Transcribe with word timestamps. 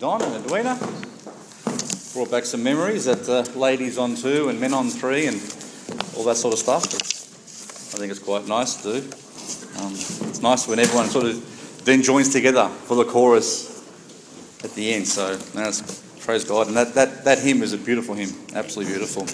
Don 0.00 0.22
and 0.22 0.34
Edwina. 0.34 0.78
Brought 2.14 2.30
back 2.30 2.46
some 2.46 2.62
memories 2.62 3.04
that 3.04 3.28
uh, 3.28 3.42
ladies 3.58 3.98
on 3.98 4.14
two 4.14 4.48
and 4.48 4.58
men 4.58 4.72
on 4.72 4.88
three 4.88 5.26
and 5.26 5.36
all 6.16 6.24
that 6.24 6.36
sort 6.36 6.54
of 6.54 6.58
stuff. 6.58 6.86
I 7.94 7.98
think 7.98 8.10
it's 8.10 8.18
quite 8.18 8.48
nice 8.48 8.76
to 8.76 8.94
do. 8.94 9.06
Um, 9.78 9.92
it's 9.92 10.40
nice 10.40 10.66
when 10.66 10.78
everyone 10.78 11.04
sort 11.04 11.26
of 11.26 11.84
then 11.84 12.00
joins 12.00 12.32
together 12.32 12.68
for 12.68 12.94
the 12.94 13.04
chorus 13.04 13.84
at 14.64 14.70
the 14.72 14.94
end. 14.94 15.06
So 15.06 15.38
praise 16.20 16.44
God. 16.46 16.68
And 16.68 16.76
that, 16.78 16.94
that, 16.94 17.26
that 17.26 17.38
hymn 17.40 17.62
is 17.62 17.74
a 17.74 17.78
beautiful 17.78 18.14
hymn, 18.14 18.30
absolutely 18.54 18.94
beautiful. 18.94 19.24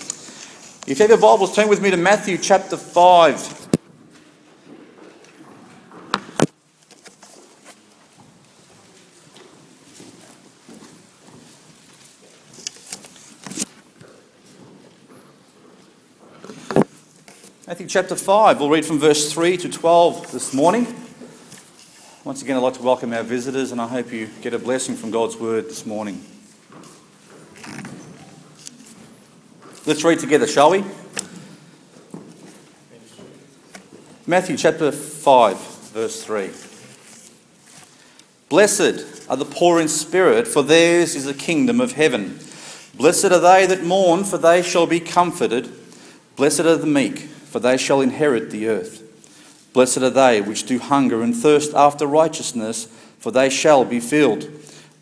If 0.90 0.98
you 0.98 1.04
have 1.04 1.10
your 1.10 1.20
Bibles, 1.20 1.54
turn 1.54 1.68
with 1.68 1.80
me 1.80 1.92
to 1.92 1.96
Matthew 1.96 2.38
chapter 2.38 2.76
5. 2.76 3.65
Chapter 17.88 18.16
5, 18.16 18.58
we'll 18.58 18.68
read 18.68 18.84
from 18.84 18.98
verse 18.98 19.32
3 19.32 19.56
to 19.58 19.68
12 19.68 20.32
this 20.32 20.52
morning. 20.52 20.92
Once 22.24 22.42
again, 22.42 22.56
I'd 22.56 22.60
like 22.60 22.74
to 22.74 22.82
welcome 22.82 23.12
our 23.12 23.22
visitors, 23.22 23.70
and 23.70 23.80
I 23.80 23.86
hope 23.86 24.12
you 24.12 24.28
get 24.40 24.52
a 24.54 24.58
blessing 24.58 24.96
from 24.96 25.12
God's 25.12 25.36
word 25.36 25.66
this 25.66 25.86
morning. 25.86 26.24
Let's 29.86 30.02
read 30.02 30.18
together, 30.18 30.48
shall 30.48 30.70
we? 30.70 30.84
Matthew 34.26 34.56
chapter 34.56 34.90
5, 34.90 35.56
verse 35.92 36.24
3. 36.24 36.50
Blessed 38.48 39.30
are 39.30 39.36
the 39.36 39.44
poor 39.44 39.80
in 39.80 39.86
spirit, 39.86 40.48
for 40.48 40.64
theirs 40.64 41.14
is 41.14 41.26
the 41.26 41.34
kingdom 41.34 41.80
of 41.80 41.92
heaven. 41.92 42.40
Blessed 42.96 43.26
are 43.26 43.38
they 43.38 43.64
that 43.66 43.84
mourn, 43.84 44.24
for 44.24 44.38
they 44.38 44.62
shall 44.62 44.88
be 44.88 44.98
comforted. 44.98 45.70
Blessed 46.34 46.60
are 46.60 46.76
the 46.76 46.86
meek 46.86 47.28
for 47.56 47.60
they 47.60 47.78
shall 47.78 48.02
inherit 48.02 48.50
the 48.50 48.68
earth. 48.68 49.02
Blessed 49.72 50.02
are 50.02 50.10
they 50.10 50.42
which 50.42 50.64
do 50.64 50.78
hunger 50.78 51.22
and 51.22 51.34
thirst 51.34 51.72
after 51.72 52.06
righteousness, 52.06 52.84
for 53.18 53.30
they 53.30 53.48
shall 53.48 53.82
be 53.82 53.98
filled. 53.98 54.46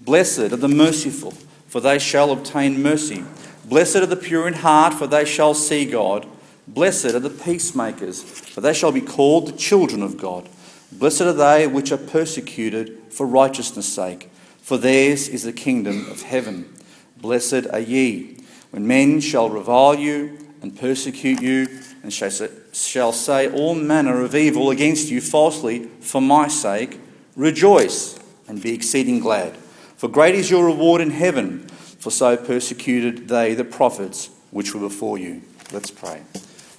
Blessed 0.01 0.39
are 0.39 0.57
the 0.57 0.69
merciful, 0.69 1.33
for 1.67 1.81
they 1.81 1.99
shall 1.99 2.31
obtain 2.31 2.81
mercy. 2.81 3.25
Blessed 3.65 3.97
are 3.97 4.07
the 4.07 4.15
pure 4.15 4.47
in 4.47 4.55
heart, 4.55 4.95
for 4.95 5.09
they 5.09 5.25
shall 5.25 5.53
see 5.53 5.85
God. 5.85 6.29
Blessed 6.69 7.07
are 7.07 7.19
the 7.19 7.29
peacemakers, 7.29 8.23
for 8.23 8.61
they 8.61 8.73
shall 8.73 8.93
be 8.93 9.01
called 9.01 9.49
the 9.49 9.59
children 9.59 10.01
of 10.01 10.17
God. 10.17 10.49
Blessed 10.93 11.23
are 11.23 11.33
they 11.33 11.67
which 11.67 11.91
are 11.91 11.97
persecuted 11.97 12.97
for 13.11 13.27
righteousness' 13.27 13.93
sake, 13.93 14.31
for 14.63 14.79
theirs 14.79 15.27
is 15.27 15.43
the 15.43 15.53
kingdom 15.53 16.09
of 16.09 16.23
heaven. 16.23 16.73
Blessed 17.17 17.67
are 17.73 17.81
ye, 17.81 18.45
when 18.71 18.87
men 18.87 19.19
shall 19.19 19.51
revile 19.51 19.97
you 19.97 20.39
and 20.63 20.79
persecute 20.79 21.43
you 21.43 21.67
and 22.05 22.13
shall 22.13 23.13
say 23.13 23.51
all 23.51 23.75
manner 23.75 24.21
of 24.21 24.35
evil 24.35 24.71
against 24.71 25.09
you 25.09 25.23
falsely 25.23 25.87
for 26.01 26.21
my 26.21 26.49
sake, 26.49 27.01
rejoice 27.35 28.19
and 28.47 28.63
be 28.63 28.75
exceeding 28.75 29.21
glad. 29.21 29.57
For 29.97 30.09
great 30.09 30.35
is 30.35 30.51
your 30.51 30.67
reward 30.67 31.01
in 31.01 31.11
heaven, 31.11 31.67
for 31.67 32.11
so 32.11 32.37
persecuted 32.37 33.29
they 33.29 33.55
the 33.55 33.65
prophets 33.65 34.29
which 34.51 34.75
were 34.75 34.81
before 34.83 35.17
you. 35.17 35.41
Let's 35.73 35.91
pray. 35.91 36.23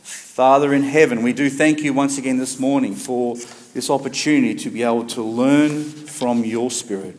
Father 0.04 0.76
in 0.76 0.84
heaven, 0.84 1.23
we 1.23 1.34
do 1.34 1.50
thank 1.50 1.80
you 1.80 1.92
once 1.92 2.20
again 2.20 2.38
this 2.38 2.60
morning 2.60 2.94
for 2.94 3.36
this 3.73 3.89
opportunity 3.89 4.54
to 4.54 4.70
be 4.70 4.84
able 4.84 5.08
to 5.08 5.23
learn 5.23 5.84
from 5.84 6.45
your 6.45 6.70
Spirit. 6.70 7.17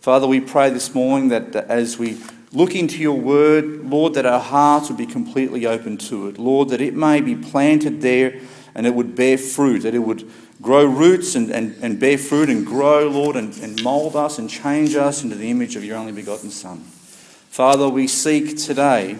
Father, 0.00 0.26
we 0.26 0.40
pray 0.40 0.70
this 0.70 0.94
morning 0.94 1.28
that 1.28 1.54
as 1.54 1.96
we 1.96 2.18
look 2.52 2.74
into 2.74 2.98
your 2.98 3.18
word, 3.18 3.84
Lord, 3.84 4.14
that 4.14 4.26
our 4.26 4.40
hearts 4.40 4.88
would 4.88 4.98
be 4.98 5.06
completely 5.06 5.66
open 5.66 5.96
to 5.98 6.28
it. 6.28 6.38
Lord, 6.38 6.68
that 6.70 6.80
it 6.80 6.94
may 6.94 7.20
be 7.20 7.34
planted 7.34 8.00
there 8.00 8.40
and 8.74 8.86
it 8.86 8.94
would 8.94 9.14
bear 9.14 9.38
fruit, 9.38 9.80
that 9.80 9.94
it 9.94 10.00
would 10.00 10.30
grow 10.60 10.84
roots 10.84 11.34
and, 11.34 11.50
and, 11.50 11.76
and 11.82 11.98
bear 12.00 12.18
fruit 12.18 12.48
and 12.48 12.66
grow, 12.66 13.08
Lord, 13.08 13.36
and, 13.36 13.56
and 13.58 13.82
mould 13.82 14.16
us 14.16 14.38
and 14.38 14.48
change 14.48 14.94
us 14.94 15.22
into 15.22 15.36
the 15.36 15.50
image 15.50 15.76
of 15.76 15.84
your 15.84 15.96
only 15.96 16.12
begotten 16.12 16.50
Son. 16.50 16.78
Father, 16.78 17.88
we 17.88 18.06
seek 18.06 18.58
today 18.58 19.16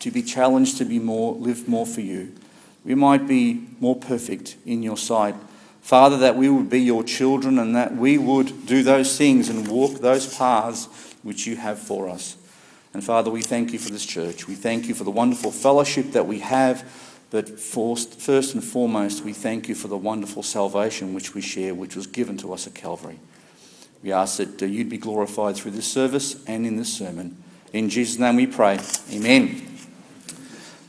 to 0.00 0.10
be 0.10 0.22
challenged 0.22 0.78
to 0.78 0.84
be 0.84 0.98
more, 0.98 1.34
live 1.34 1.68
more 1.68 1.86
for 1.86 2.00
you. 2.00 2.32
We 2.84 2.94
might 2.94 3.26
be 3.26 3.66
more 3.80 3.96
perfect 3.96 4.56
in 4.64 4.82
your 4.82 4.96
sight. 4.96 5.34
Father, 5.80 6.18
that 6.18 6.36
we 6.36 6.48
would 6.48 6.68
be 6.68 6.80
your 6.80 7.04
children 7.04 7.58
and 7.58 7.74
that 7.76 7.94
we 7.94 8.18
would 8.18 8.66
do 8.66 8.82
those 8.82 9.16
things 9.16 9.48
and 9.48 9.68
walk 9.68 10.00
those 10.00 10.36
paths 10.36 10.88
which 11.26 11.46
you 11.46 11.56
have 11.56 11.78
for 11.78 12.08
us. 12.08 12.36
And 12.94 13.04
Father, 13.04 13.30
we 13.30 13.42
thank 13.42 13.72
you 13.72 13.78
for 13.78 13.90
this 13.90 14.06
church. 14.06 14.46
We 14.46 14.54
thank 14.54 14.86
you 14.86 14.94
for 14.94 15.04
the 15.04 15.10
wonderful 15.10 15.50
fellowship 15.50 16.12
that 16.12 16.26
we 16.26 16.38
have. 16.38 16.88
But 17.30 17.58
first 17.58 18.54
and 18.54 18.62
foremost, 18.62 19.24
we 19.24 19.32
thank 19.32 19.68
you 19.68 19.74
for 19.74 19.88
the 19.88 19.96
wonderful 19.96 20.42
salvation 20.42 21.12
which 21.12 21.34
we 21.34 21.40
share, 21.42 21.74
which 21.74 21.96
was 21.96 22.06
given 22.06 22.38
to 22.38 22.52
us 22.52 22.66
at 22.66 22.74
Calvary. 22.74 23.18
We 24.02 24.12
ask 24.12 24.38
that 24.38 24.62
uh, 24.62 24.66
you'd 24.66 24.88
be 24.88 24.98
glorified 24.98 25.56
through 25.56 25.72
this 25.72 25.90
service 25.90 26.42
and 26.46 26.64
in 26.64 26.76
this 26.76 26.92
sermon. 26.92 27.36
In 27.72 27.90
Jesus' 27.90 28.18
name 28.18 28.36
we 28.36 28.46
pray. 28.46 28.78
Amen. 29.12 29.66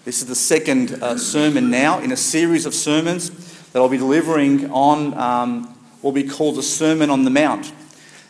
This 0.06 0.22
is 0.22 0.28
the 0.28 0.36
second 0.36 1.04
uh, 1.04 1.18
sermon 1.18 1.70
now 1.72 2.00
in 2.00 2.12
a 2.12 2.18
series 2.18 2.66
of 2.66 2.74
sermons 2.74 3.32
that 3.72 3.80
I'll 3.80 3.90
be 3.90 3.98
delivering 3.98 4.72
on 4.72 5.14
um, 5.16 5.64
what 6.02 6.14
we 6.14 6.24
call 6.24 6.54
the 6.54 6.64
Sermon 6.64 7.10
on 7.10 7.26
the 7.26 7.30
Mount. 7.30 7.74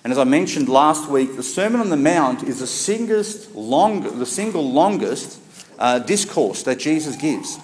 And 0.08 0.14
as 0.14 0.18
I 0.18 0.24
mentioned 0.24 0.70
last 0.70 1.10
week, 1.10 1.36
the 1.36 1.44
Sermon 1.44 1.82
on 1.82 1.90
the 1.90 1.98
Mount 1.98 2.42
is 2.44 2.60
the, 2.60 3.50
long, 3.54 4.20
the 4.20 4.26
single 4.26 4.72
longest 4.72 5.38
uh, 5.78 6.00
discourse 6.00 6.64
that 6.64 6.80
Jesus 6.80 7.18
gives 7.18 7.60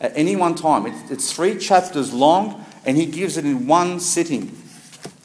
at 0.00 0.16
any 0.16 0.36
one 0.36 0.54
time. 0.54 0.86
It's, 0.86 1.10
it's, 1.10 1.32
three 1.32 1.58
chapters 1.58 2.12
long, 2.12 2.64
and 2.84 2.96
he 2.96 3.04
gives 3.04 3.36
it 3.36 3.44
in 3.44 3.66
one 3.66 3.98
sitting. 3.98 4.56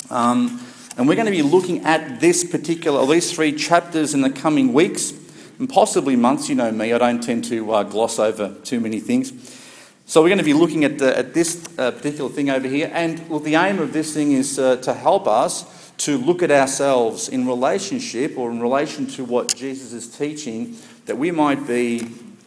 Um, 0.09 0.59
and 0.97 1.07
we're 1.07 1.13
going 1.13 1.27
to 1.27 1.31
be 1.31 1.43
looking 1.43 1.85
at 1.85 2.19
this 2.19 2.43
particular, 2.43 3.05
these 3.05 3.31
three 3.31 3.53
chapters 3.53 4.15
in 4.15 4.21
the 4.21 4.31
coming 4.31 4.73
weeks 4.73 5.13
and 5.59 5.69
possibly 5.69 6.15
months. 6.15 6.49
You 6.49 6.55
know 6.55 6.71
me, 6.71 6.91
I 6.91 6.97
don't 6.97 7.21
tend 7.21 7.43
to 7.49 7.71
uh, 7.71 7.83
gloss 7.83 8.17
over 8.17 8.55
too 8.63 8.79
many 8.79 8.99
things. 8.99 9.31
So 10.07 10.23
we're 10.23 10.29
going 10.29 10.39
to 10.39 10.43
be 10.43 10.53
looking 10.53 10.85
at, 10.85 10.97
the, 10.97 11.15
at 11.15 11.35
this 11.35 11.63
uh, 11.77 11.91
particular 11.91 12.31
thing 12.31 12.49
over 12.49 12.67
here. 12.67 12.89
And 12.91 13.29
well, 13.29 13.39
the 13.39 13.53
aim 13.57 13.77
of 13.77 13.93
this 13.93 14.11
thing 14.11 14.31
is 14.31 14.57
uh, 14.57 14.77
to 14.77 14.95
help 14.95 15.27
us 15.27 15.80
to 16.01 16.17
look 16.17 16.41
at 16.41 16.49
ourselves 16.49 17.29
in 17.29 17.45
relationship 17.45 18.35
or 18.35 18.49
in 18.49 18.59
relation 18.59 19.05
to 19.05 19.23
what 19.23 19.55
Jesus 19.55 19.93
is 19.93 20.07
teaching, 20.07 20.75
that 21.05 21.15
we 21.15 21.29
might 21.29 21.67
be 21.67 21.99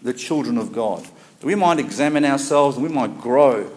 the 0.02 0.12
children 0.12 0.58
of 0.58 0.72
God. 0.72 1.04
That 1.38 1.46
we 1.46 1.54
might 1.54 1.78
examine 1.78 2.24
ourselves 2.24 2.76
and 2.76 2.84
we 2.84 2.92
might 2.92 3.20
grow 3.20 3.70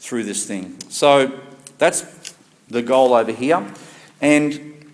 through 0.00 0.24
this 0.24 0.44
thing. 0.44 0.76
So 0.88 1.40
that's 1.78 2.34
the 2.66 2.82
goal 2.82 3.14
over 3.14 3.30
here. 3.30 3.64
And 4.20 4.92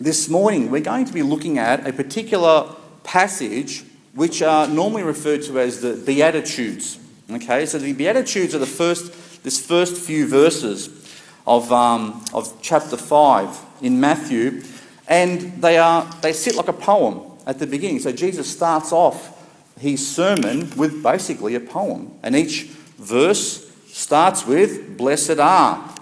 this 0.00 0.28
morning 0.28 0.72
we're 0.72 0.80
going 0.80 1.04
to 1.04 1.12
be 1.12 1.22
looking 1.22 1.56
at 1.58 1.86
a 1.86 1.92
particular 1.92 2.74
passage 3.04 3.84
which 4.14 4.42
are 4.42 4.66
normally 4.66 5.04
referred 5.04 5.42
to 5.42 5.60
as 5.60 5.80
the 5.80 5.94
Beatitudes. 5.94 6.98
Okay, 7.30 7.66
so 7.66 7.78
the 7.78 7.92
Beatitudes 7.92 8.52
are 8.52 8.58
the 8.58 8.66
first, 8.66 9.44
this 9.44 9.64
first 9.64 9.96
few 9.96 10.26
verses 10.26 10.99
of, 11.46 11.72
um, 11.72 12.24
of 12.32 12.52
chapter 12.62 12.96
5 12.96 13.58
in 13.82 14.00
Matthew, 14.00 14.62
and 15.08 15.60
they, 15.62 15.78
are, 15.78 16.04
they 16.22 16.32
sit 16.32 16.54
like 16.54 16.68
a 16.68 16.72
poem 16.72 17.22
at 17.46 17.58
the 17.58 17.66
beginning. 17.66 17.98
So 18.00 18.12
Jesus 18.12 18.50
starts 18.50 18.92
off 18.92 19.36
his 19.78 20.06
sermon 20.06 20.70
with 20.76 21.02
basically 21.02 21.54
a 21.54 21.60
poem, 21.60 22.12
and 22.22 22.36
each 22.36 22.64
verse 22.98 23.70
starts 23.86 24.46
with, 24.46 24.96
Blessed 24.96 25.38
are, 25.38 25.94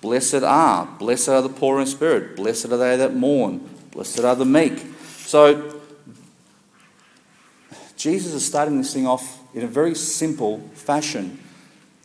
blessed 0.00 0.42
are, 0.42 0.86
blessed 0.98 1.30
are 1.30 1.42
the 1.42 1.48
poor 1.48 1.80
in 1.80 1.86
spirit, 1.86 2.36
blessed 2.36 2.66
are 2.66 2.76
they 2.76 2.96
that 2.96 3.14
mourn, 3.14 3.68
blessed 3.90 4.20
are 4.20 4.36
the 4.36 4.44
meek. 4.44 4.78
So 5.18 5.80
Jesus 7.96 8.34
is 8.34 8.44
starting 8.44 8.76
this 8.76 8.92
thing 8.92 9.06
off 9.06 9.40
in 9.54 9.62
a 9.62 9.66
very 9.66 9.94
simple 9.94 10.58
fashion 10.74 11.38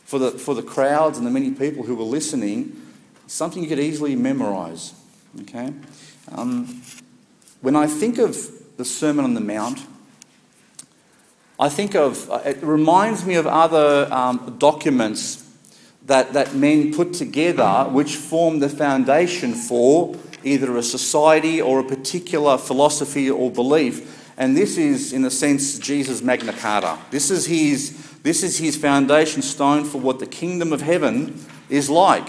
for 0.09 0.17
the, 0.17 0.31
for 0.31 0.56
the 0.56 0.63
crowds 0.63 1.19
and 1.19 1.27
the 1.27 1.29
many 1.29 1.51
people 1.51 1.83
who 1.83 1.95
were 1.95 2.03
listening, 2.03 2.81
something 3.27 3.61
you 3.61 3.69
could 3.69 3.77
easily 3.77 4.15
memorize. 4.15 4.95
Okay? 5.41 5.71
Um, 6.31 6.81
when 7.61 7.75
I 7.75 7.85
think 7.85 8.17
of 8.17 8.35
the 8.77 8.85
Sermon 8.85 9.23
on 9.23 9.35
the 9.35 9.39
Mount, 9.39 9.85
I 11.59 11.69
think 11.69 11.94
of, 11.94 12.27
uh, 12.31 12.41
it 12.44 12.57
reminds 12.63 13.23
me 13.23 13.35
of 13.35 13.45
other 13.45 14.11
um, 14.11 14.56
documents 14.57 15.47
that, 16.07 16.33
that 16.33 16.55
men 16.55 16.91
put 16.91 17.13
together 17.13 17.88
which 17.91 18.15
form 18.15 18.57
the 18.57 18.69
foundation 18.69 19.53
for 19.53 20.15
either 20.44 20.75
a 20.75 20.81
society 20.81 21.62
or 21.62 21.81
a 21.81 21.83
particular 21.83 22.57
philosophy 22.57 23.29
or 23.29 23.51
belief. 23.51 24.33
And 24.39 24.57
this 24.57 24.75
is, 24.75 25.13
in 25.13 25.23
a 25.23 25.29
sense, 25.29 25.77
Jesus' 25.77 26.23
Magna 26.23 26.53
Carta. 26.53 26.97
This 27.12 27.29
is 27.29 27.45
his 27.45 28.08
this 28.24 28.44
is 28.44 28.57
his 28.57 28.75
foundation 28.75 29.42
stone 29.42 29.86
for 29.86 30.00
what 30.00 30.19
the 30.19 30.27
kingdom 30.27 30.74
of 30.74 30.81
heaven 30.81 31.45
is 31.69 31.89
like. 31.89 32.27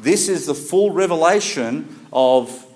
This 0.00 0.28
is 0.28 0.46
the 0.46 0.54
full 0.54 0.90
revelation 0.90 2.06
of 2.12 2.66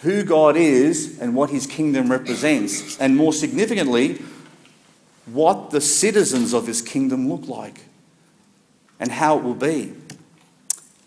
who 0.00 0.22
God 0.22 0.56
is 0.56 1.18
and 1.20 1.34
what 1.34 1.50
his 1.50 1.66
kingdom 1.66 2.10
represents, 2.10 2.98
and 2.98 3.16
more 3.16 3.32
significantly, 3.32 4.22
what 5.26 5.70
the 5.70 5.80
citizens 5.80 6.52
of 6.52 6.66
his 6.66 6.80
kingdom 6.80 7.28
look 7.28 7.48
like 7.48 7.82
and 9.00 9.10
how 9.10 9.38
it 9.38 9.44
will 9.44 9.54
be. 9.54 9.94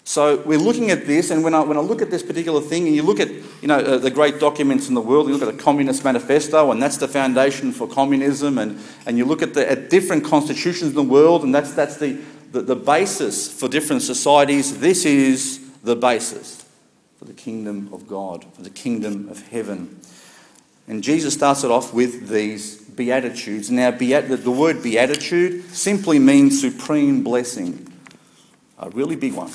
So 0.03 0.41
we're 0.45 0.57
looking 0.57 0.89
at 0.89 1.05
this, 1.05 1.29
and 1.29 1.43
when 1.43 1.53
I, 1.53 1.61
when 1.61 1.77
I 1.77 1.79
look 1.79 2.01
at 2.01 2.09
this 2.09 2.23
particular 2.23 2.59
thing, 2.59 2.87
and 2.87 2.95
you 2.95 3.03
look 3.03 3.19
at 3.19 3.29
you 3.29 3.67
know 3.67 3.77
uh, 3.77 3.97
the 3.97 4.09
great 4.09 4.39
documents 4.39 4.89
in 4.89 4.95
the 4.95 5.01
world, 5.01 5.27
you 5.27 5.33
look 5.33 5.47
at 5.47 5.55
the 5.55 5.63
Communist 5.63 6.03
Manifesto, 6.03 6.71
and 6.71 6.81
that's 6.81 6.97
the 6.97 7.07
foundation 7.07 7.71
for 7.71 7.87
communism, 7.87 8.57
and, 8.57 8.79
and 9.05 9.17
you 9.17 9.25
look 9.25 9.41
at 9.41 9.53
the 9.53 9.69
at 9.69 9.89
different 9.89 10.25
constitutions 10.25 10.89
in 10.89 10.95
the 10.95 11.03
world, 11.03 11.43
and 11.43 11.53
that's 11.53 11.73
that's 11.73 11.97
the, 11.97 12.19
the, 12.51 12.61
the 12.61 12.75
basis 12.75 13.51
for 13.51 13.69
different 13.69 14.01
societies. 14.01 14.79
This 14.79 15.05
is 15.05 15.59
the 15.83 15.95
basis 15.95 16.65
for 17.17 17.25
the 17.25 17.33
kingdom 17.33 17.89
of 17.93 18.07
God, 18.07 18.43
for 18.53 18.63
the 18.63 18.69
kingdom 18.71 19.29
of 19.29 19.47
heaven. 19.49 19.99
And 20.87 21.03
Jesus 21.03 21.35
starts 21.35 21.63
it 21.63 21.69
off 21.69 21.93
with 21.93 22.27
these 22.27 22.81
beatitudes. 22.81 23.69
Now, 23.69 23.91
beat, 23.91 24.19
the 24.21 24.51
word 24.51 24.81
beatitude 24.81 25.69
simply 25.69 26.17
means 26.17 26.59
supreme 26.59 27.23
blessing, 27.23 27.87
a 28.79 28.89
really 28.89 29.15
big 29.15 29.35
one 29.35 29.51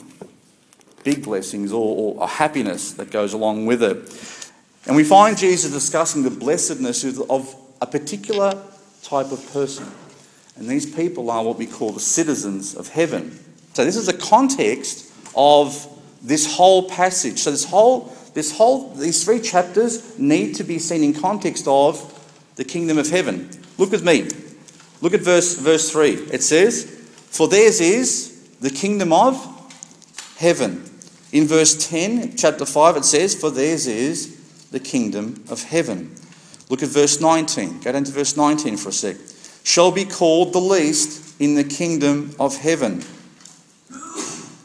big 1.07 1.23
blessings 1.23 1.73
or, 1.73 2.17
or 2.17 2.25
a 2.25 2.27
happiness 2.27 2.93
that 2.95 3.13
goes 3.13 3.33
along 3.33 3.65
with 3.65 3.81
it. 3.81 4.51
And 4.89 4.97
we 4.97 5.05
find 5.05 5.39
Jesus 5.39 5.71
discussing 5.71 6.25
the 6.25 6.31
blessedness 6.31 7.05
of 7.31 7.55
a 7.81 7.87
particular 7.87 8.61
type 9.05 9.31
of 9.31 9.53
person. 9.53 9.87
And 10.57 10.69
these 10.69 10.85
people 10.85 11.31
are 11.31 11.45
what 11.45 11.59
we 11.59 11.67
call 11.67 11.93
the 11.93 12.01
citizens 12.01 12.75
of 12.75 12.89
heaven. 12.89 13.39
So 13.75 13.85
this 13.85 13.95
is 13.95 14.07
the 14.07 14.15
context 14.15 15.13
of 15.37 15.87
this 16.23 16.57
whole 16.57 16.89
passage. 16.89 17.39
So 17.39 17.53
this 17.53 17.65
whole, 17.65 18.13
this 18.35 18.57
whole, 18.57 18.93
these 18.95 19.23
three 19.23 19.41
chapters 19.41 20.19
need 20.19 20.57
to 20.57 20.65
be 20.65 20.81
seen 20.81 21.05
in 21.05 21.15
context 21.15 21.69
of 21.69 22.13
the 22.57 22.65
kingdom 22.65 22.99
of 22.99 23.09
heaven. 23.09 23.49
Look 23.79 23.93
with 23.93 24.05
me. 24.05 24.29
Look 25.01 25.15
at 25.15 25.21
verse, 25.21 25.55
verse 25.57 25.89
3. 25.89 26.15
It 26.33 26.43
says, 26.43 26.85
For 27.31 27.47
theirs 27.47 27.81
is 27.81 28.57
the 28.61 28.71
kingdom 28.71 29.13
of 29.13 29.53
heaven. 30.37 30.96
In 31.33 31.47
verse 31.47 31.89
10, 31.89 32.37
chapter 32.37 32.65
5, 32.65 32.99
it 32.99 33.05
says, 33.05 33.35
For 33.35 33.51
theirs 33.51 33.87
is 33.87 34.69
the 34.71 34.81
kingdom 34.81 35.45
of 35.49 35.63
heaven. 35.63 36.15
Look 36.69 36.83
at 36.83 36.89
verse 36.89 37.21
19. 37.21 37.81
Go 37.81 37.93
down 37.93 38.05
to 38.05 38.13
verse 38.13 38.37
19 38.37 38.77
for 38.77 38.91
a 38.91 38.93
sec. 38.93 39.17
Shall 39.65 39.91
be 39.91 40.05
called 40.05 40.53
the 40.53 40.61
least 40.61 41.41
in 41.41 41.55
the 41.55 41.65
kingdom 41.65 42.35
of 42.39 42.57
heaven. 42.57 43.03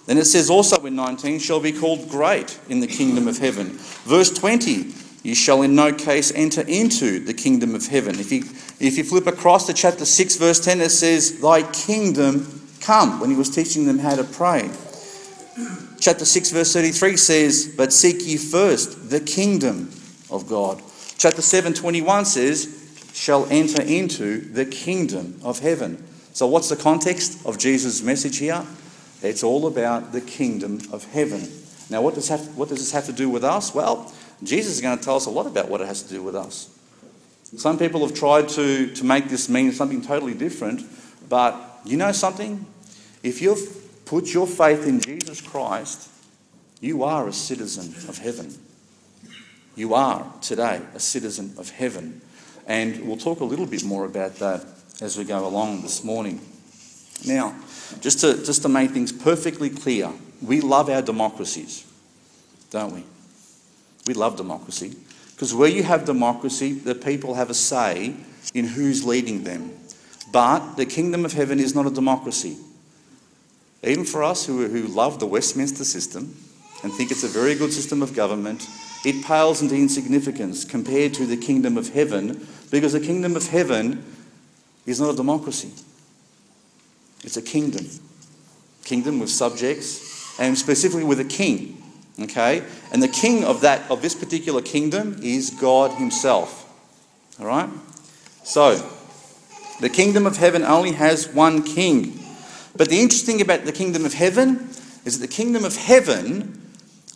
Then 0.05 0.17
it 0.17 0.25
says 0.25 0.49
also 0.49 0.85
in 0.85 0.95
19, 0.95 1.39
shall 1.39 1.59
be 1.59 1.71
called 1.71 2.09
great 2.09 2.59
in 2.69 2.79
the 2.79 2.87
kingdom 2.87 3.27
of 3.27 3.37
heaven. 3.37 3.69
Verse 4.05 4.31
20, 4.31 4.93
you 5.23 5.35
shall 5.35 5.61
in 5.61 5.75
no 5.75 5.93
case 5.93 6.31
enter 6.33 6.61
into 6.61 7.19
the 7.19 7.33
kingdom 7.33 7.75
of 7.75 7.87
heaven. 7.87 8.19
If 8.19 8.31
you, 8.31 8.43
if 8.79 8.97
you 8.97 9.03
flip 9.03 9.27
across 9.27 9.67
to 9.67 9.73
chapter 9.73 10.05
6, 10.05 10.35
verse 10.37 10.59
10, 10.59 10.81
it 10.81 10.89
says, 10.89 11.39
Thy 11.39 11.63
kingdom 11.71 12.61
come, 12.81 13.19
when 13.19 13.29
he 13.29 13.35
was 13.35 13.49
teaching 13.49 13.85
them 13.85 13.99
how 13.99 14.15
to 14.15 14.23
pray 14.23 14.69
chapter 16.01 16.25
6, 16.25 16.51
verse 16.51 16.73
33 16.73 17.15
says, 17.15 17.73
But 17.77 17.93
seek 17.93 18.25
ye 18.25 18.37
first 18.37 19.09
the 19.09 19.19
kingdom 19.19 19.91
of 20.29 20.47
God. 20.47 20.81
Chapter 21.17 21.41
7, 21.41 21.73
21 21.73 22.25
says, 22.25 22.77
Shall 23.13 23.45
enter 23.49 23.81
into 23.81 24.41
the 24.41 24.65
kingdom 24.65 25.39
of 25.43 25.59
heaven. 25.59 26.03
So, 26.33 26.47
what's 26.47 26.69
the 26.69 26.75
context 26.75 27.45
of 27.45 27.57
Jesus' 27.57 28.01
message 28.01 28.37
here? 28.37 28.65
It's 29.21 29.43
all 29.43 29.67
about 29.67 30.11
the 30.11 30.21
kingdom 30.21 30.81
of 30.91 31.03
heaven. 31.11 31.47
Now, 31.89 32.01
what 32.01 32.15
does, 32.15 32.29
have, 32.29 32.57
what 32.57 32.69
does 32.69 32.79
this 32.79 32.91
have 32.93 33.05
to 33.05 33.13
do 33.13 33.29
with 33.29 33.43
us? 33.43 33.75
Well, 33.75 34.11
Jesus 34.41 34.75
is 34.75 34.81
going 34.81 34.97
to 34.97 35.03
tell 35.03 35.17
us 35.17 35.27
a 35.27 35.29
lot 35.29 35.45
about 35.45 35.69
what 35.69 35.81
it 35.81 35.87
has 35.87 36.01
to 36.03 36.09
do 36.09 36.23
with 36.23 36.35
us. 36.35 36.75
Some 37.57 37.77
people 37.77 38.01
have 38.07 38.15
tried 38.15 38.47
to, 38.49 38.93
to 38.95 39.03
make 39.03 39.27
this 39.27 39.49
mean 39.49 39.73
something 39.73 40.01
totally 40.01 40.33
different, 40.33 40.83
but 41.27 41.81
you 41.83 41.97
know 41.97 42.13
something? 42.13 42.65
If 43.23 43.41
you've 43.41 43.80
put 44.11 44.33
your 44.33 44.45
faith 44.45 44.85
in 44.85 44.99
Jesus 44.99 45.39
Christ, 45.39 46.09
you 46.81 47.03
are 47.03 47.29
a 47.29 47.31
citizen 47.31 47.95
of 48.09 48.17
heaven. 48.17 48.53
You 49.77 49.93
are 49.93 50.29
today 50.41 50.81
a 50.93 50.99
citizen 50.99 51.53
of 51.57 51.69
heaven. 51.69 52.19
And 52.67 53.07
we'll 53.07 53.15
talk 53.15 53.39
a 53.39 53.45
little 53.45 53.65
bit 53.65 53.85
more 53.85 54.03
about 54.03 54.35
that 54.35 54.65
as 54.99 55.17
we 55.17 55.23
go 55.23 55.47
along 55.47 55.83
this 55.83 56.03
morning. 56.03 56.41
Now, 57.25 57.55
just 58.01 58.19
to, 58.19 58.43
just 58.43 58.63
to 58.63 58.69
make 58.69 58.91
things 58.91 59.13
perfectly 59.13 59.69
clear, 59.69 60.11
we 60.41 60.59
love 60.59 60.89
our 60.89 61.01
democracies, 61.01 61.87
don't 62.69 62.93
we? 62.93 63.05
We 64.07 64.13
love 64.13 64.35
democracy. 64.35 64.93
Because 65.31 65.55
where 65.55 65.69
you 65.69 65.83
have 65.83 66.03
democracy, 66.03 66.73
the 66.73 66.95
people 66.95 67.35
have 67.35 67.49
a 67.49 67.53
say 67.53 68.15
in 68.53 68.67
who's 68.67 69.05
leading 69.05 69.45
them. 69.45 69.71
But 70.33 70.75
the 70.75 70.85
kingdom 70.85 71.23
of 71.23 71.31
heaven 71.31 71.61
is 71.61 71.73
not 71.73 71.85
a 71.85 71.91
democracy. 71.91 72.57
Even 73.83 74.05
for 74.05 74.23
us 74.23 74.45
who, 74.45 74.67
who 74.67 74.83
love 74.83 75.19
the 75.19 75.25
Westminster 75.25 75.83
system 75.83 76.35
and 76.83 76.93
think 76.93 77.11
it's 77.11 77.23
a 77.23 77.27
very 77.27 77.55
good 77.55 77.73
system 77.73 78.01
of 78.01 78.13
government, 78.13 78.67
it 79.03 79.25
pales 79.25 79.61
into 79.61 79.75
insignificance 79.75 80.63
compared 80.63 81.13
to 81.15 81.25
the 81.25 81.37
kingdom 81.37 81.77
of 81.77 81.89
heaven 81.89 82.47
because 82.69 82.93
the 82.93 82.99
kingdom 82.99 83.35
of 83.35 83.47
heaven 83.47 84.03
is 84.85 85.01
not 85.01 85.13
a 85.13 85.17
democracy. 85.17 85.71
It's 87.23 87.37
a 87.37 87.41
kingdom. 87.41 87.85
Kingdom 88.83 89.19
with 89.19 89.29
subjects 89.29 90.39
and 90.39 90.57
specifically 90.57 91.03
with 91.03 91.19
a 91.19 91.25
king. 91.25 91.81
Okay? 92.19 92.63
And 92.91 93.01
the 93.01 93.07
king 93.07 93.43
of 93.43 93.61
that 93.61 93.89
of 93.89 94.01
this 94.01 94.15
particular 94.15 94.61
kingdom 94.61 95.19
is 95.21 95.49
God 95.49 95.91
himself. 95.93 96.67
All 97.39 97.47
right? 97.47 97.69
So, 98.43 98.75
the 99.79 99.89
kingdom 99.89 100.25
of 100.25 100.37
heaven 100.37 100.63
only 100.63 100.91
has 100.91 101.27
one 101.27 101.63
king. 101.63 102.19
But 102.75 102.89
the 102.89 102.99
interesting 102.99 103.37
thing 103.37 103.41
about 103.41 103.65
the 103.65 103.71
kingdom 103.71 104.05
of 104.05 104.13
heaven 104.13 104.69
is 105.05 105.19
that 105.19 105.27
the 105.27 105.33
kingdom 105.33 105.65
of 105.65 105.75
heaven, 105.75 106.61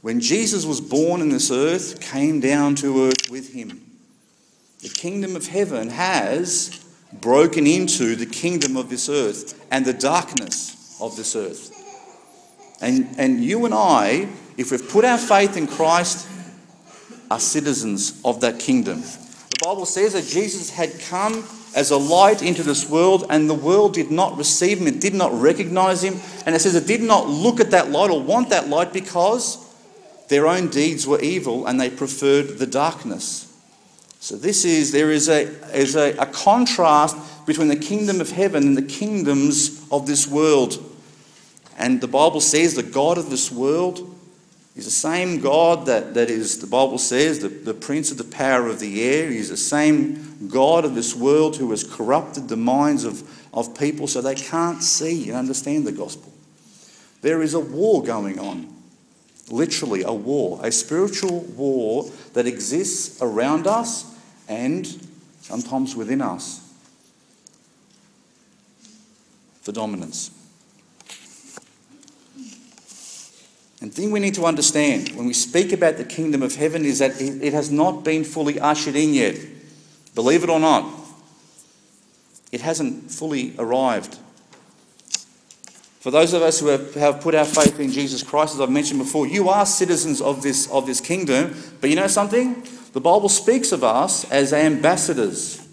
when 0.01 0.19
Jesus 0.19 0.65
was 0.65 0.81
born 0.81 1.21
in 1.21 1.29
this 1.29 1.51
earth, 1.51 2.01
came 2.01 2.39
down 2.39 2.75
to 2.75 3.07
earth 3.07 3.29
with 3.29 3.53
him. 3.53 3.81
The 4.81 4.89
kingdom 4.89 5.35
of 5.35 5.47
heaven 5.47 5.89
has 5.89 6.83
broken 7.13 7.65
into 7.65 8.15
the 8.15 8.25
kingdom 8.25 8.75
of 8.75 8.89
this 8.89 9.09
earth 9.09 9.65
and 9.71 9.85
the 9.85 9.93
darkness 9.93 10.97
of 10.99 11.15
this 11.15 11.35
earth. 11.35 11.71
And, 12.81 13.07
and 13.17 13.43
you 13.43 13.65
and 13.65 13.73
I, 13.73 14.27
if 14.57 14.71
we've 14.71 14.89
put 14.89 15.05
our 15.05 15.17
faith 15.17 15.57
in 15.57 15.67
Christ, 15.67 16.27
are 17.31 17.39
citizens 17.39 18.21
of 18.23 18.41
that 18.41 18.59
kingdom. 18.59 19.01
The 19.01 19.59
Bible 19.63 19.85
says 19.85 20.13
that 20.13 20.25
Jesus 20.25 20.69
had 20.69 20.99
come 20.99 21.43
as 21.75 21.91
a 21.91 21.97
light 21.97 22.41
into 22.41 22.63
this 22.63 22.89
world, 22.89 23.25
and 23.29 23.49
the 23.49 23.53
world 23.53 23.93
did 23.93 24.09
not 24.09 24.37
receive 24.37 24.79
him, 24.79 24.87
it 24.87 25.01
did 25.01 25.13
not 25.13 25.33
recognize 25.39 26.01
him. 26.03 26.15
And 26.45 26.55
it 26.55 26.59
says 26.59 26.73
it 26.73 26.87
did 26.87 27.01
not 27.01 27.27
look 27.27 27.59
at 27.59 27.71
that 27.71 27.91
light 27.91 28.09
or 28.09 28.21
want 28.21 28.49
that 28.49 28.69
light 28.69 28.93
because 28.93 29.61
their 30.29 30.47
own 30.47 30.69
deeds 30.69 31.05
were 31.05 31.19
evil 31.19 31.67
and 31.67 31.79
they 31.79 31.89
preferred 31.89 32.59
the 32.59 32.65
darkness. 32.65 33.51
So 34.21 34.37
this 34.37 34.65
is 34.65 34.91
there 34.91 35.11
is 35.11 35.27
a 35.29 35.41
is 35.77 35.95
a, 35.95 36.15
a 36.17 36.25
contrast 36.25 37.15
between 37.45 37.67
the 37.67 37.75
kingdom 37.75 38.21
of 38.21 38.31
heaven 38.31 38.63
and 38.63 38.77
the 38.77 38.81
kingdoms 38.81 39.85
of 39.91 40.07
this 40.07 40.27
world. 40.27 40.83
And 41.77 41.99
the 41.99 42.07
Bible 42.07 42.41
says 42.41 42.73
the 42.73 42.83
God 42.83 43.17
of 43.17 43.29
this 43.29 43.51
world 43.51 44.14
He's 44.75 44.85
the 44.85 44.91
same 44.91 45.39
God 45.39 45.85
that, 45.85 46.13
that 46.15 46.29
is, 46.29 46.59
the 46.59 46.67
Bible 46.67 46.97
says, 46.97 47.39
the, 47.39 47.47
the 47.47 47.73
prince 47.73 48.11
of 48.11 48.17
the 48.17 48.25
power 48.25 48.67
of 48.67 48.81
the 48.81 49.03
air. 49.03 49.31
He's 49.31 49.49
the 49.49 49.55
same 49.55 50.49
God 50.49 50.83
of 50.83 50.95
this 50.95 51.15
world 51.15 51.55
who 51.55 51.71
has 51.71 51.85
corrupted 51.85 52.49
the 52.49 52.57
minds 52.57 53.05
of, 53.05 53.23
of 53.53 53.79
people 53.79 54.05
so 54.05 54.21
they 54.21 54.35
can't 54.35 54.83
see 54.83 55.29
and 55.29 55.37
understand 55.37 55.87
the 55.87 55.93
gospel. 55.93 56.33
There 57.21 57.41
is 57.41 57.53
a 57.53 57.59
war 57.59 58.03
going 58.03 58.37
on. 58.37 58.73
Literally, 59.49 60.03
a 60.03 60.11
war, 60.11 60.59
a 60.61 60.71
spiritual 60.71 61.41
war 61.41 62.09
that 62.33 62.45
exists 62.45 63.21
around 63.21 63.67
us 63.67 64.13
and 64.49 64.85
sometimes 65.39 65.95
within 65.95 66.21
us 66.21 66.61
for 69.61 69.71
dominance. 69.71 70.31
And 73.81 73.91
the 73.91 73.95
thing 73.95 74.11
we 74.11 74.19
need 74.19 74.35
to 74.35 74.45
understand 74.45 75.09
when 75.09 75.25
we 75.25 75.33
speak 75.33 75.73
about 75.73 75.97
the 75.97 76.05
kingdom 76.05 76.41
of 76.41 76.55
heaven 76.55 76.85
is 76.85 76.99
that 76.99 77.19
it 77.19 77.53
has 77.53 77.71
not 77.71 78.03
been 78.03 78.23
fully 78.23 78.59
ushered 78.59 78.95
in 78.95 79.13
yet. 79.13 79.37
Believe 80.13 80.43
it 80.43 80.49
or 80.49 80.59
not, 80.59 80.89
it 82.51 82.61
hasn't 82.61 83.11
fully 83.11 83.53
arrived. 83.59 84.17
For 85.99 86.11
those 86.11 86.33
of 86.33 86.41
us 86.41 86.59
who 86.59 86.67
have, 86.67 87.19
put 87.19 87.33
our 87.33 87.45
faith 87.45 87.79
in 87.79 87.91
Jesus 87.91 88.21
Christ, 88.21 88.53
as 88.53 88.61
I've 88.61 88.69
mentioned 88.69 88.99
before, 88.99 89.27
you 89.27 89.49
are 89.49 89.65
citizens 89.65 90.21
of 90.21 90.43
this, 90.43 90.69
of 90.71 90.85
this 90.85 91.01
kingdom. 91.01 91.55
But 91.81 91.89
you 91.89 91.95
know 91.95 92.07
something? 92.07 92.63
The 92.93 93.01
Bible 93.01 93.27
speaks 93.27 93.71
of 93.71 93.83
us 93.83 94.23
as 94.31 94.53
ambassadors. 94.53 95.67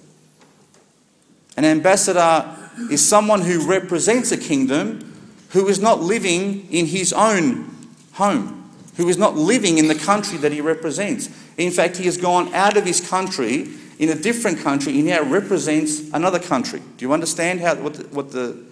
An 1.57 1.67
ambassador 1.67 2.47
is 2.91 3.07
someone 3.07 3.43
who 3.43 3.69
represents 3.69 4.33
a 4.33 4.39
kingdom 4.39 5.13
who 5.51 5.69
is 5.69 5.79
not 5.79 6.01
living 6.01 6.67
in 6.73 6.87
his 6.87 7.13
own 7.13 7.72
home. 8.13 8.63
who 8.97 9.09
is 9.09 9.17
not 9.17 9.37
living 9.37 9.79
in 9.79 9.89
the 9.89 9.95
country 9.95 10.39
that 10.39 10.53
he 10.53 10.61
represents. 10.61 11.29
In 11.57 11.71
fact, 11.71 11.97
he 11.97 12.05
has 12.05 12.17
gone 12.17 12.53
out 12.55 12.77
of 12.77 12.85
his 12.85 13.01
country 13.01 13.69
in 13.99 14.11
a 14.11 14.15
different 14.15 14.59
country. 14.59 14.93
He 14.93 15.03
now 15.03 15.23
represents 15.23 16.11
another 16.13 16.39
country. 16.39 16.81
Do 16.97 17.05
you 17.05 17.13
understand 17.13 17.61
how, 17.61 17.77
what 17.77 17.95
the, 17.95 18.03
what 18.09 18.33
the, 18.33 18.65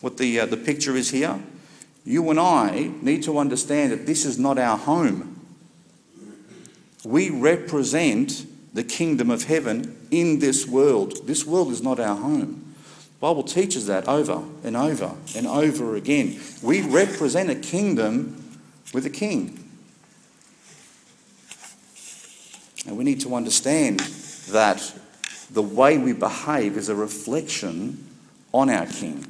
what 0.00 0.16
the, 0.16 0.40
uh, 0.40 0.46
the 0.46 0.56
picture 0.56 0.96
is 0.96 1.10
here? 1.10 1.38
You 2.04 2.28
and 2.30 2.40
I 2.40 2.90
need 3.00 3.22
to 3.24 3.38
understand 3.38 3.92
that 3.92 4.06
this 4.06 4.24
is 4.24 4.38
not 4.38 4.58
our 4.58 4.76
home. 4.76 5.40
We 7.04 7.30
represent 7.30 8.46
the 8.74 8.82
kingdom 8.82 9.30
of 9.30 9.44
heaven 9.44 9.96
in 10.10 10.40
this 10.40 10.66
world. 10.66 11.26
This 11.26 11.44
world 11.44 11.70
is 11.70 11.82
not 11.82 12.00
our 12.00 12.16
home. 12.16 12.74
The 13.20 13.28
Bible 13.28 13.44
teaches 13.44 13.86
that 13.86 14.08
over 14.08 14.42
and 14.64 14.76
over 14.76 15.14
and 15.36 15.46
over 15.46 15.94
again. 15.94 16.40
We 16.62 16.80
represent 16.80 17.50
a 17.50 17.54
kingdom 17.54 18.41
with 18.92 19.06
a 19.06 19.10
king. 19.10 19.58
And 22.86 22.96
we 22.96 23.04
need 23.04 23.20
to 23.20 23.34
understand 23.34 24.00
that 24.50 24.92
the 25.50 25.62
way 25.62 25.98
we 25.98 26.12
behave 26.12 26.76
is 26.76 26.88
a 26.88 26.94
reflection 26.94 28.04
on 28.52 28.68
our 28.68 28.86
king 28.86 29.26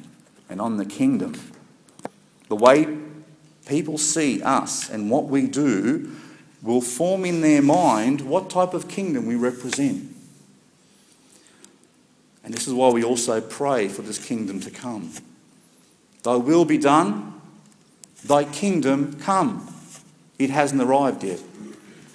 and 0.49 0.59
on 0.59 0.77
the 0.77 0.85
kingdom. 0.85 1.39
The 2.49 2.55
way 2.55 2.97
people 3.67 3.97
see 3.97 4.41
us 4.41 4.89
and 4.89 5.09
what 5.09 5.25
we 5.25 5.47
do 5.47 6.15
will 6.61 6.81
form 6.81 7.25
in 7.25 7.41
their 7.41 7.61
mind 7.61 8.21
what 8.21 8.49
type 8.49 8.73
of 8.73 8.87
kingdom 8.87 9.25
we 9.25 9.35
represent. 9.35 10.09
And 12.43 12.53
this 12.53 12.67
is 12.67 12.73
why 12.73 12.89
we 12.89 13.03
also 13.03 13.39
pray 13.39 13.87
for 13.87 14.01
this 14.01 14.23
kingdom 14.23 14.59
to 14.61 14.71
come. 14.71 15.11
Thy 16.23 16.35
will 16.35 16.65
be 16.65 16.77
done, 16.77 17.41
thy 18.25 18.43
kingdom 18.45 19.19
come. 19.19 19.73
It 20.39 20.49
hasn't 20.49 20.81
arrived 20.81 21.23
yet. 21.23 21.41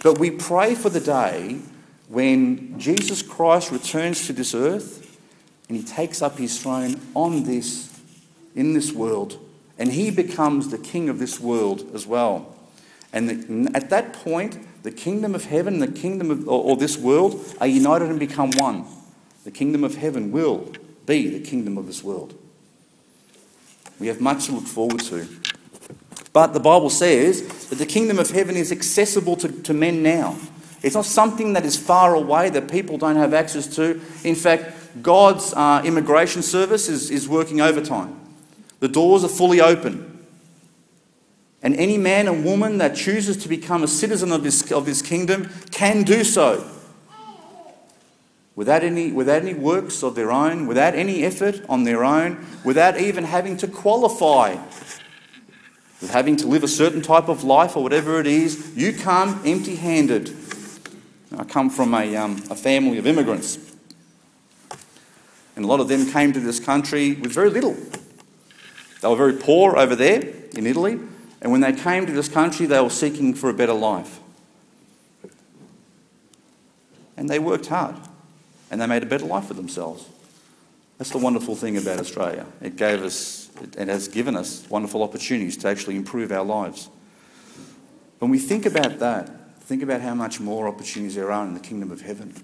But 0.03 0.19
we 0.19 0.31
pray 0.31 0.75
for 0.75 0.91
the 0.91 1.01
day 1.01 1.61
when 2.09 2.79
Jesus 2.79 3.23
Christ 3.23 3.71
returns 3.71 4.27
to 4.27 4.33
this 4.33 4.55
earth 4.55 5.19
and 5.69 5.77
he 5.77 5.83
takes 5.83 6.23
up 6.23 6.39
his 6.39 6.61
throne 6.61 7.01
on 7.15 7.45
this 7.45 8.01
in 8.55 8.75
this 8.75 8.93
world 8.93 9.39
and 9.79 9.93
he 9.93 10.11
becomes 10.11 10.71
the 10.71 10.79
king 10.79 11.09
of 11.09 11.19
this 11.19 11.39
world 11.39 11.89
as 11.95 12.07
well. 12.07 12.55
And 13.13 13.75
at 13.75 13.91
that 13.91 14.13
point, 14.13 14.59
the 14.83 14.91
kingdom 14.91 15.35
of 15.35 15.45
heaven, 15.45 15.79
the 15.79 15.89
kingdom 15.89 16.31
of, 16.31 16.49
or 16.49 16.77
this 16.77 16.99
world 16.99 17.43
are 17.61 17.67
united 17.67 18.09
and 18.09 18.19
become 18.19 18.51
one. 18.57 18.85
The 19.45 19.51
kingdom 19.51 19.85
of 19.85 19.95
heaven 19.95 20.31
will 20.31 20.73
be 21.07 21.29
the 21.29 21.41
kingdom 21.41 21.79
of 21.79 21.87
this 21.87 22.05
world. 22.05 22.35
We 23.99 24.09
have 24.09 24.21
much 24.21 24.47
to 24.47 24.53
look 24.53 24.67
forward 24.67 25.01
to. 25.01 25.27
But 26.39 26.53
the 26.53 26.61
Bible 26.61 26.89
says 26.89 27.43
that 27.67 27.79
the 27.79 27.85
kingdom 27.85 28.21
of 28.21 28.31
heaven 28.31 28.55
is 28.55 28.71
accessible 28.71 29.35
to, 29.39 29.49
to 29.63 29.75
men 29.75 30.05
now. 30.05 30.37
It's 30.85 30.95
not 30.95 31.05
something 31.05 31.55
that 31.55 31.65
is 31.65 31.77
far 31.77 32.15
away 32.15 32.49
that 32.51 32.71
people 32.71 32.97
don't 32.97 33.17
have 33.17 33.35
access 33.35 33.67
to. 33.75 34.01
In 34.23 34.37
fact, 34.37 35.03
God's 35.03 35.53
uh, 35.53 35.83
immigration 35.85 36.43
service 36.43 36.89
is, 36.89 37.11
is 37.11 37.29
working 37.29 37.61
overtime. 37.61 38.21
The 38.79 38.87
doors 38.87 39.25
are 39.25 39.29
fully 39.29 39.61
open. 39.61 40.29
And 41.61 41.75
any 41.75 41.99
man 41.99 42.29
and 42.29 42.45
woman 42.45 42.79
that 42.79 42.95
chooses 42.95 43.37
to 43.39 43.49
become 43.49 43.83
a 43.83 43.89
citizen 43.89 44.31
of 44.31 44.45
this, 44.45 44.71
of 44.71 44.87
this 44.87 45.03
kingdom 45.03 45.51
can 45.73 46.05
do 46.05 46.23
so. 46.23 46.65
Without 48.55 48.85
any, 48.85 49.11
without 49.11 49.43
any 49.43 49.55
works 49.55 50.05
of 50.05 50.15
their 50.15 50.31
own, 50.31 50.69
without 50.69 50.95
any 50.95 51.25
effort 51.25 51.61
on 51.69 51.83
their 51.83 52.05
own, 52.05 52.47
without 52.65 52.97
even 52.97 53.25
having 53.25 53.57
to 53.57 53.67
qualify, 53.67 54.57
with 56.01 56.11
having 56.11 56.37
to 56.37 56.47
live 56.47 56.63
a 56.63 56.69
certain 56.69 57.03
type 57.03 57.29
of 57.29 57.45
life 57.45 57.77
or 57.77 57.83
whatever 57.83 58.21
it 58.21 58.27
is, 58.27 58.77
you 58.77 58.93
come 58.93 59.41
empty 59.45 59.77
handed. 59.77 60.35
I 61.37 61.45
come 61.45 61.71
from 61.71 61.95
a, 61.95 62.17
um, 62.17 62.43
a 62.51 62.55
family 62.55 62.99
of 62.99 63.07
immigrants. 63.07 63.59
And 65.57 65.65
a 65.65 65.69
lot 65.69 65.81
of 65.81 65.89
them 65.89 66.11
came 66.11 66.33
to 66.33 66.41
this 66.41 66.61
country 66.61 67.15
with 67.15 67.33
very 67.33 67.51
little. 67.51 67.77
They 69.01 69.09
were 69.09 69.17
very 69.17 69.35
poor 69.35 69.77
over 69.77 69.97
there 69.97 70.23
in 70.57 70.67
Italy, 70.67 70.99
and 71.41 71.53
when 71.53 71.61
they 71.61 71.73
came 71.73 72.07
to 72.07 72.13
this 72.13 72.29
country, 72.29 72.67
they 72.67 72.81
were 72.81 72.91
seeking 72.91 73.35
for 73.35 73.51
a 73.51 73.55
better 73.55 73.73
life. 73.73 74.21
And 77.17 77.29
they 77.29 77.39
worked 77.39 77.67
hard, 77.67 77.97
and 78.71 78.81
they 78.81 78.87
made 78.87 79.03
a 79.03 79.07
better 79.07 79.27
life 79.27 79.47
for 79.47 79.55
themselves. 79.55 80.07
That's 80.99 81.11
the 81.11 81.19
wonderful 81.19 81.55
thing 81.55 81.77
about 81.77 82.01
Australia. 82.01 82.47
It 82.61 82.77
gave 82.77 83.03
us, 83.03 83.48
it 83.61 83.89
has 83.89 84.09
given 84.09 84.37
us 84.37 84.69
wonderful 84.69 85.03
opportunities 85.03 85.57
to 85.59 85.69
actually 85.69 85.97
improve 85.97 86.33
our 86.33 86.45
lives. 86.45 86.89
When 88.19 88.31
we 88.31 88.39
think 88.39 88.67
about 88.67 88.99
that, 88.99 89.61
think 89.61 89.83
about 89.83 90.01
how 90.01 90.15
much 90.15 90.41
more 90.41 90.67
opportunities 90.67 91.15
there 91.15 91.31
are 91.31 91.45
in 91.45 91.55
the 91.55 91.61
kingdom 91.61 91.91
of 91.91 92.01
heaven. 92.01 92.35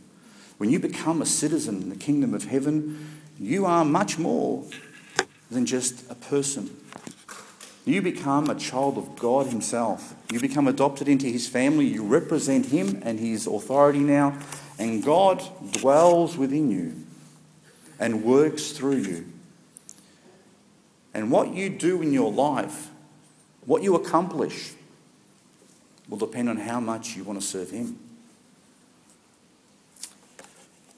When 0.58 0.70
you 0.70 0.78
become 0.78 1.20
a 1.20 1.26
citizen 1.26 1.82
in 1.82 1.88
the 1.88 1.96
kingdom 1.96 2.32
of 2.32 2.44
heaven, 2.44 3.20
you 3.38 3.66
are 3.66 3.84
much 3.84 4.18
more 4.18 4.64
than 5.50 5.66
just 5.66 6.08
a 6.10 6.14
person. 6.14 6.76
You 7.84 8.00
become 8.00 8.48
a 8.48 8.54
child 8.54 8.96
of 8.96 9.16
God 9.16 9.48
Himself. 9.48 10.14
You 10.32 10.40
become 10.40 10.68
adopted 10.68 11.08
into 11.08 11.26
His 11.26 11.48
family. 11.48 11.86
You 11.86 12.02
represent 12.02 12.66
Him 12.66 13.00
and 13.02 13.18
His 13.18 13.46
authority 13.46 13.98
now. 13.98 14.38
And 14.78 15.02
God 15.02 15.42
dwells 15.72 16.36
within 16.36 16.70
you 16.70 17.04
and 17.98 18.24
works 18.24 18.72
through 18.72 18.96
you. 18.96 19.33
And 21.14 21.30
what 21.30 21.54
you 21.54 21.70
do 21.70 22.02
in 22.02 22.12
your 22.12 22.30
life, 22.30 22.90
what 23.64 23.82
you 23.82 23.94
accomplish, 23.94 24.72
will 26.08 26.18
depend 26.18 26.48
on 26.50 26.58
how 26.58 26.80
much 26.80 27.16
you 27.16 27.24
want 27.24 27.40
to 27.40 27.46
serve 27.46 27.70
Him. 27.70 27.98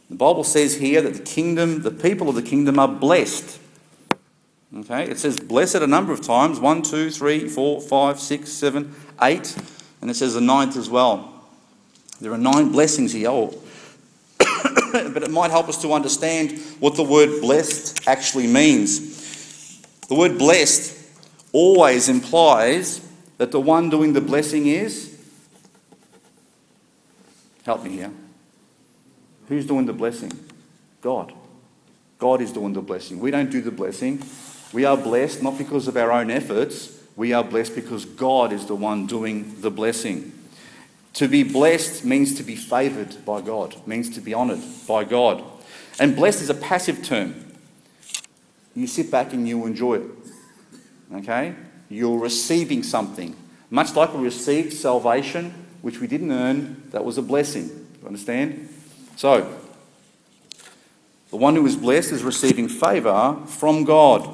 The 0.08 0.16
Bible 0.16 0.44
says 0.44 0.76
here 0.76 1.02
that 1.02 1.14
the 1.14 1.22
kingdom, 1.22 1.82
the 1.82 1.90
people 1.90 2.28
of 2.28 2.34
the 2.34 2.42
kingdom 2.42 2.78
are 2.78 2.88
blessed 2.88 3.60
Okay, 4.74 5.04
it 5.04 5.18
says 5.18 5.38
blessed 5.38 5.76
a 5.76 5.86
number 5.86 6.12
of 6.12 6.20
times 6.20 6.58
one, 6.58 6.82
two, 6.82 7.08
three, 7.10 7.48
four, 7.48 7.80
five, 7.80 8.18
six, 8.20 8.50
seven, 8.52 8.94
eight, 9.22 9.56
and 10.02 10.10
it 10.10 10.14
says 10.14 10.34
the 10.34 10.40
ninth 10.40 10.76
as 10.76 10.90
well. 10.90 11.32
There 12.20 12.32
are 12.32 12.38
nine 12.38 12.72
blessings 12.72 13.12
here, 13.12 13.30
Oh. 13.30 13.54
but 14.92 15.22
it 15.22 15.30
might 15.30 15.50
help 15.50 15.68
us 15.68 15.80
to 15.82 15.92
understand 15.92 16.58
what 16.80 16.96
the 16.96 17.02
word 17.02 17.40
blessed 17.40 18.06
actually 18.08 18.46
means. 18.46 19.15
The 20.08 20.14
word 20.14 20.38
blessed 20.38 20.96
always 21.52 22.08
implies 22.08 23.00
that 23.38 23.50
the 23.50 23.60
one 23.60 23.90
doing 23.90 24.12
the 24.12 24.20
blessing 24.20 24.66
is. 24.66 25.12
Help 27.64 27.82
me 27.82 27.90
here. 27.90 28.12
Who's 29.48 29.66
doing 29.66 29.86
the 29.86 29.92
blessing? 29.92 30.32
God. 31.00 31.32
God 32.18 32.40
is 32.40 32.52
doing 32.52 32.72
the 32.72 32.80
blessing. 32.80 33.20
We 33.20 33.30
don't 33.30 33.50
do 33.50 33.60
the 33.60 33.70
blessing. 33.70 34.22
We 34.72 34.84
are 34.84 34.96
blessed 34.96 35.42
not 35.42 35.58
because 35.58 35.88
of 35.88 35.96
our 35.96 36.12
own 36.12 36.30
efforts, 36.30 36.92
we 37.14 37.32
are 37.32 37.44
blessed 37.44 37.74
because 37.74 38.04
God 38.04 38.52
is 38.52 38.66
the 38.66 38.74
one 38.74 39.06
doing 39.06 39.60
the 39.60 39.70
blessing. 39.70 40.32
To 41.14 41.28
be 41.28 41.42
blessed 41.42 42.04
means 42.04 42.34
to 42.34 42.42
be 42.42 42.56
favoured 42.56 43.24
by 43.24 43.40
God, 43.40 43.74
means 43.86 44.10
to 44.10 44.20
be 44.20 44.34
honoured 44.34 44.60
by 44.86 45.04
God. 45.04 45.42
And 45.98 46.14
blessed 46.14 46.42
is 46.42 46.50
a 46.50 46.54
passive 46.54 47.02
term. 47.02 47.45
You 48.76 48.86
sit 48.86 49.10
back 49.10 49.32
and 49.32 49.48
you 49.48 49.66
enjoy 49.66 49.94
it. 49.94 50.10
Okay? 51.14 51.54
You're 51.88 52.18
receiving 52.18 52.82
something. 52.82 53.34
Much 53.70 53.96
like 53.96 54.14
we 54.14 54.22
received 54.22 54.74
salvation, 54.74 55.66
which 55.80 55.98
we 55.98 56.06
didn't 56.06 56.30
earn, 56.30 56.82
that 56.90 57.04
was 57.04 57.16
a 57.16 57.22
blessing. 57.22 57.88
You 58.00 58.06
understand? 58.06 58.68
So, 59.16 59.58
the 61.30 61.36
one 61.36 61.56
who 61.56 61.66
is 61.66 61.74
blessed 61.74 62.12
is 62.12 62.22
receiving 62.22 62.68
favour 62.68 63.38
from 63.46 63.84
God. 63.84 64.28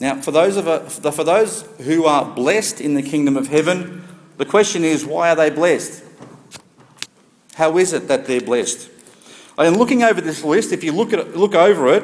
Now, 0.00 0.20
for 0.20 0.32
those, 0.32 0.56
of 0.56 0.92
for 1.14 1.24
those 1.24 1.62
who 1.78 2.04
are 2.04 2.24
blessed 2.24 2.80
in 2.80 2.94
the 2.94 3.02
kingdom 3.02 3.36
of 3.36 3.48
heaven, 3.48 4.02
the 4.38 4.46
question 4.46 4.82
is, 4.82 5.04
why 5.04 5.30
are 5.30 5.36
they 5.36 5.50
blessed? 5.50 6.02
How 7.54 7.78
is 7.78 7.92
it 7.92 8.08
that 8.08 8.26
they're 8.26 8.40
blessed? 8.40 8.89
And 9.60 9.76
looking 9.76 10.02
over 10.02 10.22
this 10.22 10.42
list, 10.42 10.72
if 10.72 10.82
you 10.82 10.92
look, 10.92 11.12
at, 11.12 11.36
look 11.36 11.54
over 11.54 11.92
it, 11.92 12.02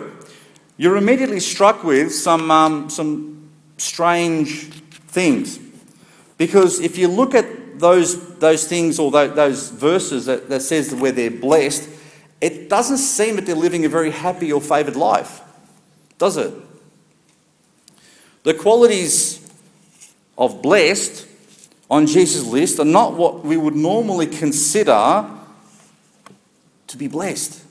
you're 0.77 0.99
immediately 0.99 1.41
struck 1.41 1.83
with 1.83 2.15
some, 2.15 2.51
um, 2.51 2.91
some 2.91 3.49
strange 3.79 4.65
things. 5.09 5.59
Because 6.37 6.81
if 6.81 6.99
you 6.99 7.09
look 7.09 7.35
at 7.35 7.79
those, 7.79 8.37
those 8.37 8.67
things 8.67 8.99
or 8.99 9.11
those, 9.11 9.35
those 9.35 9.71
verses 9.71 10.27
that, 10.27 10.51
that 10.51 10.61
says 10.61 10.95
where 10.95 11.13
they're 11.13 11.31
blessed, 11.31 11.89
it 12.43 12.69
doesn't 12.69 12.99
seem 12.99 13.37
that 13.37 13.47
they're 13.47 13.55
living 13.55 13.87
a 13.87 13.89
very 13.89 14.11
happy 14.11 14.53
or 14.53 14.61
favoured 14.61 14.97
life, 14.97 15.41
does 16.19 16.37
it? 16.37 16.53
The 18.43 18.53
qualities 18.53 19.51
of 20.37 20.61
blessed 20.61 21.27
on 21.91 22.07
Jesus' 22.07 22.45
list 22.45 22.79
are 22.81 22.85
not 22.85 23.15
what 23.15 23.47
we 23.47 23.57
would 23.57 23.75
normally 23.75 24.27
consider 24.27 25.25
to 26.89 26.97
be 26.97 27.09
blessed. 27.09 27.63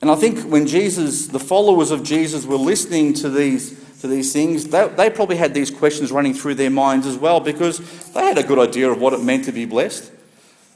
And 0.00 0.10
I 0.10 0.14
think 0.14 0.40
when 0.50 0.66
Jesus, 0.66 1.26
the 1.26 1.38
followers 1.38 1.90
of 1.90 2.02
Jesus, 2.02 2.46
were 2.46 2.56
listening 2.56 3.12
to 3.14 3.28
these 3.28 3.78
to 4.00 4.08
these 4.08 4.32
things, 4.32 4.64
they, 4.68 4.88
they 4.88 5.10
probably 5.10 5.36
had 5.36 5.52
these 5.52 5.70
questions 5.70 6.10
running 6.10 6.32
through 6.32 6.54
their 6.54 6.70
minds 6.70 7.06
as 7.06 7.18
well 7.18 7.38
because 7.38 7.78
they 8.12 8.24
had 8.24 8.38
a 8.38 8.42
good 8.42 8.58
idea 8.58 8.90
of 8.90 8.98
what 8.98 9.12
it 9.12 9.22
meant 9.22 9.44
to 9.44 9.52
be 9.52 9.66
blessed. 9.66 10.10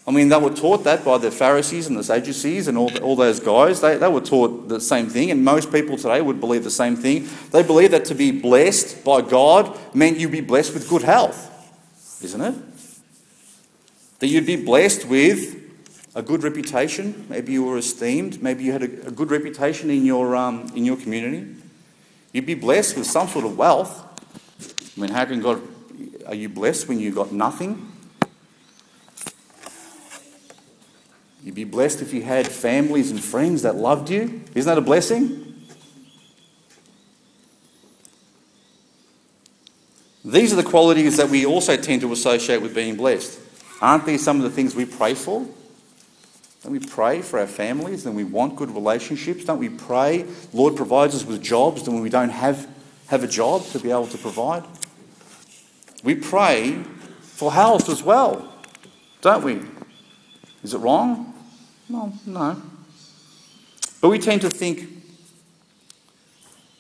I 0.07 0.11
mean, 0.11 0.29
they 0.29 0.37
were 0.37 0.51
taught 0.51 0.85
that 0.85 1.03
by 1.05 1.17
the 1.17 1.31
Pharisees 1.31 1.87
and 1.87 1.97
the 1.97 2.05
Sadducees 2.05 2.69
and 2.69 2.77
all, 2.77 2.95
all 2.99 3.17
those 3.17 3.41
guys. 3.41 3.81
They, 3.81 3.97
they 3.97 4.09
were 4.09 4.21
taught 4.21 4.69
the 4.69 4.79
same 4.79 5.09
thing, 5.09 5.31
and 5.31 5.43
most 5.43 5.73
people 5.73 5.97
today 5.97 6.21
would 6.21 6.41
believe 6.41 6.63
the 6.63 6.71
same 6.71 6.97
thing. 6.97 7.27
They 7.51 7.63
believe 7.63 7.93
that 7.93 8.05
to 8.07 8.15
be 8.15 8.31
blessed 8.31 9.03
by 9.03 9.23
God 9.23 9.79
meant 9.95 10.19
you'd 10.19 10.31
be 10.31 10.43
blessed 10.43 10.75
with 10.75 10.91
good 10.91 11.03
health, 11.03 11.51
isn't 12.23 12.41
it? 12.43 12.55
That 14.25 14.29
you'd 14.31 14.47
be 14.47 14.57
blessed 14.57 15.05
with 15.05 15.55
a 16.15 16.23
good 16.23 16.45
reputation. 16.45 17.27
Maybe 17.29 17.53
you 17.53 17.63
were 17.63 17.77
esteemed. 17.77 18.43
Maybe 18.43 18.65
you 18.65 18.73
had 18.73 18.83
a, 18.83 19.09
a 19.09 19.11
good 19.11 19.31
reputation 19.31 19.91
in 19.91 20.07
your, 20.07 20.35
um, 20.35 20.73
in 20.75 20.87
your 20.87 20.97
community. 20.97 21.55
You'd 22.33 22.47
be 22.47 22.55
blessed 22.55 22.97
with 22.97 23.07
some 23.07 23.29
sort 23.29 23.45
of 23.45 23.59
wealth. 23.59 24.03
I 24.97 25.01
mean, 25.03 25.11
how 25.11 25.27
can 25.27 25.43
God, 25.43 25.61
are 26.27 26.35
you 26.35 26.49
blessed 26.49 26.89
when 26.89 27.01
you've 27.01 27.15
got 27.15 27.33
nothing? 27.33 27.93
You'd 31.43 31.55
be 31.55 31.65
blessed 31.65 32.01
if 32.01 32.15
you 32.15 32.23
had 32.23 32.49
families 32.49 33.11
and 33.11 33.23
friends 33.23 33.61
that 33.61 33.77
loved 33.77 34.09
you. 34.09 34.43
Isn't 34.55 34.71
that 34.71 34.79
a 34.79 34.81
blessing? 34.81 35.67
These 40.25 40.55
are 40.55 40.57
the 40.57 40.63
qualities 40.63 41.19
that 41.19 41.29
we 41.29 41.45
also 41.45 41.77
tend 41.77 42.01
to 42.01 42.13
associate 42.15 42.63
with 42.63 42.75
being 42.75 42.97
blessed. 42.97 43.43
Aren't 43.85 44.07
these 44.07 44.25
some 44.25 44.39
of 44.39 44.45
the 44.45 44.51
things 44.51 44.75
we 44.75 44.87
pray 44.87 45.13
for? 45.13 45.47
Don't 46.63 46.73
we 46.73 46.79
pray 46.79 47.21
for 47.21 47.39
our 47.39 47.47
families 47.47 48.07
and 48.07 48.17
we 48.17 48.25
want 48.25 48.57
good 48.57 48.71
relationships? 48.71 49.45
Don't 49.45 49.59
we 49.59 49.69
pray, 49.69 50.25
Lord 50.55 50.75
provides 50.75 51.15
us 51.15 51.27
with 51.27 51.43
jobs 51.43 51.87
when 51.87 52.01
we 52.01 52.09
don't 52.09 52.31
have, 52.31 52.67
have 53.09 53.23
a 53.23 53.27
job 53.27 53.63
to 53.67 53.79
be 53.79 53.91
able 53.91 54.07
to 54.07 54.17
provide? 54.17 54.65
We 56.03 56.15
pray 56.15 56.83
for 57.21 57.53
health 57.53 57.91
as 57.91 58.03
well, 58.03 58.51
don't 59.21 59.45
we? 59.45 59.61
Is 60.63 60.73
it 60.73 60.79
wrong? 60.79 61.35
No, 61.87 62.11
no. 62.25 62.63
But 64.01 64.09
we 64.09 64.19
tend 64.19 64.41
to 64.41 64.49
think 64.49 64.89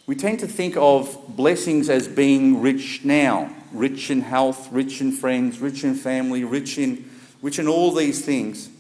we 0.07 0.15
tend 0.15 0.39
to 0.39 0.47
think 0.47 0.75
of 0.79 1.19
blessings 1.29 1.91
as 1.91 2.09
being 2.09 2.63
rich 2.63 3.05
now, 3.05 3.51
rich 3.75 4.11
in 4.11 4.23
health, 4.23 4.71
rich 4.73 5.01
in 5.01 5.13
friends, 5.13 5.59
rich 5.59 5.85
in 5.85 5.95
family, 5.95 6.45
rich 6.45 6.79
in 6.79 7.11
rich 7.43 7.59
in 7.59 7.69
all 7.69 7.93
these 7.93 8.25
things, 8.25 8.71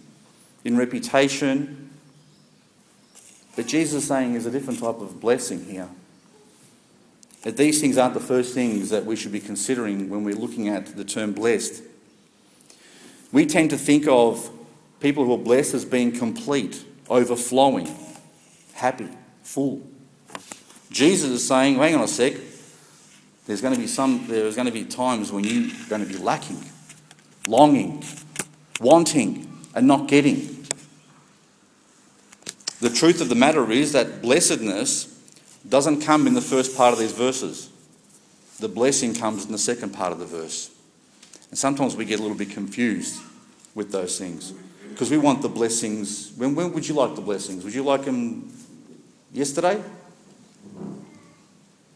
in 0.65 0.77
reputation. 0.77 1.91
But 3.57 3.67
Jesus 3.67 4.03
is 4.03 4.09
saying 4.09 4.35
is 4.35 4.47
a 4.47 4.51
different 4.51 4.81
type 4.81 5.01
of 5.01 5.21
blessing 5.21 5.65
here. 5.67 5.89
That 7.43 7.57
these 7.57 7.81
things 7.81 7.99
aren't 7.99 8.15
the 8.15 8.21
first 8.21 8.55
things 8.55 8.91
that 8.91 9.05
we 9.05 9.17
should 9.17 9.33
be 9.33 9.41
considering 9.41 10.09
when 10.09 10.25
we're 10.25 10.35
looking 10.35 10.69
at 10.69 10.97
the 10.97 11.05
term 11.05 11.33
blessed. 11.35 11.83
We 13.33 13.45
tend 13.45 13.71
to 13.71 13.77
think 13.77 14.07
of 14.09 14.51
People 15.05 15.27
who 15.27 15.35
are 15.35 15.39
blessed 15.39 15.75
as 15.75 15.85
being 15.85 16.13
complete, 16.13 16.83
overflowing, 17.11 17.95
happy, 18.73 19.11
full. 19.43 19.83
Jesus 20.91 21.29
is 21.29 21.47
saying, 21.47 21.75
hang 21.75 21.95
on 21.95 22.05
a 22.05 22.09
sec, 22.09 22.33
there's 23.47 23.61
going 23.61 23.75
to 23.75 23.81
be 23.81 23.87
some 23.87 24.27
there's 24.27 24.57
going 24.57 24.67
to 24.67 24.73
be 24.73 24.85
times 24.85 25.31
when 25.31 25.45
you're 25.45 25.71
going 25.89 26.07
to 26.07 26.09
be 26.09 26.17
lacking, 26.17 26.65
longing, 27.47 28.03
wanting, 28.81 29.63
and 29.75 29.87
not 29.87 30.09
getting. 30.09 30.67
The 32.81 32.91
truth 32.91 33.21
of 33.21 33.29
the 33.29 33.35
matter 33.35 33.71
is 33.71 33.93
that 33.93 34.23
blessedness 34.23 35.11
doesn't 35.69 36.03
come 36.03 36.27
in 36.27 36.35
the 36.35 36.43
first 36.43 36.77
part 36.77 36.93
of 36.93 36.99
these 36.99 37.13
verses. 37.13 37.71
The 38.61 38.69
blessing 38.69 39.15
comes 39.15 39.47
in 39.47 39.53
the 39.53 39.59
second 39.59 39.91
part 39.91 40.13
of 40.13 40.19
the 40.19 40.27
verse. 40.27 40.71
And 41.51 41.59
sometimes 41.59 41.97
we 41.97 42.05
get 42.05 42.19
a 42.19 42.23
little 42.23 42.37
bit 42.37 42.51
confused 42.51 43.23
with 43.75 43.91
those 43.91 44.19
things 44.19 44.53
because 44.91 45.11
we 45.11 45.19
want 45.19 45.43
the 45.43 45.49
blessings. 45.49 46.33
When, 46.37 46.55
when 46.55 46.73
would 46.73 46.87
you 46.87 46.95
like 46.95 47.15
the 47.15 47.21
blessings? 47.21 47.65
Would 47.65 47.75
you 47.75 47.83
like 47.83 48.05
them 48.05 48.53
yesterday? 49.33 49.83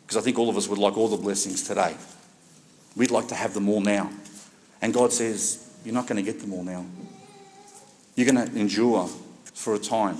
Because 0.08 0.16
I 0.16 0.22
think 0.22 0.38
all 0.38 0.48
of 0.48 0.56
us 0.56 0.68
would 0.68 0.78
like 0.78 0.96
all 0.96 1.08
the 1.08 1.18
blessings 1.18 1.64
today. 1.64 1.94
We'd 2.96 3.10
like 3.10 3.28
to 3.28 3.34
have 3.34 3.52
them 3.52 3.68
all 3.68 3.82
now. 3.82 4.10
And 4.80 4.94
God 4.94 5.12
says, 5.12 5.70
You're 5.84 5.92
not 5.92 6.06
going 6.06 6.16
to 6.16 6.22
get 6.22 6.40
them 6.40 6.54
all 6.54 6.64
now. 6.64 6.86
You're 8.14 8.32
going 8.32 8.48
to 8.48 8.58
endure 8.58 9.06
for 9.52 9.74
a 9.74 9.78
time. 9.78 10.16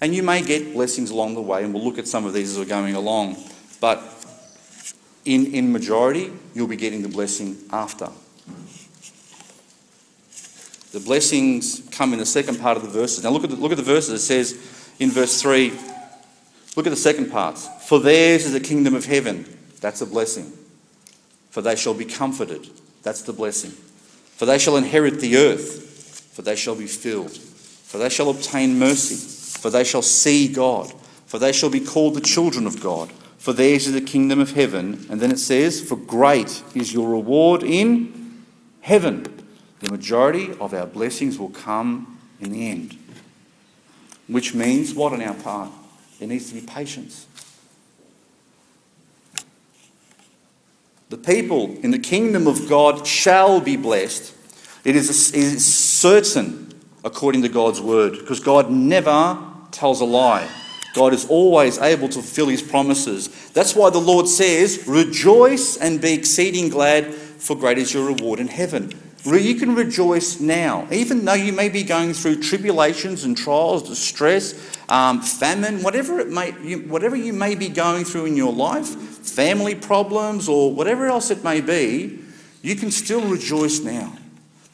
And 0.00 0.14
you 0.14 0.22
may 0.22 0.40
get 0.40 0.72
blessings 0.72 1.10
along 1.10 1.34
the 1.34 1.42
way, 1.42 1.64
and 1.64 1.74
we'll 1.74 1.82
look 1.82 1.98
at 1.98 2.06
some 2.06 2.26
of 2.26 2.32
these 2.32 2.52
as 2.52 2.58
we're 2.60 2.64
going 2.64 2.94
along. 2.94 3.36
But 3.80 4.00
in, 5.24 5.52
in 5.52 5.72
majority, 5.72 6.32
you'll 6.54 6.68
be 6.68 6.76
getting 6.76 7.02
the 7.02 7.08
blessing 7.08 7.56
after. 7.72 8.10
The 10.92 11.00
blessings 11.00 11.82
come 11.90 12.12
in 12.12 12.20
the 12.20 12.26
second 12.26 12.60
part 12.60 12.76
of 12.76 12.84
the 12.84 12.88
verses. 12.88 13.24
Now 13.24 13.30
look 13.30 13.42
at 13.42 13.50
the, 13.50 13.56
look 13.56 13.72
at 13.72 13.78
the 13.78 13.82
verses. 13.82 14.22
It 14.22 14.24
says 14.24 14.94
in 15.00 15.10
verse 15.10 15.42
3, 15.42 15.72
look 16.78 16.86
at 16.86 16.90
the 16.90 16.96
second 16.96 17.28
part. 17.28 17.58
For 17.58 17.98
theirs 17.98 18.46
is 18.46 18.52
the 18.52 18.60
kingdom 18.60 18.94
of 18.94 19.04
heaven. 19.04 19.44
That's 19.80 20.00
a 20.00 20.06
blessing. 20.06 20.52
For 21.50 21.60
they 21.60 21.74
shall 21.74 21.92
be 21.92 22.04
comforted. 22.04 22.70
That's 23.02 23.22
the 23.22 23.32
blessing. 23.32 23.72
For 23.72 24.46
they 24.46 24.58
shall 24.58 24.76
inherit 24.76 25.18
the 25.18 25.38
earth. 25.38 26.30
For 26.32 26.42
they 26.42 26.54
shall 26.54 26.76
be 26.76 26.86
filled. 26.86 27.32
For 27.32 27.98
they 27.98 28.08
shall 28.08 28.30
obtain 28.30 28.78
mercy. 28.78 29.16
For 29.60 29.70
they 29.70 29.82
shall 29.82 30.02
see 30.02 30.46
God. 30.46 30.92
For 31.26 31.40
they 31.40 31.50
shall 31.50 31.68
be 31.68 31.80
called 31.80 32.14
the 32.14 32.20
children 32.20 32.64
of 32.64 32.80
God. 32.80 33.10
For 33.38 33.52
theirs 33.52 33.88
is 33.88 33.94
the 33.94 34.00
kingdom 34.00 34.38
of 34.38 34.52
heaven. 34.52 35.04
And 35.10 35.20
then 35.20 35.32
it 35.32 35.40
says, 35.40 35.80
For 35.80 35.96
great 35.96 36.62
is 36.76 36.94
your 36.94 37.08
reward 37.08 37.64
in 37.64 38.44
heaven. 38.82 39.26
The 39.80 39.90
majority 39.90 40.52
of 40.60 40.72
our 40.72 40.86
blessings 40.86 41.40
will 41.40 41.50
come 41.50 42.20
in 42.40 42.52
the 42.52 42.70
end. 42.70 42.96
Which 44.28 44.54
means 44.54 44.94
what 44.94 45.12
on 45.12 45.22
our 45.22 45.34
part? 45.34 45.72
There 46.18 46.28
needs 46.28 46.48
to 46.48 46.54
be 46.54 46.60
patience. 46.60 47.26
The 51.10 51.16
people 51.16 51.78
in 51.82 51.90
the 51.90 51.98
kingdom 51.98 52.46
of 52.46 52.68
God 52.68 53.06
shall 53.06 53.60
be 53.60 53.76
blessed. 53.76 54.34
It 54.84 54.94
is, 54.94 55.32
it 55.32 55.38
is 55.38 55.74
certain 55.74 56.68
according 57.04 57.42
to 57.42 57.48
God's 57.48 57.80
word, 57.80 58.18
because 58.18 58.40
God 58.40 58.70
never 58.70 59.38
tells 59.70 60.00
a 60.00 60.04
lie. 60.04 60.48
God 60.94 61.14
is 61.14 61.26
always 61.26 61.78
able 61.78 62.08
to 62.08 62.14
fulfill 62.14 62.48
his 62.48 62.62
promises. 62.62 63.50
That's 63.52 63.74
why 63.74 63.90
the 63.90 64.00
Lord 64.00 64.26
says, 64.26 64.86
Rejoice 64.86 65.76
and 65.76 66.00
be 66.00 66.14
exceeding 66.14 66.68
glad, 66.68 67.14
for 67.14 67.56
great 67.56 67.78
is 67.78 67.94
your 67.94 68.06
reward 68.06 68.40
in 68.40 68.48
heaven. 68.48 69.07
You 69.24 69.56
can 69.56 69.74
rejoice 69.74 70.40
now, 70.40 70.86
even 70.92 71.24
though 71.24 71.34
you 71.34 71.52
may 71.52 71.68
be 71.68 71.82
going 71.82 72.14
through 72.14 72.40
tribulations 72.40 73.24
and 73.24 73.36
trials, 73.36 73.88
distress, 73.88 74.54
um, 74.88 75.20
famine, 75.20 75.82
whatever 75.82 76.20
it 76.20 76.28
may, 76.28 76.54
you, 76.62 76.78
whatever 76.80 77.16
you 77.16 77.32
may 77.32 77.54
be 77.54 77.68
going 77.68 78.04
through 78.04 78.26
in 78.26 78.36
your 78.36 78.52
life, 78.52 78.86
family 78.86 79.74
problems, 79.74 80.48
or 80.48 80.72
whatever 80.72 81.06
else 81.06 81.30
it 81.30 81.42
may 81.42 81.60
be. 81.60 82.20
You 82.62 82.76
can 82.76 82.90
still 82.90 83.20
rejoice 83.28 83.80
now. 83.80 84.16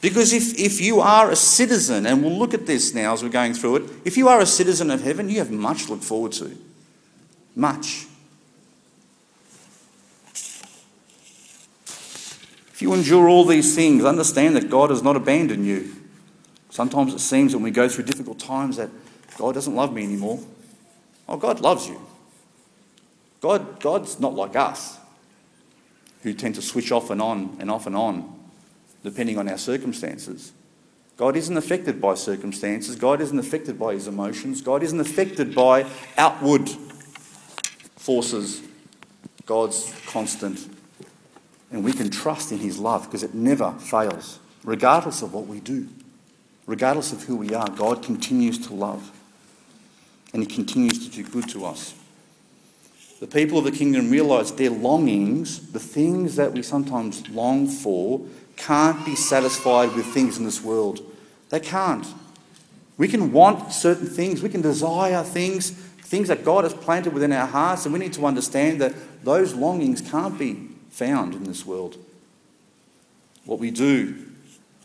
Because 0.01 0.33
if, 0.33 0.59
if 0.59 0.79
you 0.79 0.99
are 0.99 1.31
a 1.31 1.35
citizen, 1.35 2.05
and 2.05 2.23
we'll 2.23 2.37
look 2.37 2.53
at 2.53 2.67
this 2.67 2.93
now 2.93 3.13
as 3.13 3.23
we're 3.23 3.29
going 3.29 3.55
through 3.55 3.77
it, 3.77 3.91
if 4.05 4.17
you 4.17 4.27
are 4.27 4.39
a 4.39 4.45
citizen 4.45 4.91
of 4.91 5.01
heaven, 5.01 5.29
you 5.29 5.39
have 5.39 5.51
much 5.51 5.85
to 5.85 5.93
look 5.93 6.03
forward 6.03 6.31
to. 6.33 6.55
Much. 7.55 8.05
If 12.75 12.81
you 12.81 12.93
endure 12.93 13.29
all 13.29 13.45
these 13.45 13.73
things, 13.73 14.03
understand 14.03 14.57
that 14.57 14.69
God 14.69 14.89
has 14.89 15.01
not 15.01 15.15
abandoned 15.15 15.65
you. 15.65 15.95
Sometimes 16.69 17.13
it 17.13 17.19
seems 17.19 17.55
when 17.55 17.63
we 17.63 17.71
go 17.71 17.87
through 17.87 18.03
difficult 18.03 18.37
times 18.37 18.75
that 18.75 18.89
God 19.37 19.53
doesn't 19.53 19.73
love 19.73 19.93
me 19.93 20.03
anymore. 20.03 20.41
Oh, 21.29 21.37
God 21.37 21.61
loves 21.61 21.87
you. 21.87 22.01
God, 23.39 23.79
God's 23.79 24.19
not 24.19 24.33
like 24.33 24.57
us, 24.57 24.97
who 26.23 26.33
tend 26.33 26.55
to 26.55 26.61
switch 26.61 26.91
off 26.91 27.09
and 27.11 27.21
on 27.21 27.55
and 27.61 27.71
off 27.71 27.87
and 27.87 27.95
on, 27.95 28.37
depending 29.05 29.37
on 29.37 29.47
our 29.47 29.57
circumstances. 29.57 30.51
God 31.15 31.37
isn't 31.37 31.55
affected 31.55 32.01
by 32.01 32.15
circumstances. 32.15 32.97
God 32.97 33.21
isn't 33.21 33.39
affected 33.39 33.79
by 33.79 33.93
his 33.93 34.09
emotions. 34.09 34.61
God 34.61 34.83
isn't 34.83 34.99
affected 34.99 35.55
by 35.55 35.85
outward 36.17 36.67
forces. 37.95 38.61
God's 39.45 39.93
constant 40.07 40.74
and 41.75 41.83
we 41.83 41.91
can 41.91 42.09
trust 42.09 42.53
in 42.53 42.59
His 42.59 42.79
love 42.79 43.03
because 43.03 43.21
it 43.21 43.33
never 43.33 43.73
fails, 43.73 44.39
regardless 44.63 45.21
of 45.21 45.33
what 45.33 45.45
we 45.45 45.59
do. 45.59 45.89
Regardless 46.67 47.11
of 47.11 47.23
who 47.23 47.35
we 47.35 47.53
are, 47.53 47.69
God 47.69 48.01
continues 48.01 48.65
to 48.67 48.73
love 48.73 49.11
and 50.31 50.41
He 50.41 50.47
continues 50.47 51.05
to 51.05 51.13
do 51.13 51.29
good 51.29 51.49
to 51.49 51.65
us. 51.65 51.93
The 53.19 53.27
people 53.27 53.57
of 53.57 53.65
the 53.65 53.73
kingdom 53.73 54.09
realize 54.09 54.53
their 54.53 54.69
longings, 54.69 55.73
the 55.73 55.79
things 55.79 56.37
that 56.37 56.53
we 56.53 56.63
sometimes 56.63 57.27
long 57.27 57.67
for, 57.67 58.25
can't 58.55 59.05
be 59.05 59.17
satisfied 59.17 59.93
with 59.95 60.05
things 60.05 60.37
in 60.37 60.45
this 60.45 60.63
world. 60.63 61.01
They 61.49 61.59
can't. 61.59 62.07
We 62.97 63.09
can 63.09 63.33
want 63.33 63.73
certain 63.73 64.07
things, 64.07 64.41
we 64.41 64.47
can 64.47 64.61
desire 64.61 65.23
things, 65.23 65.71
things 65.71 66.29
that 66.29 66.45
God 66.45 66.63
has 66.63 66.73
planted 66.73 67.11
within 67.11 67.33
our 67.33 67.47
hearts, 67.47 67.83
and 67.85 67.91
we 67.91 67.99
need 67.99 68.13
to 68.13 68.25
understand 68.25 68.79
that 68.79 68.95
those 69.25 69.53
longings 69.53 69.99
can't 69.99 70.39
be 70.39 70.69
found 70.95 71.33
in 71.33 71.43
this 71.43 71.65
world. 71.65 71.97
What 73.43 73.59
we 73.59 73.69
do 73.69 74.15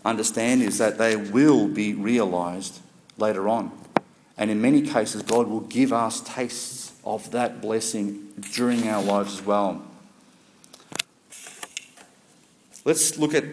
understand 0.05 0.61
is 0.61 0.79
that 0.79 0.99
they 0.99 1.15
will 1.15 1.69
be 1.69 1.95
realized 1.95 2.81
later 3.17 3.49
on. 3.49 3.71
And 4.37 4.51
in 4.51 4.61
many 4.61 4.83
cases, 4.83 5.23
God 5.23 5.47
will 5.47 5.61
give 5.61 5.93
us 5.93 6.21
tastes 6.23 6.93
of 7.05 7.31
that 7.31 7.61
blessing 7.61 8.33
during 8.53 8.89
our 8.89 9.03
lives 9.03 9.35
as 9.35 9.47
well. 9.47 9.83
Let's 12.85 13.17
look 13.17 13.33
at 13.33 13.45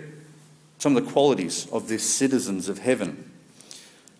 some 0.79 0.97
of 0.97 1.05
the 1.05 1.11
qualities 1.11 1.67
of 1.71 1.87
these 1.87 2.03
citizens 2.03 2.69
of 2.69 2.79
heaven. 2.79 3.31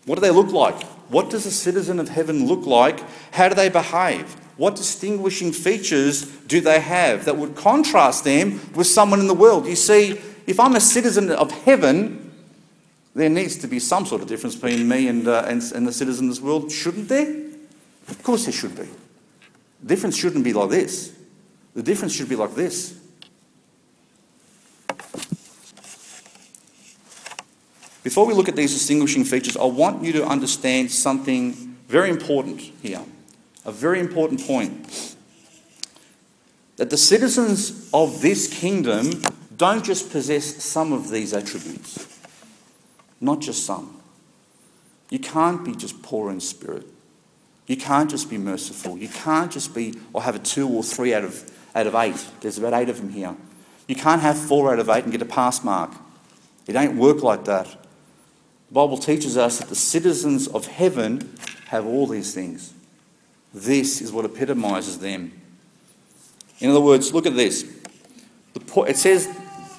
What 0.04 0.14
do 0.14 0.20
they 0.20 0.30
look 0.30 0.52
like? 0.52 0.80
What 1.08 1.28
does 1.28 1.44
a 1.44 1.50
citizen 1.50 1.98
of 1.98 2.08
heaven 2.08 2.46
look 2.46 2.66
like? 2.66 3.00
How 3.32 3.48
do 3.48 3.56
they 3.56 3.68
behave? 3.68 4.36
What 4.58 4.74
distinguishing 4.74 5.52
features 5.52 6.22
do 6.48 6.60
they 6.60 6.80
have 6.80 7.24
that 7.26 7.36
would 7.36 7.54
contrast 7.54 8.24
them 8.24 8.60
with 8.74 8.88
someone 8.88 9.20
in 9.20 9.28
the 9.28 9.34
world? 9.34 9.66
You 9.66 9.76
see, 9.76 10.20
if 10.48 10.58
I'm 10.58 10.74
a 10.74 10.80
citizen 10.80 11.30
of 11.30 11.52
heaven, 11.62 12.32
there 13.14 13.28
needs 13.28 13.56
to 13.58 13.68
be 13.68 13.78
some 13.78 14.04
sort 14.04 14.20
of 14.20 14.26
difference 14.26 14.56
between 14.56 14.88
me 14.88 15.06
and, 15.06 15.28
uh, 15.28 15.44
and, 15.46 15.62
and 15.72 15.86
the 15.86 15.92
citizen 15.92 16.26
of 16.26 16.30
this 16.34 16.40
world, 16.40 16.72
shouldn't 16.72 17.08
there? 17.08 17.36
Of 18.08 18.20
course 18.24 18.46
there 18.46 18.52
should 18.52 18.74
be. 18.74 18.88
The 19.82 19.86
difference 19.86 20.16
shouldn't 20.16 20.42
be 20.42 20.52
like 20.52 20.70
this. 20.70 21.16
The 21.74 21.82
difference 21.84 22.12
should 22.12 22.28
be 22.28 22.34
like 22.34 22.56
this. 22.56 22.98
Before 28.02 28.26
we 28.26 28.34
look 28.34 28.48
at 28.48 28.56
these 28.56 28.72
distinguishing 28.72 29.22
features, 29.22 29.56
I 29.56 29.66
want 29.66 30.02
you 30.02 30.12
to 30.14 30.26
understand 30.26 30.90
something 30.90 31.52
very 31.86 32.10
important 32.10 32.60
here. 32.60 33.02
A 33.68 33.70
very 33.70 34.00
important 34.00 34.40
point. 34.46 35.14
That 36.76 36.88
the 36.88 36.96
citizens 36.96 37.90
of 37.92 38.22
this 38.22 38.48
kingdom 38.48 39.22
don't 39.58 39.84
just 39.84 40.10
possess 40.10 40.64
some 40.64 40.90
of 40.90 41.10
these 41.10 41.34
attributes, 41.34 42.18
not 43.20 43.40
just 43.40 43.66
some. 43.66 44.00
You 45.10 45.18
can't 45.18 45.66
be 45.66 45.74
just 45.74 46.00
poor 46.02 46.30
in 46.30 46.40
spirit. 46.40 46.86
You 47.66 47.76
can't 47.76 48.08
just 48.08 48.30
be 48.30 48.38
merciful. 48.38 48.96
You 48.96 49.08
can't 49.08 49.52
just 49.52 49.74
be 49.74 49.92
or 50.14 50.22
have 50.22 50.36
a 50.36 50.38
two 50.38 50.66
or 50.66 50.82
three 50.82 51.12
out 51.12 51.24
of, 51.24 51.50
out 51.74 51.86
of 51.86 51.94
eight. 51.94 52.26
There's 52.40 52.56
about 52.56 52.72
eight 52.72 52.88
of 52.88 52.96
them 52.96 53.10
here. 53.10 53.36
You 53.86 53.96
can't 53.96 54.22
have 54.22 54.38
four 54.38 54.72
out 54.72 54.78
of 54.78 54.88
eight 54.88 55.04
and 55.04 55.12
get 55.12 55.20
a 55.20 55.26
pass 55.26 55.62
mark. 55.62 55.92
It 56.66 56.74
ain't 56.74 56.94
work 56.94 57.22
like 57.22 57.44
that. 57.44 57.66
The 57.66 58.74
Bible 58.74 58.96
teaches 58.96 59.36
us 59.36 59.58
that 59.58 59.68
the 59.68 59.76
citizens 59.76 60.48
of 60.48 60.64
heaven 60.68 61.36
have 61.66 61.84
all 61.84 62.06
these 62.06 62.32
things. 62.32 62.72
This 63.58 64.00
is 64.00 64.12
what 64.12 64.24
epitomizes 64.24 64.98
them. 64.98 65.32
In 66.60 66.70
other 66.70 66.80
words, 66.80 67.12
look 67.12 67.26
at 67.26 67.34
this. 67.34 67.64
It 68.54 68.96
says, 68.96 69.28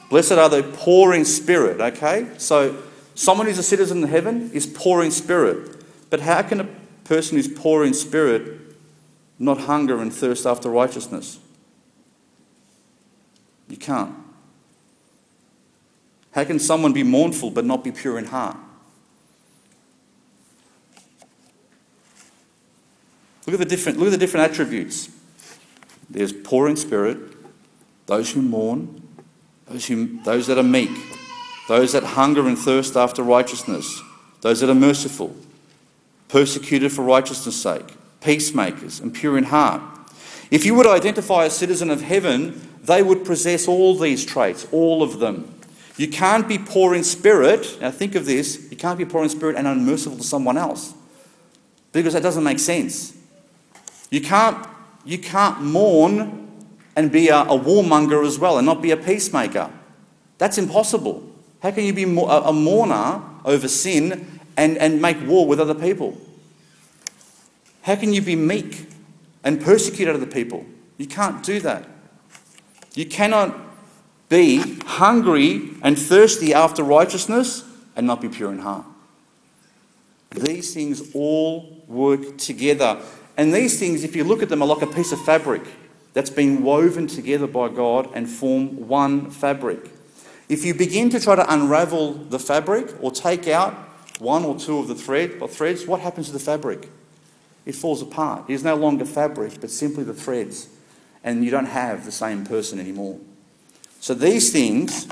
Blessed 0.10 0.34
are 0.34 0.50
the 0.50 0.64
poor 0.64 1.14
in 1.14 1.24
spirit, 1.24 1.80
okay? 1.80 2.28
So, 2.38 2.82
someone 3.16 3.48
who's 3.48 3.58
a 3.58 3.64
citizen 3.64 4.04
of 4.04 4.10
heaven 4.10 4.52
is 4.54 4.66
poor 4.66 5.04
in 5.04 5.12
spirit. 5.12 5.84
But 6.10 6.22
how 6.22 6.42
can 6.42 6.60
a 6.60 6.68
person 7.04 7.38
who's 7.38 7.48
poor 7.48 7.86
in 7.86 7.94
spirit 7.94 8.60
not 9.38 9.62
hunger 9.62 10.02
and 10.02 10.12
thirst 10.12 10.46
after 10.46 10.70
righteousness? 10.70 11.40
You 13.70 13.78
can't. 13.78 14.16
How 16.32 16.44
can 16.44 16.60
someone 16.60 16.92
be 16.92 17.04
mournful 17.04 17.52
but 17.52 17.66
not 17.66 17.84
be 17.84 17.92
pure 17.92 18.18
in 18.18 18.26
heart? 18.26 18.58
Look 23.50 23.60
at 23.60 23.68
the 23.68 23.76
different, 23.76 23.98
look 23.98 24.10
at 24.10 24.12
the 24.12 24.18
different 24.20 24.52
attributes. 24.52 25.10
There's 26.08 26.32
poor 26.32 26.68
in 26.70 26.76
spirit, 26.76 27.18
those 28.06 28.32
who 28.32 28.44
mourn, 28.44 29.02
those, 29.66 29.88
who, 29.88 30.22
those 30.22 30.46
that 30.46 30.60
are 30.60 30.64
meek, 30.64 30.92
those 31.68 31.94
that 31.94 32.04
hunger 32.04 32.48
and 32.48 32.56
thirst 32.56 32.96
after 32.96 33.24
righteousness, 33.24 34.04
those 34.42 34.60
that 34.60 34.70
are 34.70 34.76
merciful, 34.76 35.36
persecuted 36.28 36.92
for 36.92 37.02
righteousness' 37.02 37.60
sake, 37.60 37.96
peacemakers, 38.22 39.00
and 39.00 39.16
pure 39.16 39.36
in 39.36 39.46
heart. 39.46 39.82
If 40.52 40.64
you 40.64 40.76
would 40.76 40.86
identify 40.86 41.46
a 41.46 41.50
citizen 41.50 41.90
of 41.90 42.02
heaven, 42.02 42.70
they 42.84 43.02
would 43.02 43.26
possess 43.26 43.68
all 43.68 43.98
these 43.98 44.24
traits, 44.24 44.68
all 44.72 45.02
of 45.02 45.18
them. 45.18 45.52
You 45.98 46.08
can't 46.08 46.48
be 46.48 46.60
poor 46.60 46.94
in 46.94 47.04
spirit. 47.04 47.80
Now 47.82 47.90
think 47.90 48.14
of 48.14 48.28
this 48.28 48.70
you 48.70 48.78
can't 48.78 49.00
be 49.00 49.06
poor 49.06 49.24
in 49.24 49.30
spirit 49.30 49.56
and 49.56 49.66
unmerciful 49.66 50.20
to 50.20 50.24
someone 50.24 50.56
else 50.56 50.94
because 51.92 52.14
that 52.14 52.22
doesn't 52.22 52.44
make 52.44 52.60
sense. 52.60 53.16
You 54.10 54.22
can't, 54.22 54.68
you 55.06 55.18
can't 55.18 55.62
mourn 55.62 56.48
and 56.96 57.12
be 57.12 57.30
a, 57.30 57.42
a 57.42 57.60
warmonger 57.60 58.26
as 58.26 58.40
well 58.40 58.58
and 58.58 58.66
not 58.66 58.82
be 58.82 58.92
a 58.92 58.98
peacemaker. 58.98 59.72
That's 60.38 60.58
impossible. 60.58 61.30
How 61.62 61.72
can 61.72 61.84
you 61.84 61.94
be 61.94 62.04
a 62.04 62.54
mourner 62.54 63.22
over 63.46 63.68
sin 63.68 64.40
and, 64.58 64.78
and 64.78 65.02
make 65.02 65.18
war 65.28 65.46
with 65.46 65.60
other 65.60 65.76
people? 65.76 66.20
How 67.84 67.96
can 67.96 68.14
you 68.14 68.22
be 68.22 68.36
meek 68.36 68.88
and 69.44 69.62
persecute 69.62 70.08
other 70.08 70.26
people? 70.26 70.66
You 70.98 71.08
can't 71.08 71.44
do 71.44 71.60
that. 71.62 71.88
You 72.94 73.06
cannot 73.06 73.56
be 74.30 74.78
hungry 74.86 75.72
and 75.82 75.98
thirsty 75.98 76.54
after 76.54 76.84
righteousness 76.84 77.64
and 77.96 78.06
not 78.06 78.22
be 78.22 78.30
pure 78.30 78.52
in 78.52 78.60
heart. 78.60 78.86
These 80.32 80.74
things 80.74 81.14
all 81.16 81.84
work 81.88 82.38
together. 82.38 83.02
And 83.40 83.54
these 83.54 83.80
things, 83.80 84.04
if 84.04 84.18
you 84.18 84.26
look 84.26 84.44
at 84.44 84.50
them, 84.50 84.62
are 84.62 84.68
like 84.68 84.82
a 84.82 84.94
piece 84.94 85.14
of 85.14 85.22
fabric 85.24 85.62
that's 86.12 86.30
been 86.30 86.62
woven 86.62 87.08
together 87.08 87.48
by 87.48 87.70
God 87.70 88.10
and 88.14 88.30
form 88.30 88.90
one 88.90 89.32
fabric. 89.32 89.92
If 90.50 90.66
you 90.66 90.74
begin 90.74 91.10
to 91.12 91.22
try 91.22 91.36
to 91.38 91.54
unravel 91.54 92.16
the 92.16 92.38
fabric 92.38 92.94
or 93.02 93.12
take 93.12 93.48
out 93.48 93.76
one 94.20 94.44
or 94.44 94.60
two 94.60 94.80
of 94.80 94.90
the 94.90 94.96
thread 94.96 95.38
or 95.40 95.48
threads, 95.48 95.88
what 95.88 96.02
happens 96.02 96.28
to 96.28 96.34
the 96.34 96.40
fabric? 96.40 96.90
It 97.66 97.76
falls 97.76 98.02
apart. 98.02 98.50
It 98.50 98.56
is 98.56 98.66
no 98.66 98.76
longer 98.76 99.06
fabric, 99.06 99.62
but 99.62 99.72
simply 99.72 100.04
the 100.04 100.14
threads. 100.14 100.68
And 101.24 101.46
you 101.46 101.50
don't 101.50 101.68
have 101.68 102.04
the 102.04 102.12
same 102.12 102.46
person 102.46 102.78
anymore. 102.78 103.20
So 104.02 104.14
these 104.14 104.52
things 104.52 105.08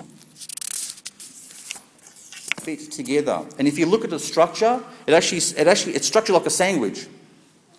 fit 2.60 2.92
together. 2.92 3.46
And 3.58 3.70
if 3.70 3.80
you 3.80 3.86
look 3.86 4.04
at 4.04 4.10
the 4.10 4.20
structure, 4.20 4.84
it 5.06 5.14
actually, 5.14 5.38
it 5.58 5.66
actually 5.66 5.94
it's 5.94 6.08
structured 6.08 6.34
like 6.34 6.46
a 6.46 6.50
sandwich. 6.50 7.08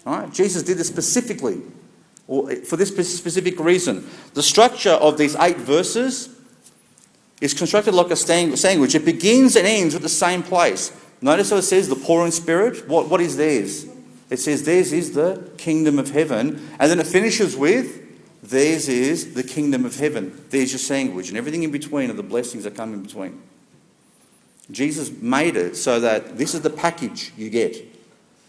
Right? 0.08 0.32
Jesus 0.32 0.62
did 0.62 0.78
this 0.78 0.88
specifically, 0.88 1.60
or 2.26 2.54
for 2.56 2.76
this 2.76 2.88
specific 2.88 3.60
reason. 3.60 4.08
The 4.32 4.42
structure 4.42 4.92
of 4.92 5.18
these 5.18 5.36
eight 5.36 5.58
verses 5.58 6.30
is 7.42 7.52
constructed 7.52 7.92
like 7.92 8.10
a 8.10 8.16
sandwich. 8.16 8.94
It 8.94 9.04
begins 9.04 9.54
and 9.54 9.66
ends 9.66 9.92
with 9.92 10.02
the 10.02 10.08
same 10.08 10.42
place. 10.42 10.98
Notice 11.20 11.50
how 11.50 11.56
it 11.56 11.62
says 11.62 11.90
the 11.90 11.96
poor 11.96 12.24
in 12.24 12.32
spirit. 12.32 12.88
What, 12.88 13.10
what 13.10 13.20
is 13.20 13.36
theirs? 13.36 13.86
It 14.30 14.38
says 14.38 14.64
theirs 14.64 14.94
is 14.94 15.12
the 15.12 15.50
kingdom 15.58 15.98
of 15.98 16.10
heaven. 16.10 16.68
And 16.78 16.90
then 16.90 17.00
it 17.00 17.06
finishes 17.06 17.54
with 17.54 18.02
theirs 18.42 18.88
is 18.88 19.34
the 19.34 19.42
kingdom 19.42 19.84
of 19.84 19.96
heaven. 19.96 20.42
There's 20.48 20.72
your 20.72 20.78
sandwich. 20.78 21.28
And 21.28 21.36
everything 21.36 21.64
in 21.64 21.70
between 21.70 22.10
are 22.10 22.14
the 22.14 22.22
blessings 22.22 22.64
that 22.64 22.74
come 22.74 22.94
in 22.94 23.02
between. 23.02 23.42
Jesus 24.70 25.10
made 25.10 25.56
it 25.56 25.76
so 25.76 26.00
that 26.00 26.38
this 26.38 26.54
is 26.54 26.62
the 26.62 26.70
package 26.70 27.32
you 27.36 27.50
get. 27.50 27.76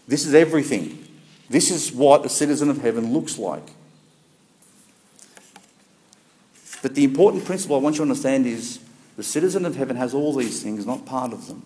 This 0.08 0.24
is 0.24 0.32
everything. 0.32 1.06
This 1.50 1.72
is 1.72 1.92
what 1.92 2.24
a 2.24 2.28
citizen 2.28 2.70
of 2.70 2.80
heaven 2.80 3.12
looks 3.12 3.36
like. 3.36 3.66
But 6.80 6.94
the 6.94 7.02
important 7.02 7.44
principle 7.44 7.74
I 7.74 7.80
want 7.80 7.96
you 7.96 7.98
to 7.98 8.02
understand 8.02 8.46
is 8.46 8.78
the 9.16 9.24
citizen 9.24 9.66
of 9.66 9.74
heaven 9.74 9.96
has 9.96 10.14
all 10.14 10.32
these 10.32 10.62
things, 10.62 10.86
not 10.86 11.04
part 11.04 11.32
of 11.32 11.48
them. 11.48 11.64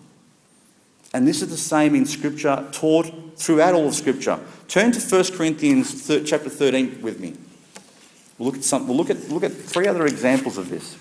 And 1.13 1.27
this 1.27 1.43
is 1.43 1.49
the 1.49 1.57
same 1.57 1.93
in 1.93 2.07
Scripture, 2.07 2.67
taught 2.71 3.11
throughout 3.37 3.75
all 3.75 3.87
of 3.87 3.93
Scripture. 3.93 4.39
Turn 4.67 4.91
to 4.91 4.99
1 4.99 5.37
Corinthians 5.37 6.07
chapter 6.27 6.49
13 6.49 7.01
with 7.03 7.19
me. 7.19 7.35
We'll 8.39 8.47
look 8.47 8.57
at, 8.57 8.63
some, 8.63 8.87
we'll 8.87 8.97
look 8.97 9.11
at, 9.11 9.29
look 9.29 9.43
at 9.43 9.53
three 9.53 9.87
other 9.87 10.07
examples 10.07 10.57
of 10.57 10.69
this. 10.69 10.97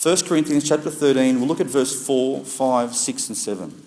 1 0.00 0.16
Corinthians 0.26 0.68
chapter 0.68 0.90
13, 0.90 1.40
we'll 1.40 1.48
look 1.48 1.60
at 1.60 1.66
verse 1.66 2.06
4, 2.06 2.44
5, 2.44 2.94
6, 2.94 3.28
and 3.28 3.36
7. 3.36 3.82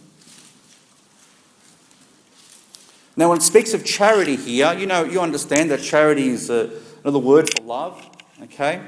Now, 3.16 3.30
when 3.30 3.38
it 3.38 3.44
speaks 3.44 3.74
of 3.74 3.86
charity 3.86 4.36
here, 4.36 4.74
you 4.74 4.88
know, 4.88 5.06
you 5.06 5.22
understand 5.22 5.72
that 5.72 5.82
charity 5.82 6.28
is 6.28 6.50
uh, 6.50 6.70
another 7.04 7.20
word 7.20 7.50
for 7.54 7.64
love, 7.64 8.10
okay? 8.44 8.82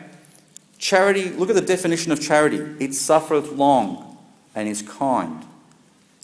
Charity, 0.77 1.29
look 1.29 1.49
at 1.49 1.55
the 1.55 1.61
definition 1.61 2.11
of 2.11 2.19
charity. 2.19 2.57
It 2.83 2.93
suffereth 2.93 3.53
long 3.53 4.17
and 4.53 4.67
is 4.67 4.81
kind. 4.81 5.45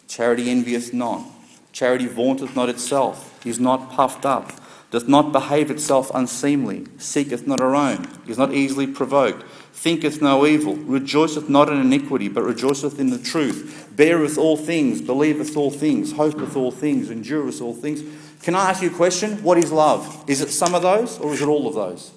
Charity 0.09 0.49
envieth 0.49 0.93
not. 0.93 1.25
Charity 1.71 2.07
vaunteth 2.07 2.57
not 2.57 2.67
itself, 2.67 3.45
is 3.45 3.57
not 3.57 3.89
puffed 3.91 4.25
up, 4.25 4.51
doth 4.91 5.07
not 5.07 5.31
behave 5.31 5.71
itself 5.71 6.11
unseemly, 6.13 6.87
seeketh 6.97 7.47
not 7.47 7.59
her 7.61 7.73
own, 7.73 8.05
is 8.27 8.37
not 8.37 8.53
easily 8.53 8.87
provoked, 8.87 9.45
thinketh 9.73 10.21
no 10.21 10.45
evil, 10.45 10.75
rejoiceth 10.75 11.49
not 11.49 11.69
in 11.69 11.79
iniquity, 11.79 12.27
but 12.27 12.43
rejoiceth 12.43 12.99
in 12.99 13.09
the 13.09 13.17
truth, 13.17 13.91
beareth 13.95 14.37
all 14.37 14.57
things, 14.57 15.01
believeth 15.01 15.55
all 15.55 15.71
things, 15.71 16.11
hopeth 16.11 16.55
all 16.55 16.71
things, 16.71 17.09
endureth 17.09 17.61
all 17.61 17.73
things. 17.73 18.03
Can 18.41 18.55
I 18.55 18.69
ask 18.69 18.81
you 18.81 18.89
a 18.89 18.93
question? 18.93 19.41
What 19.43 19.57
is 19.57 19.71
love? 19.71 20.23
Is 20.27 20.41
it 20.41 20.49
some 20.49 20.75
of 20.75 20.81
those 20.81 21.17
or 21.19 21.33
is 21.33 21.41
it 21.41 21.47
all 21.47 21.67
of 21.67 21.75
those? 21.75 22.11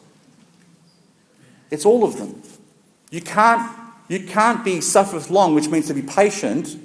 It's 1.70 1.86
all 1.86 2.04
of 2.04 2.18
them. 2.18 2.42
You 3.10 3.20
can't, 3.20 3.70
you 4.08 4.26
can't 4.26 4.64
be 4.64 4.80
suffereth 4.80 5.30
long, 5.30 5.54
which 5.54 5.68
means 5.68 5.86
to 5.88 5.94
be 5.94 6.02
patient, 6.02 6.76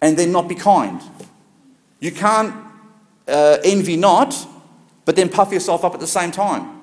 and 0.00 0.16
then 0.16 0.32
not 0.32 0.48
be 0.48 0.54
kind. 0.54 1.00
You 2.00 2.12
can't 2.12 2.54
uh, 3.26 3.58
envy 3.64 3.96
not, 3.96 4.34
but 5.04 5.16
then 5.16 5.28
puff 5.28 5.52
yourself 5.52 5.84
up 5.84 5.94
at 5.94 6.00
the 6.00 6.06
same 6.06 6.30
time. 6.30 6.77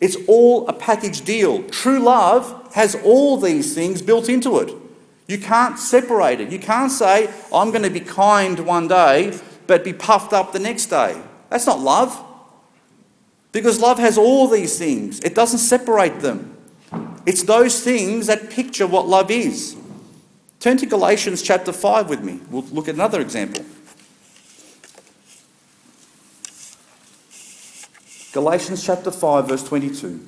It's 0.00 0.16
all 0.26 0.66
a 0.66 0.72
package 0.72 1.22
deal. 1.22 1.62
True 1.64 1.98
love 1.98 2.72
has 2.74 2.94
all 2.94 3.36
these 3.36 3.74
things 3.74 4.00
built 4.00 4.28
into 4.28 4.58
it. 4.58 4.74
You 5.26 5.38
can't 5.38 5.78
separate 5.78 6.40
it. 6.40 6.50
You 6.50 6.58
can't 6.58 6.90
say, 6.90 7.30
I'm 7.52 7.70
going 7.70 7.84
to 7.84 7.90
be 7.90 8.00
kind 8.00 8.58
one 8.60 8.88
day, 8.88 9.38
but 9.66 9.84
be 9.84 9.92
puffed 9.92 10.32
up 10.32 10.52
the 10.52 10.58
next 10.58 10.86
day. 10.86 11.20
That's 11.50 11.66
not 11.66 11.80
love. 11.80 12.20
Because 13.52 13.80
love 13.80 13.98
has 13.98 14.16
all 14.16 14.48
these 14.48 14.78
things, 14.78 15.20
it 15.20 15.34
doesn't 15.34 15.58
separate 15.58 16.20
them. 16.20 16.56
It's 17.26 17.42
those 17.42 17.82
things 17.82 18.26
that 18.26 18.50
picture 18.50 18.86
what 18.86 19.06
love 19.06 19.30
is. 19.30 19.76
Turn 20.60 20.76
to 20.78 20.86
Galatians 20.86 21.42
chapter 21.42 21.72
5 21.72 22.08
with 22.08 22.22
me. 22.22 22.40
We'll 22.50 22.62
look 22.64 22.88
at 22.88 22.94
another 22.94 23.20
example. 23.20 23.64
Galatians 28.32 28.84
chapter 28.84 29.10
5, 29.10 29.48
verse 29.48 29.64
22. 29.64 30.20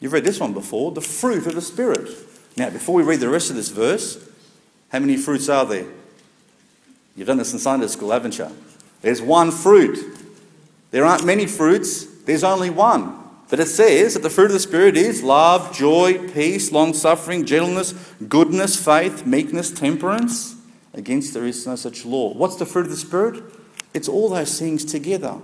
You've 0.00 0.14
read 0.14 0.24
this 0.24 0.40
one 0.40 0.54
before 0.54 0.92
the 0.92 1.02
fruit 1.02 1.46
of 1.46 1.54
the 1.54 1.60
Spirit. 1.60 2.08
Now, 2.56 2.70
before 2.70 2.94
we 2.94 3.02
read 3.02 3.20
the 3.20 3.28
rest 3.28 3.50
of 3.50 3.56
this 3.56 3.68
verse, 3.68 4.18
how 4.88 4.98
many 4.98 5.18
fruits 5.18 5.50
are 5.50 5.66
there? 5.66 5.86
You've 7.14 7.26
done 7.26 7.36
this 7.36 7.52
in 7.52 7.58
Sunday 7.58 7.86
school, 7.88 8.12
haven't 8.12 8.38
you? 8.38 8.48
There's 9.02 9.20
one 9.20 9.50
fruit. 9.50 9.98
There 10.90 11.04
aren't 11.04 11.26
many 11.26 11.46
fruits, 11.46 12.06
there's 12.24 12.42
only 12.42 12.70
one. 12.70 13.29
But 13.50 13.58
it 13.58 13.66
says 13.66 14.14
that 14.14 14.22
the 14.22 14.30
fruit 14.30 14.46
of 14.46 14.52
the 14.52 14.60
Spirit 14.60 14.96
is 14.96 15.24
love, 15.24 15.76
joy, 15.76 16.28
peace, 16.28 16.70
long 16.70 16.94
suffering, 16.94 17.44
gentleness, 17.44 17.92
goodness, 18.28 18.82
faith, 18.82 19.26
meekness, 19.26 19.72
temperance. 19.72 20.54
Against 20.94 21.34
there 21.34 21.44
is 21.44 21.66
no 21.66 21.74
such 21.74 22.04
law. 22.04 22.32
What's 22.32 22.56
the 22.56 22.66
fruit 22.66 22.86
of 22.86 22.90
the 22.90 22.96
Spirit? 22.96 23.42
It's 23.92 24.08
all 24.08 24.28
those 24.28 24.58
things 24.58 24.84
together. 24.84 25.38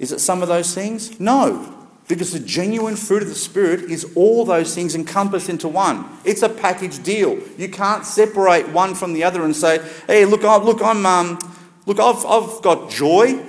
Is 0.00 0.10
it 0.10 0.18
some 0.18 0.42
of 0.42 0.48
those 0.48 0.74
things? 0.74 1.20
No. 1.20 1.78
Because 2.08 2.32
the 2.32 2.40
genuine 2.40 2.96
fruit 2.96 3.22
of 3.22 3.28
the 3.28 3.36
Spirit 3.36 3.82
is 3.82 4.04
all 4.16 4.44
those 4.44 4.74
things 4.74 4.96
encompassed 4.96 5.48
into 5.48 5.68
one. 5.68 6.04
It's 6.24 6.42
a 6.42 6.48
package 6.48 7.00
deal. 7.04 7.38
You 7.56 7.68
can't 7.68 8.04
separate 8.04 8.68
one 8.70 8.96
from 8.96 9.12
the 9.12 9.22
other 9.22 9.44
and 9.44 9.54
say, 9.54 9.80
"Hey, 10.08 10.24
look, 10.24 10.44
I, 10.44 10.56
look, 10.56 10.82
I'm, 10.82 11.06
um, 11.06 11.38
look, 11.86 12.00
I've, 12.00 12.26
I've 12.26 12.60
got 12.60 12.90
joy, 12.90 13.40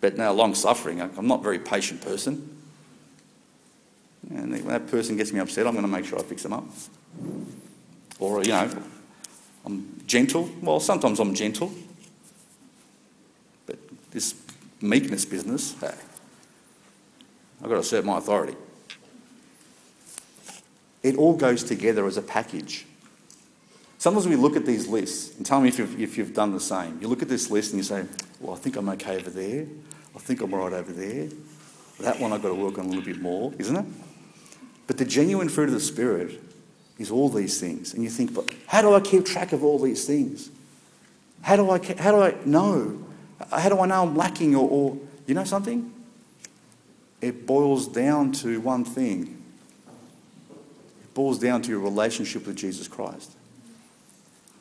but 0.00 0.16
now 0.16 0.32
long 0.32 0.54
suffering. 0.54 1.00
I'm 1.00 1.26
not 1.26 1.40
a 1.40 1.42
very 1.42 1.58
patient 1.58 2.00
person. 2.00 2.56
And 4.30 4.52
when 4.52 4.68
that 4.68 4.86
person 4.88 5.16
gets 5.16 5.32
me 5.32 5.40
upset, 5.40 5.66
I'm 5.66 5.72
going 5.72 5.84
to 5.84 5.90
make 5.90 6.04
sure 6.04 6.18
I 6.18 6.22
fix 6.22 6.42
them 6.42 6.52
up. 6.52 6.64
Or, 8.18 8.42
you 8.42 8.50
know, 8.50 8.70
I'm 9.64 10.02
gentle. 10.06 10.48
Well, 10.60 10.80
sometimes 10.80 11.20
I'm 11.20 11.34
gentle. 11.34 11.72
But 13.66 13.78
this 14.10 14.34
meekness 14.80 15.24
business, 15.24 15.74
hey, 15.80 15.94
I've 17.62 17.68
got 17.68 17.74
to 17.74 17.78
assert 17.78 18.04
my 18.04 18.18
authority. 18.18 18.56
It 21.02 21.16
all 21.16 21.34
goes 21.34 21.64
together 21.64 22.06
as 22.06 22.16
a 22.16 22.22
package. 22.22 22.86
Sometimes 24.00 24.26
we 24.26 24.34
look 24.34 24.56
at 24.56 24.64
these 24.64 24.88
lists, 24.88 25.36
and 25.36 25.44
tell 25.44 25.60
me 25.60 25.68
if 25.68 25.78
you've, 25.78 26.00
if 26.00 26.16
you've 26.16 26.32
done 26.32 26.52
the 26.52 26.60
same. 26.60 26.98
You 27.02 27.08
look 27.08 27.20
at 27.20 27.28
this 27.28 27.50
list 27.50 27.72
and 27.72 27.80
you 27.80 27.84
say, 27.84 28.06
Well, 28.40 28.56
I 28.56 28.58
think 28.58 28.76
I'm 28.76 28.88
okay 28.88 29.16
over 29.16 29.28
there. 29.28 29.66
I 30.16 30.18
think 30.18 30.40
I'm 30.40 30.54
right 30.54 30.72
over 30.72 30.90
there. 30.90 31.28
That 32.00 32.18
one 32.18 32.32
I've 32.32 32.40
got 32.40 32.48
to 32.48 32.54
work 32.54 32.78
on 32.78 32.86
a 32.86 32.88
little 32.88 33.04
bit 33.04 33.20
more, 33.20 33.52
isn't 33.58 33.76
it? 33.76 33.84
But 34.86 34.96
the 34.96 35.04
genuine 35.04 35.50
fruit 35.50 35.68
of 35.68 35.74
the 35.74 35.80
Spirit 35.80 36.40
is 36.98 37.10
all 37.10 37.28
these 37.28 37.60
things. 37.60 37.92
And 37.92 38.02
you 38.02 38.08
think, 38.08 38.32
but 38.32 38.50
how 38.68 38.80
do 38.80 38.94
I 38.94 39.00
keep 39.00 39.26
track 39.26 39.52
of 39.52 39.62
all 39.62 39.78
these 39.78 40.06
things? 40.06 40.50
How 41.42 41.56
do 41.56 41.68
I, 41.68 41.78
how 41.98 42.12
do 42.12 42.22
I 42.22 42.34
know? 42.46 43.04
How 43.50 43.68
do 43.68 43.80
I 43.80 43.86
know 43.86 44.00
I'm 44.00 44.16
lacking? 44.16 44.56
Or, 44.56 44.66
or 44.66 44.96
you 45.26 45.34
know 45.34 45.44
something? 45.44 45.92
It 47.20 47.46
boils 47.46 47.86
down 47.86 48.32
to 48.32 48.62
one 48.62 48.86
thing. 48.86 49.42
It 51.02 51.12
boils 51.12 51.38
down 51.38 51.60
to 51.60 51.68
your 51.68 51.80
relationship 51.80 52.46
with 52.46 52.56
Jesus 52.56 52.88
Christ. 52.88 53.36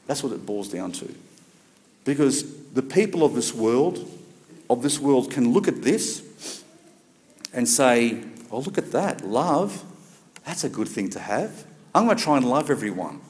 That's 0.10 0.24
what 0.24 0.34
it 0.34 0.44
boils 0.44 0.70
down 0.70 0.92
to. 0.94 1.16
Because 2.04 2.44
the 2.72 2.82
people 2.82 3.24
of 3.24 3.36
this 3.36 3.54
world, 3.54 4.12
of 4.68 4.82
this 4.82 5.00
world 5.00 5.30
can 5.30 5.54
look 5.54 5.68
at 5.68 5.84
this 5.84 6.64
and 7.54 7.68
say, 7.68 8.24
oh, 8.50 8.58
look 8.62 8.80
at 8.80 8.92
that. 8.92 9.24
Love, 9.24 9.84
that's 10.46 10.64
a 10.64 10.70
good 10.70 10.88
thing 10.88 11.12
to 11.12 11.20
have. 11.20 11.64
I'm 11.94 12.06
going 12.06 12.18
to 12.18 12.24
try 12.24 12.38
and 12.38 12.50
love 12.50 12.72
everyone. 12.72 13.22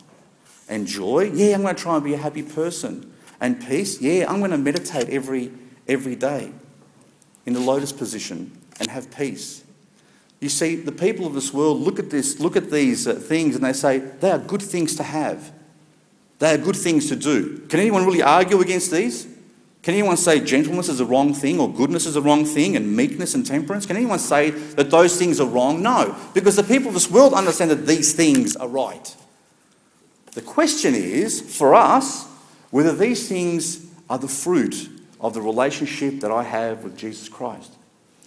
And 0.70 0.88
joy, 0.88 1.30
yeah, 1.34 1.54
I'm 1.54 1.64
going 1.64 1.76
to 1.76 1.82
try 1.82 1.96
and 1.96 2.04
be 2.04 2.14
a 2.14 2.18
happy 2.18 2.44
person. 2.44 3.12
And 3.42 3.60
peace, 3.60 4.00
yeah, 4.00 4.32
I'm 4.32 4.40
going 4.40 4.52
to 4.52 4.58
meditate 4.58 5.10
every, 5.10 5.52
every 5.86 6.16
day 6.16 6.50
in 7.46 7.52
the 7.52 7.60
lotus 7.60 7.92
position 7.92 8.58
and 8.80 8.90
have 8.90 9.14
peace. 9.14 9.66
You 10.40 10.48
see, 10.48 10.78
the 10.78 10.94
people 10.94 11.28
of 11.28 11.34
this 11.34 11.54
world 11.54 11.82
look 11.82 12.00
at 12.00 12.10
this, 12.10 12.40
look 12.40 12.56
at 12.56 12.72
these 12.72 13.06
uh, 13.06 13.16
things, 13.16 13.58
and 13.58 13.66
they 13.66 13.74
say 13.74 13.98
they 13.98 14.32
are 14.32 14.40
good 14.40 14.62
things 14.62 14.96
to 14.96 15.04
have. 15.04 15.52
They 16.40 16.54
are 16.54 16.58
good 16.58 16.76
things 16.76 17.10
to 17.10 17.16
do. 17.16 17.60
Can 17.68 17.80
anyone 17.80 18.06
really 18.06 18.22
argue 18.22 18.60
against 18.62 18.92
these? 18.92 19.28
Can 19.82 19.94
anyone 19.94 20.18
say 20.18 20.40
gentleness 20.40 20.90
is 20.90 21.00
a 21.00 21.06
wrong 21.06 21.34
thing 21.34 21.60
or 21.60 21.72
goodness 21.72 22.06
is 22.06 22.16
a 22.16 22.22
wrong 22.22 22.46
thing 22.46 22.76
and 22.76 22.96
meekness 22.96 23.34
and 23.34 23.46
temperance? 23.46 23.86
Can 23.86 23.96
anyone 23.96 24.20
say 24.20 24.50
that 24.50 24.92
those 24.92 25.18
things 25.18 25.40
are 25.40 25.48
wrong? 25.48 25.82
No, 25.82 26.16
because 26.34 26.56
the 26.56 26.64
people 26.64 26.90
of 26.90 26.94
this 26.94 27.10
world 27.10 27.34
understand 27.34 27.72
that 27.72 27.88
these 27.88 28.14
things 28.14 28.56
are 28.56 28.68
right. 28.68 29.16
The 30.34 30.42
question 30.42 30.96
is, 30.96 31.42
for 31.42 31.74
us, 31.74 32.28
whether 32.72 32.94
these 32.94 33.28
things 33.28 33.88
are 34.10 34.18
the 34.18 34.28
fruit 34.28 34.90
of 35.20 35.34
the 35.34 35.42
relationship 35.42 36.20
that 36.22 36.32
I 36.32 36.44
have 36.44 36.84
with 36.84 36.98
Jesus 36.98 37.30
Christ. 37.30 37.74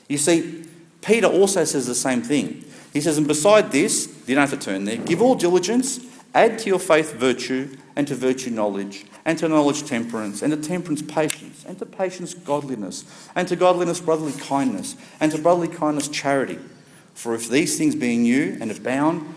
You 0.09 0.18
see, 0.18 0.64
Peter 1.01 1.27
also 1.27 1.64
says 1.64 1.87
the 1.87 1.94
same 1.94 2.22
thing. 2.22 2.64
He 2.92 3.01
says, 3.01 3.18
and 3.18 3.27
beside 3.27 3.72
this, 3.72 4.07
you 4.27 4.35
don't 4.35 4.48
have 4.48 4.59
to 4.59 4.64
turn 4.64 4.85
there, 4.85 4.96
give 4.96 5.22
all 5.22 5.35
diligence, 5.35 6.01
add 6.35 6.59
to 6.61 6.66
your 6.66 6.79
faith 6.79 7.14
virtue, 7.14 7.77
and 7.96 8.07
to 8.09 8.14
virtue 8.14 8.50
knowledge 8.50 9.07
and 9.24 9.38
to 9.38 9.48
knowledge 9.48 9.87
temperance, 9.87 10.42
and 10.42 10.52
to 10.52 10.68
temperance 10.68 11.00
patience, 11.02 11.64
and 11.64 11.78
to 11.78 11.87
patience 11.87 12.35
godliness, 12.35 13.05
and 13.37 13.46
to 13.46 13.55
godliness 13.55 14.00
brotherly 14.00 14.33
kindness, 14.33 14.96
and 15.20 15.31
to 15.31 15.38
brotherly 15.38 15.68
kindness 15.68 16.09
charity. 16.09 16.59
For 17.14 17.35
if 17.35 17.48
these 17.48 17.78
things 17.78 17.94
be 17.94 18.14
in 18.14 18.24
you 18.24 18.57
and 18.61 18.70
abound, 18.70 19.33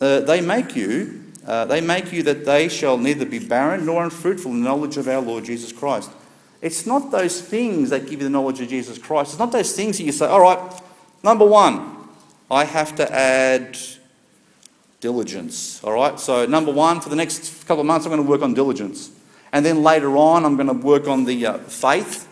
uh, 0.00 0.20
they 0.20 0.40
make 0.40 0.76
you, 0.76 1.24
uh, 1.46 1.64
they 1.64 1.80
make 1.80 2.12
you 2.12 2.22
that 2.24 2.44
they 2.44 2.68
shall 2.68 2.98
neither 2.98 3.24
be 3.24 3.38
barren 3.38 3.86
nor 3.86 4.04
unfruitful 4.04 4.50
in 4.50 4.62
the 4.62 4.68
knowledge 4.68 4.98
of 4.98 5.08
our 5.08 5.22
Lord 5.22 5.44
Jesus 5.44 5.72
Christ. 5.72 6.10
It's 6.60 6.86
not 6.86 7.10
those 7.10 7.40
things 7.40 7.90
that 7.90 8.02
give 8.02 8.20
you 8.20 8.24
the 8.24 8.30
knowledge 8.30 8.60
of 8.60 8.68
Jesus 8.68 8.98
Christ. 8.98 9.32
It's 9.32 9.38
not 9.38 9.52
those 9.52 9.74
things 9.74 9.96
that 9.98 10.04
you 10.04 10.12
say, 10.12 10.26
all 10.26 10.40
right, 10.40 10.58
number 11.22 11.46
one, 11.46 11.96
I 12.50 12.64
have 12.64 12.94
to 12.96 13.10
add 13.10 13.78
diligence. 15.00 15.82
All 15.84 15.92
right, 15.92 16.18
so 16.18 16.46
number 16.46 16.72
one, 16.72 17.00
for 17.00 17.08
the 17.08 17.16
next 17.16 17.66
couple 17.66 17.80
of 17.80 17.86
months, 17.86 18.06
I'm 18.06 18.12
going 18.12 18.22
to 18.22 18.28
work 18.28 18.42
on 18.42 18.54
diligence. 18.54 19.10
And 19.52 19.64
then 19.64 19.82
later 19.82 20.16
on, 20.16 20.44
I'm 20.44 20.56
going 20.56 20.68
to 20.68 20.74
work 20.74 21.08
on 21.08 21.24
the 21.24 21.46
uh, 21.46 21.58
faith. 21.58 22.28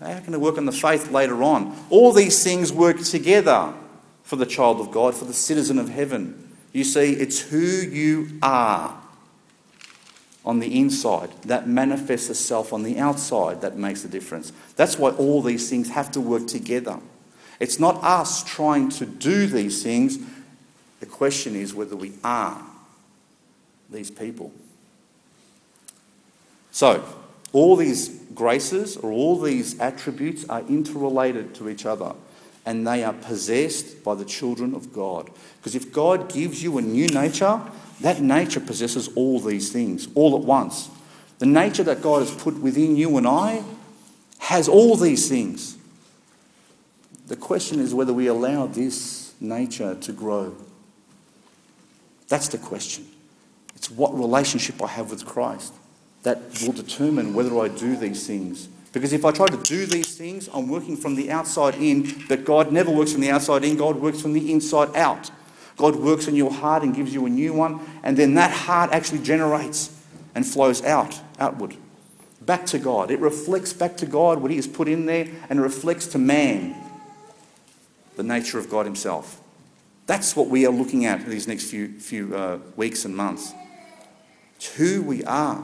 I'm 0.00 0.20
going 0.20 0.32
to 0.32 0.38
work 0.38 0.58
on 0.58 0.66
the 0.66 0.72
faith 0.72 1.10
later 1.10 1.42
on. 1.42 1.76
All 1.90 2.12
these 2.12 2.42
things 2.44 2.72
work 2.72 3.00
together 3.00 3.72
for 4.22 4.36
the 4.36 4.46
child 4.46 4.80
of 4.80 4.90
God, 4.90 5.14
for 5.14 5.24
the 5.24 5.32
citizen 5.32 5.78
of 5.78 5.88
heaven. 5.88 6.54
You 6.72 6.84
see, 6.84 7.12
it's 7.12 7.40
who 7.40 7.58
you 7.58 8.38
are 8.42 9.00
on 10.44 10.60
the 10.60 10.78
inside 10.78 11.30
that 11.42 11.66
manifests 11.66 12.30
itself 12.30 12.72
on 12.72 12.82
the 12.82 12.98
outside 12.98 13.60
that 13.60 13.76
makes 13.76 14.02
the 14.02 14.08
difference. 14.08 14.52
That's 14.76 14.98
why 14.98 15.10
all 15.10 15.42
these 15.42 15.68
things 15.68 15.90
have 15.90 16.10
to 16.12 16.20
work 16.20 16.46
together. 16.46 17.00
It's 17.60 17.80
not 17.80 18.02
us 18.04 18.44
trying 18.44 18.88
to 18.90 19.06
do 19.06 19.46
these 19.46 19.82
things, 19.82 20.18
the 21.00 21.06
question 21.06 21.54
is 21.54 21.74
whether 21.74 21.96
we 21.96 22.12
are 22.24 22.60
these 23.90 24.10
people. 24.10 24.52
So, 26.70 27.04
all 27.52 27.76
these 27.76 28.08
graces 28.34 28.96
or 28.96 29.10
all 29.10 29.40
these 29.40 29.78
attributes 29.80 30.48
are 30.48 30.60
interrelated 30.62 31.54
to 31.56 31.68
each 31.68 31.86
other. 31.86 32.14
and 32.68 32.86
they 32.86 33.02
are 33.02 33.14
possessed 33.14 34.04
by 34.04 34.14
the 34.14 34.26
children 34.26 34.74
of 34.74 34.92
God. 34.92 35.30
Because 35.56 35.74
if 35.74 35.90
God 35.90 36.30
gives 36.30 36.62
you 36.62 36.76
a 36.76 36.82
new 36.82 37.06
nature, 37.06 37.62
that 38.02 38.20
nature 38.20 38.60
possesses 38.60 39.08
all 39.14 39.40
these 39.40 39.72
things 39.72 40.06
all 40.14 40.36
at 40.36 40.42
once. 40.42 40.90
The 41.38 41.46
nature 41.46 41.82
that 41.84 42.02
God 42.02 42.18
has 42.18 42.30
put 42.30 42.58
within 42.60 42.94
you 42.94 43.16
and 43.16 43.26
I 43.26 43.64
has 44.40 44.68
all 44.68 44.96
these 44.96 45.30
things. 45.30 45.78
The 47.28 47.36
question 47.36 47.80
is 47.80 47.94
whether 47.94 48.12
we 48.12 48.26
allow 48.26 48.66
this 48.66 49.32
nature 49.40 49.94
to 49.94 50.12
grow. 50.12 50.54
That's 52.28 52.48
the 52.48 52.58
question. 52.58 53.06
It's 53.74 53.90
what 53.90 54.16
relationship 54.16 54.82
I 54.82 54.88
have 54.88 55.10
with 55.10 55.24
Christ 55.24 55.72
that 56.22 56.38
will 56.62 56.72
determine 56.72 57.32
whether 57.32 57.58
I 57.58 57.68
do 57.68 57.96
these 57.96 58.26
things. 58.26 58.68
Because 58.92 59.12
if 59.12 59.24
I 59.24 59.30
try 59.30 59.46
to 59.46 59.56
do 59.56 59.86
these 59.86 60.16
things, 60.16 60.48
I'm 60.52 60.68
working 60.68 60.96
from 60.96 61.14
the 61.14 61.30
outside 61.30 61.74
in, 61.76 62.24
but 62.28 62.44
God 62.44 62.72
never 62.72 62.90
works 62.90 63.12
from 63.12 63.20
the 63.20 63.30
outside 63.30 63.64
in, 63.64 63.76
God 63.76 63.96
works 63.96 64.20
from 64.20 64.32
the 64.32 64.52
inside 64.52 64.94
out. 64.96 65.30
God 65.76 65.96
works 65.96 66.26
in 66.26 66.34
your 66.34 66.50
heart 66.50 66.82
and 66.82 66.94
gives 66.94 67.14
you 67.14 67.24
a 67.26 67.28
new 67.30 67.52
one, 67.52 67.80
and 68.02 68.16
then 68.16 68.34
that 68.34 68.50
heart 68.50 68.90
actually 68.92 69.20
generates 69.20 69.96
and 70.34 70.44
flows 70.44 70.82
out, 70.84 71.20
outward, 71.38 71.76
back 72.40 72.66
to 72.66 72.78
God. 72.78 73.10
It 73.10 73.20
reflects 73.20 73.72
back 73.72 73.96
to 73.98 74.06
God 74.06 74.40
what 74.42 74.50
He 74.50 74.56
has 74.56 74.66
put 74.66 74.88
in 74.88 75.06
there 75.06 75.28
and 75.48 75.60
reflects 75.60 76.08
to 76.08 76.18
man 76.18 76.74
the 78.16 78.22
nature 78.24 78.58
of 78.58 78.68
God 78.68 78.86
Himself. 78.86 79.40
That's 80.08 80.34
what 80.34 80.48
we 80.48 80.64
are 80.66 80.72
looking 80.72 81.04
at 81.04 81.26
these 81.26 81.46
next 81.46 81.70
few, 81.70 82.00
few 82.00 82.34
uh, 82.34 82.58
weeks 82.76 83.04
and 83.04 83.14
months. 83.14 83.52
It's 84.56 84.74
who 84.74 85.02
we 85.02 85.22
are 85.24 85.62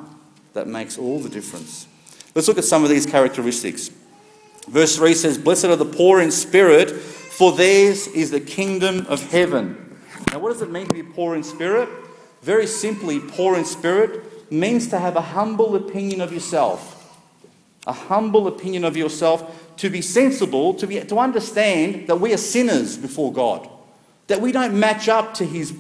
that 0.52 0.66
makes 0.68 0.98
all 0.98 1.18
the 1.18 1.30
difference. 1.30 1.88
Let's 2.34 2.46
look 2.46 2.58
at 2.58 2.64
some 2.64 2.84
of 2.84 2.90
these 2.90 3.06
characteristics. 3.06 3.90
Verse 4.68 4.96
3 4.96 5.14
says, 5.14 5.38
Blessed 5.38 5.64
are 5.64 5.76
the 5.76 5.86
poor 5.86 6.20
in 6.20 6.30
spirit, 6.30 6.90
for 6.90 7.52
theirs 7.52 8.06
is 8.08 8.30
the 8.30 8.40
kingdom 8.40 9.06
of 9.08 9.22
heaven. 9.30 9.98
Now, 10.30 10.40
what 10.40 10.52
does 10.52 10.60
it 10.60 10.70
mean 10.70 10.88
to 10.88 10.94
be 10.94 11.02
poor 11.02 11.34
in 11.34 11.42
spirit? 11.42 11.88
Very 12.42 12.66
simply, 12.66 13.20
poor 13.20 13.56
in 13.56 13.64
spirit 13.64 14.52
means 14.52 14.88
to 14.88 14.98
have 14.98 15.16
a 15.16 15.22
humble 15.22 15.74
opinion 15.74 16.20
of 16.20 16.34
yourself. 16.34 17.18
A 17.86 17.94
humble 17.94 18.46
opinion 18.46 18.84
of 18.84 18.94
yourself, 18.94 19.74
to 19.78 19.88
be 19.88 20.02
sensible, 20.02 20.74
to, 20.74 20.86
be, 20.86 21.00
to 21.00 21.18
understand 21.18 22.08
that 22.08 22.16
we 22.16 22.34
are 22.34 22.38
sinners 22.38 22.98
before 22.98 23.32
God, 23.32 23.70
that 24.26 24.40
we 24.40 24.52
don't 24.52 24.78
match 24.78 25.08
up 25.08 25.34
to 25.34 25.44
His 25.44 25.74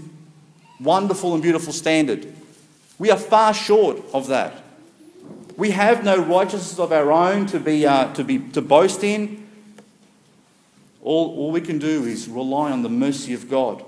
wonderful 0.80 1.34
and 1.34 1.42
beautiful 1.42 1.72
standard. 1.72 2.32
We 2.98 3.10
are 3.10 3.18
far 3.18 3.54
short 3.54 3.98
of 4.12 4.28
that. 4.28 4.62
We 5.56 5.70
have 5.70 6.04
no 6.04 6.18
righteousness 6.18 6.78
of 6.78 6.92
our 6.92 7.12
own 7.12 7.46
to, 7.46 7.60
be, 7.60 7.86
uh, 7.86 8.12
to, 8.14 8.24
be, 8.24 8.38
to 8.50 8.60
boast 8.60 9.04
in. 9.04 9.46
All, 11.02 11.36
all 11.36 11.52
we 11.52 11.60
can 11.60 11.78
do 11.78 12.04
is 12.04 12.28
rely 12.28 12.72
on 12.72 12.82
the 12.82 12.88
mercy 12.88 13.34
of 13.34 13.48
God, 13.48 13.84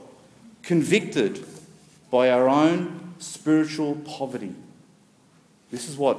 convicted 0.62 1.44
by 2.10 2.30
our 2.30 2.48
own 2.48 3.14
spiritual 3.18 3.96
poverty. 3.96 4.54
This 5.70 5.88
is 5.88 5.96
what 5.96 6.18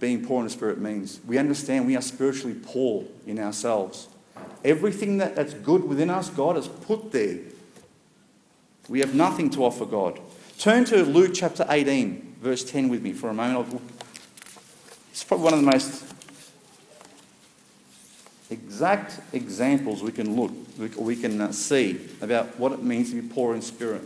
being 0.00 0.24
poor 0.24 0.38
in 0.38 0.44
the 0.44 0.50
spirit 0.50 0.80
means. 0.80 1.20
We 1.26 1.38
understand 1.38 1.86
we 1.86 1.96
are 1.96 2.02
spiritually 2.02 2.56
poor 2.60 3.04
in 3.26 3.38
ourselves. 3.38 4.08
Everything 4.64 5.18
that, 5.18 5.36
that's 5.36 5.54
good 5.54 5.84
within 5.84 6.08
us, 6.10 6.30
God 6.30 6.56
has 6.56 6.68
put 6.68 7.12
there. 7.12 7.38
We 8.92 9.00
have 9.00 9.14
nothing 9.14 9.48
to 9.52 9.64
offer 9.64 9.86
God. 9.86 10.20
Turn 10.58 10.84
to 10.84 11.02
Luke 11.02 11.30
chapter 11.32 11.64
18, 11.66 12.36
verse 12.42 12.62
10 12.62 12.90
with 12.90 13.00
me 13.00 13.14
for 13.14 13.30
a 13.30 13.32
moment. 13.32 13.80
It's 15.10 15.24
probably 15.24 15.44
one 15.44 15.54
of 15.54 15.60
the 15.60 15.70
most 15.70 16.04
exact 18.50 19.18
examples 19.32 20.02
we 20.02 20.12
can 20.12 20.36
look, 20.36 20.52
we 20.98 21.16
can 21.16 21.40
uh, 21.40 21.52
see 21.52 22.06
about 22.20 22.58
what 22.58 22.72
it 22.72 22.82
means 22.82 23.08
to 23.12 23.22
be 23.22 23.26
poor 23.26 23.54
in 23.54 23.62
spirit. 23.62 24.02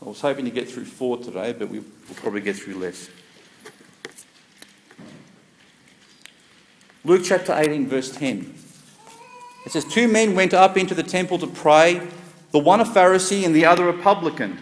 I 0.00 0.06
was 0.06 0.22
hoping 0.22 0.46
to 0.46 0.50
get 0.50 0.70
through 0.70 0.86
four 0.86 1.18
today, 1.18 1.52
but 1.52 1.68
we'll 1.68 1.84
probably 2.14 2.40
get 2.40 2.56
through 2.56 2.76
less. 2.76 3.10
Luke 7.08 7.22
chapter 7.24 7.54
18, 7.54 7.86
verse 7.86 8.14
10. 8.14 8.54
It 9.64 9.72
says, 9.72 9.86
Two 9.86 10.08
men 10.08 10.34
went 10.34 10.52
up 10.52 10.76
into 10.76 10.94
the 10.94 11.02
temple 11.02 11.38
to 11.38 11.46
pray, 11.46 12.06
the 12.50 12.58
one 12.58 12.82
a 12.82 12.84
Pharisee 12.84 13.46
and 13.46 13.54
the 13.54 13.64
other 13.64 13.88
a 13.88 13.94
publican. 13.94 14.58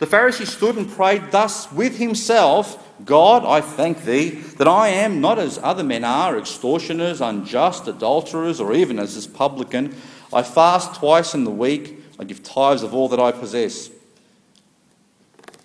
The 0.00 0.06
Pharisee 0.06 0.44
stood 0.44 0.76
and 0.76 0.90
prayed 0.90 1.30
thus 1.30 1.70
with 1.70 1.98
himself 1.98 2.80
God, 3.04 3.44
I 3.44 3.60
thank 3.60 4.02
thee 4.02 4.30
that 4.30 4.66
I 4.66 4.88
am 4.88 5.20
not 5.20 5.38
as 5.38 5.60
other 5.62 5.84
men 5.84 6.02
are, 6.02 6.36
extortioners, 6.36 7.20
unjust, 7.20 7.86
adulterers, 7.86 8.60
or 8.60 8.72
even 8.72 8.98
as 8.98 9.14
this 9.14 9.28
publican. 9.28 9.94
I 10.32 10.42
fast 10.42 10.96
twice 10.96 11.32
in 11.32 11.44
the 11.44 11.50
week, 11.52 12.02
I 12.18 12.24
give 12.24 12.42
tithes 12.42 12.82
of 12.82 12.92
all 12.92 13.08
that 13.10 13.20
I 13.20 13.30
possess. 13.30 13.88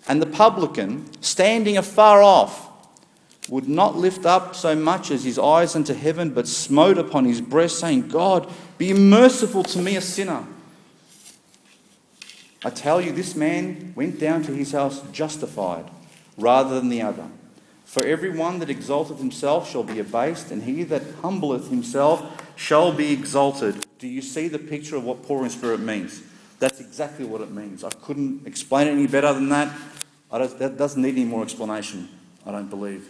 And 0.07 0.21
the 0.21 0.27
publican, 0.27 1.09
standing 1.23 1.75
afar 1.75 2.21
off, 2.21 2.68
would 3.49 3.67
not 3.67 3.97
lift 3.97 4.25
up 4.25 4.55
so 4.55 4.75
much 4.75 5.11
as 5.11 5.23
his 5.23 5.39
eyes 5.39 5.75
unto 5.75 5.93
heaven, 5.93 6.29
but 6.29 6.47
smote 6.47 6.97
upon 6.97 7.25
his 7.25 7.41
breast, 7.41 7.79
saying, 7.79 8.07
God, 8.07 8.51
be 8.77 8.93
merciful 8.93 9.63
to 9.63 9.79
me, 9.79 9.95
a 9.95 10.01
sinner. 10.01 10.45
I 12.63 12.69
tell 12.69 13.01
you, 13.01 13.11
this 13.11 13.35
man 13.35 13.93
went 13.95 14.19
down 14.19 14.43
to 14.43 14.51
his 14.53 14.71
house 14.71 15.01
justified 15.11 15.89
rather 16.37 16.75
than 16.75 16.89
the 16.89 17.01
other. 17.01 17.27
For 17.85 18.05
every 18.05 18.29
one 18.29 18.59
that 18.59 18.69
exalteth 18.69 19.17
himself 19.17 19.69
shall 19.69 19.83
be 19.83 19.99
abased, 19.99 20.51
and 20.51 20.63
he 20.63 20.83
that 20.83 21.01
humbleth 21.21 21.69
himself 21.69 22.23
shall 22.55 22.91
be 22.91 23.11
exalted. 23.11 23.83
Do 23.97 24.07
you 24.07 24.21
see 24.21 24.47
the 24.47 24.59
picture 24.59 24.95
of 24.95 25.03
what 25.03 25.23
poor 25.23 25.43
in 25.43 25.49
spirit 25.49 25.79
means? 25.79 26.21
That's 26.59 26.79
exactly 26.79 27.25
what 27.25 27.41
it 27.41 27.51
means. 27.51 27.83
I 27.83 27.89
couldn't 27.89 28.45
explain 28.45 28.87
it 28.87 28.91
any 28.91 29.07
better 29.07 29.33
than 29.33 29.49
that. 29.49 29.75
that 30.29 30.77
doesn't 30.77 31.01
need 31.01 31.15
any 31.15 31.25
more 31.25 31.41
explanation, 31.41 32.09
I 32.45 32.51
don't 32.51 32.69
believe. 32.69 33.09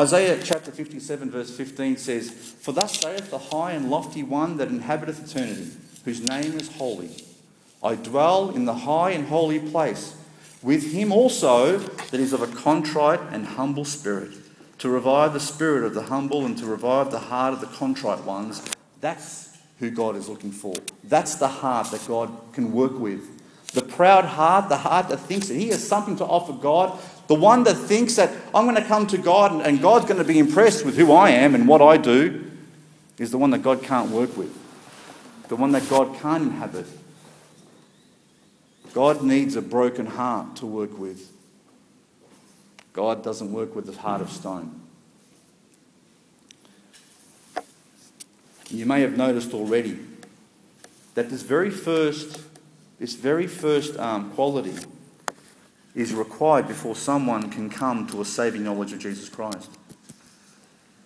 Isaiah 0.00 0.40
chapter 0.42 0.70
57, 0.70 1.30
verse 1.30 1.54
15 1.54 1.98
says, 1.98 2.30
For 2.30 2.72
thus 2.72 2.98
saith 2.98 3.30
the 3.30 3.36
high 3.36 3.72
and 3.72 3.90
lofty 3.90 4.22
one 4.22 4.56
that 4.56 4.68
inhabiteth 4.68 5.30
eternity, 5.30 5.72
whose 6.06 6.22
name 6.22 6.54
is 6.54 6.74
holy. 6.76 7.10
I 7.82 7.96
dwell 7.96 8.48
in 8.48 8.64
the 8.64 8.72
high 8.72 9.10
and 9.10 9.28
holy 9.28 9.58
place, 9.58 10.16
with 10.62 10.94
him 10.94 11.12
also 11.12 11.76
that 11.76 12.18
is 12.18 12.32
of 12.32 12.40
a 12.40 12.46
contrite 12.46 13.20
and 13.30 13.44
humble 13.44 13.84
spirit, 13.84 14.32
to 14.78 14.88
revive 14.88 15.34
the 15.34 15.38
spirit 15.38 15.84
of 15.84 15.92
the 15.92 16.04
humble 16.04 16.46
and 16.46 16.56
to 16.56 16.64
revive 16.64 17.10
the 17.10 17.18
heart 17.18 17.52
of 17.52 17.60
the 17.60 17.66
contrite 17.66 18.24
ones. 18.24 18.62
That's 19.02 19.54
who 19.80 19.90
God 19.90 20.16
is 20.16 20.30
looking 20.30 20.52
for. 20.52 20.76
That's 21.04 21.34
the 21.34 21.48
heart 21.48 21.90
that 21.90 22.08
God 22.08 22.32
can 22.54 22.72
work 22.72 22.98
with. 22.98 23.36
The 23.74 23.82
proud 23.82 24.24
heart, 24.24 24.70
the 24.70 24.78
heart 24.78 25.10
that 25.10 25.18
thinks 25.18 25.48
that 25.48 25.56
he 25.56 25.68
has 25.68 25.86
something 25.86 26.16
to 26.16 26.24
offer 26.24 26.54
God, 26.54 26.98
the 27.30 27.36
one 27.36 27.62
that 27.62 27.76
thinks 27.76 28.16
that 28.16 28.34
I'm 28.52 28.64
going 28.64 28.74
to 28.74 28.82
come 28.82 29.06
to 29.06 29.16
God 29.16 29.64
and 29.64 29.80
God's 29.80 30.04
going 30.04 30.18
to 30.18 30.24
be 30.24 30.40
impressed 30.40 30.84
with 30.84 30.96
who 30.96 31.12
I 31.12 31.30
am 31.30 31.54
and 31.54 31.68
what 31.68 31.80
I 31.80 31.96
do, 31.96 32.50
is 33.18 33.30
the 33.30 33.38
one 33.38 33.50
that 33.50 33.62
God 33.62 33.84
can't 33.84 34.10
work 34.10 34.36
with, 34.36 34.52
the 35.46 35.54
one 35.54 35.70
that 35.70 35.88
God 35.88 36.12
can't 36.18 36.42
inhabit. 36.42 36.86
God 38.94 39.22
needs 39.22 39.54
a 39.54 39.62
broken 39.62 40.06
heart 40.06 40.56
to 40.56 40.66
work 40.66 40.98
with. 40.98 41.30
God 42.94 43.22
doesn't 43.22 43.52
work 43.52 43.76
with 43.76 43.88
a 43.88 43.96
heart 43.96 44.20
of 44.22 44.32
stone. 44.32 44.80
You 48.70 48.86
may 48.86 49.02
have 49.02 49.16
noticed 49.16 49.54
already 49.54 50.00
that 51.14 51.30
this 51.30 51.42
very 51.42 51.70
first, 51.70 52.40
this 52.98 53.14
very 53.14 53.46
first 53.46 53.96
um, 54.00 54.32
quality 54.32 54.74
is 55.94 56.14
required 56.14 56.68
before 56.68 56.94
someone 56.94 57.50
can 57.50 57.68
come 57.68 58.06
to 58.06 58.20
a 58.20 58.24
saving 58.24 58.64
knowledge 58.64 58.92
of 58.92 59.00
Jesus 59.00 59.28
Christ. 59.28 59.70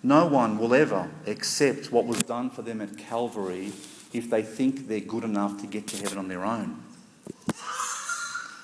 No 0.02 0.26
one 0.26 0.58
will 0.58 0.74
ever 0.74 1.10
accept 1.26 1.90
what 1.90 2.04
was 2.04 2.18
done 2.18 2.50
for 2.50 2.62
them 2.62 2.80
at 2.82 2.98
Calvary 2.98 3.72
if 4.12 4.28
they 4.28 4.42
think 4.42 4.86
they're 4.86 5.00
good 5.00 5.24
enough 5.24 5.60
to 5.60 5.66
get 5.66 5.86
to 5.88 5.96
heaven 5.96 6.18
on 6.18 6.28
their 6.28 6.44
own. 6.44 6.82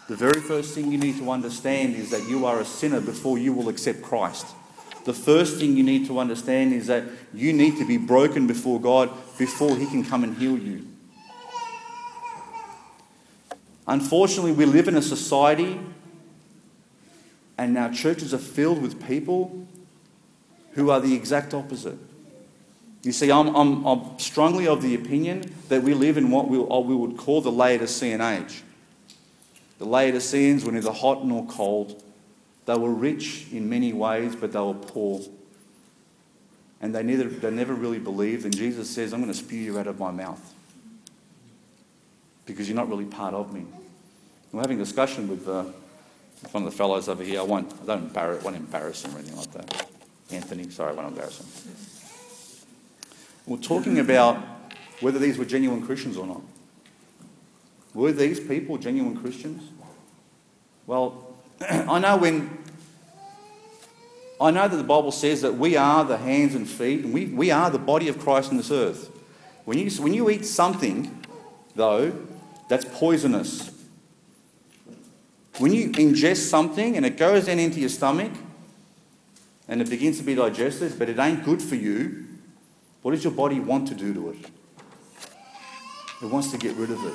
The 0.09 0.16
very 0.16 0.41
first 0.41 0.75
thing 0.75 0.93
you 0.93 0.99
need 0.99 1.18
to 1.18 1.31
understand 1.31 1.95
is 1.95 2.11
that 2.11 2.29
you 2.29 2.45
are 2.45 2.61
a 2.61 2.64
sinner 2.64 3.01
before 3.01 3.39
you 3.39 3.53
will 3.53 3.68
accept 3.68 4.03
Christ. 4.03 4.47
The 5.05 5.14
first 5.14 5.59
thing 5.59 5.77
you 5.77 5.83
need 5.83 6.07
to 6.09 6.18
understand 6.18 6.75
is 6.75 6.89
that 6.89 7.05
you 7.33 7.53
need 7.53 7.79
to 7.79 7.87
be 7.87 7.97
broken 7.97 8.47
before 8.47 8.81
God 8.81 9.11
before 9.39 9.77
He 9.77 9.87
can 9.87 10.05
come 10.05 10.25
and 10.25 10.37
heal 10.37 10.59
you. 10.59 10.87
Unfortunately, 13.87 14.53
we 14.53 14.66
live 14.66 14.89
in 14.89 14.97
a 14.97 15.03
society 15.03 15.81
and 17.61 17.77
our 17.77 17.93
churches 17.93 18.33
are 18.33 18.39
filled 18.39 18.81
with 18.81 19.07
people 19.07 19.67
who 20.73 20.91
are 20.91 20.99
the 20.99 21.15
exact 21.15 21.53
opposite. 21.53 21.99
You 23.03 23.13
see, 23.13 23.31
I'm, 23.31 23.55
I'm, 23.55 23.85
I'm 23.85 24.19
strongly 24.19 24.67
of 24.67 24.81
the 24.81 24.95
opinion 24.95 25.53
that 25.69 25.83
we 25.83 25.93
live 25.93 26.17
in 26.17 26.31
what 26.31 26.49
we, 26.49 26.57
we 26.57 26.95
would 26.95 27.19
call 27.19 27.43
the 27.43 27.53
Laodicean 27.53 28.23
age. 28.23 28.63
The 29.77 29.85
Laodiceans 29.85 30.65
were 30.65 30.73
neither 30.73 30.91
hot 30.91 31.27
nor 31.27 31.45
cold. 31.49 32.03
They 32.65 32.77
were 32.77 32.93
rich 32.93 33.47
in 33.53 33.69
many 33.69 33.93
ways, 33.93 34.35
but 34.35 34.53
they 34.53 34.61
were 34.61 34.73
poor. 34.73 35.21
And 36.81 36.95
they 36.95 37.03
never, 37.03 37.25
they 37.25 37.51
never 37.51 37.75
really 37.75 37.99
believed. 37.99 38.47
And 38.47 38.57
Jesus 38.57 38.89
says, 38.89 39.13
I'm 39.13 39.21
going 39.21 39.33
to 39.33 39.39
spew 39.39 39.61
you 39.61 39.79
out 39.79 39.87
of 39.87 39.99
my 39.99 40.11
mouth 40.11 40.55
because 42.47 42.71
you're 42.71 42.77
not 42.77 42.89
really 42.89 43.05
part 43.05 43.35
of 43.35 43.53
me. 43.53 43.67
We're 44.51 44.63
having 44.63 44.81
a 44.81 44.85
discussion 44.85 45.29
with 45.29 45.47
uh, 45.47 45.65
one 46.53 46.64
of 46.64 46.70
the 46.70 46.76
fellows 46.76 47.09
over 47.09 47.22
here. 47.22 47.41
I 47.41 47.43
won't, 47.43 47.72
I 47.82 47.86
don't 47.86 48.05
embarrass, 48.05 48.43
won't 48.43 48.57
embarrass 48.57 49.05
him 49.05 49.14
or 49.14 49.18
anything 49.18 49.36
like 49.36 49.53
that. 49.53 49.86
Anthony, 50.30 50.70
sorry, 50.70 50.93
I 50.93 50.95
won't 50.95 51.09
embarrass 51.09 51.41
him. 51.41 51.74
We're 53.47 53.59
talking 53.59 53.99
about 53.99 54.36
whether 55.01 55.18
these 55.18 55.38
were 55.38 55.45
genuine 55.45 55.84
Christians 55.84 56.16
or 56.16 56.26
not. 56.26 56.43
Were 57.95 58.12
these 58.12 58.38
people 58.38 58.78
genuine 58.78 59.16
Christians? 59.16 59.62
Well, 60.86 61.34
I 61.61 61.99
know 61.99 62.16
when 62.16 62.59
I 64.41 64.51
know 64.51 64.66
that 64.66 64.76
the 64.76 64.84
Bible 64.84 65.12
says 65.12 65.43
that 65.43 65.59
we 65.59 65.76
are 65.76 66.03
the 66.03 66.16
hands 66.16 66.55
and 66.55 66.66
feet, 66.66 67.05
and 67.05 67.12
we, 67.12 67.26
we 67.26 67.51
are 67.51 67.68
the 67.70 67.78
body 67.78 68.09
of 68.09 68.18
Christ 68.18 68.51
in 68.51 68.57
this 68.57 68.70
earth. 68.70 69.11
When 69.66 69.76
you, 69.76 69.91
when 70.03 70.14
you 70.14 70.30
eat 70.30 70.47
something, 70.47 71.24
though, 71.74 72.12
that's 72.68 72.86
poisonous. 72.86 73.70
When 75.61 75.75
you 75.75 75.91
ingest 75.91 76.49
something 76.49 76.97
and 76.97 77.05
it 77.05 77.19
goes 77.19 77.45
then 77.45 77.59
into 77.59 77.81
your 77.81 77.91
stomach 77.91 78.33
and 79.69 79.83
it 79.83 79.91
begins 79.91 80.17
to 80.17 80.25
be 80.25 80.35
digested, 80.35 80.99
but 80.99 81.11
it 81.11 81.19
ain't 81.19 81.45
good 81.45 81.61
for 81.61 81.75
you, 81.75 82.25
what 83.03 83.11
does 83.11 83.25
your 83.25 83.35
body 83.35 83.61
want 83.61 83.87
to 83.89 83.95
do 83.95 84.15
to 84.15 84.31
it? 84.31 84.39
It 86.23 86.31
wants 86.31 86.51
to 86.53 86.57
get 86.57 86.77
rid 86.77 86.91
of 86.91 87.05
it. 87.05 87.15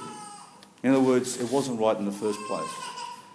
In 0.84 0.91
other 0.91 1.02
words, 1.02 1.41
it 1.41 1.52
wasn't 1.52 1.80
right 1.80 1.98
in 1.98 2.06
the 2.06 2.12
first 2.12 2.39
place. 2.41 2.70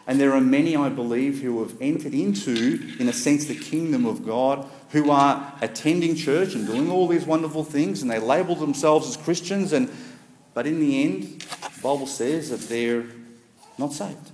And 0.06 0.20
there 0.20 0.32
are 0.32 0.40
many, 0.40 0.76
I 0.76 0.88
believe, 0.88 1.42
who 1.42 1.60
have 1.64 1.76
entered 1.80 2.14
into, 2.14 2.80
in 3.00 3.08
a 3.08 3.12
sense, 3.12 3.46
the 3.46 3.56
kingdom 3.56 4.06
of 4.06 4.24
God, 4.24 4.64
who 4.90 5.10
are 5.10 5.54
attending 5.60 6.14
church 6.14 6.54
and 6.54 6.68
doing 6.68 6.88
all 6.88 7.08
these 7.08 7.24
wonderful 7.24 7.64
things, 7.64 8.02
and 8.02 8.10
they 8.10 8.20
label 8.20 8.54
themselves 8.54 9.08
as 9.08 9.16
Christians, 9.16 9.72
and 9.72 9.90
but 10.54 10.68
in 10.68 10.78
the 10.78 11.02
end, 11.02 11.42
the 11.42 11.82
Bible 11.82 12.06
says 12.06 12.50
that 12.50 12.68
they're 12.68 13.06
not 13.76 13.92
saved. 13.92 14.29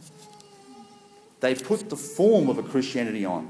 They 1.47 1.55
put 1.55 1.91
the 1.91 1.97
form 1.97 2.49
of 2.51 2.59
a 2.59 2.63
Christianity 2.65 3.25
on. 3.25 3.49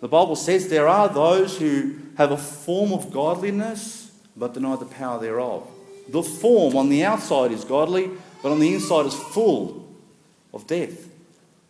The 0.00 0.06
Bible 0.06 0.36
says 0.36 0.68
there 0.68 0.86
are 0.86 1.08
those 1.08 1.58
who 1.58 1.96
have 2.16 2.30
a 2.30 2.36
form 2.36 2.92
of 2.92 3.12
godliness 3.12 4.12
but 4.36 4.54
deny 4.54 4.76
the 4.76 4.84
power 4.84 5.18
thereof. 5.18 5.68
The 6.08 6.22
form 6.22 6.76
on 6.76 6.90
the 6.90 7.02
outside 7.02 7.50
is 7.50 7.64
godly, 7.64 8.08
but 8.40 8.52
on 8.52 8.60
the 8.60 8.72
inside 8.72 9.06
is 9.06 9.14
full 9.14 9.84
of 10.52 10.68
death. 10.68 11.08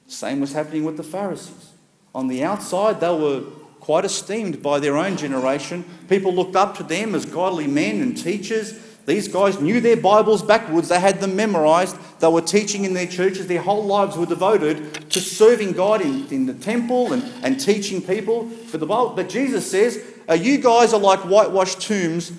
Same 0.07 0.43
was 0.43 0.53
happening 0.53 0.85
with 0.85 0.99
the 0.99 1.03
Pharisees. 1.03 1.71
On 2.15 2.29
the 2.29 2.45
outside, 2.45 3.01
they 3.01 3.09
were 3.09 3.45
quite 3.81 4.05
esteemed 4.05 4.63
by 4.63 4.81
their 4.81 4.99
own 4.99 5.17
generation. 5.17 5.83
People 6.11 6.35
looked 6.35 6.57
up 6.57 6.77
to 6.77 6.83
them 6.83 7.15
as 7.15 7.25
godly 7.25 7.67
men 7.67 8.03
and 8.03 8.19
teachers. 8.19 8.79
These 9.07 9.29
guys 9.29 9.61
knew 9.61 9.81
their 9.81 9.99
Bibles 9.99 10.43
backwards, 10.43 10.89
they 10.89 10.99
had 10.99 11.21
them 11.21 11.37
memorized, 11.37 11.97
they 12.21 12.29
were 12.29 12.41
teaching 12.41 12.85
in 12.85 12.95
their 12.95 13.07
churches, 13.07 13.47
their 13.47 13.61
whole 13.61 13.85
lives 13.85 14.17
were 14.17 14.25
devoted 14.25 15.11
to 15.11 15.21
serving 15.21 15.73
God 15.73 16.01
in, 16.01 16.27
in 16.29 16.47
the 16.47 16.55
temple 16.55 17.13
and, 17.13 17.23
and 17.43 17.61
teaching 17.61 18.01
people. 18.01 18.51
But, 18.71 18.81
the 18.81 18.87
Bible, 18.87 19.11
but 19.11 19.29
Jesus 19.29 19.71
says, 19.71 20.03
uh, 20.29 20.35
You 20.35 20.57
guys 20.59 20.95
are 20.95 21.01
like 21.01 21.21
whitewashed 21.21 21.83
tombs, 21.83 22.33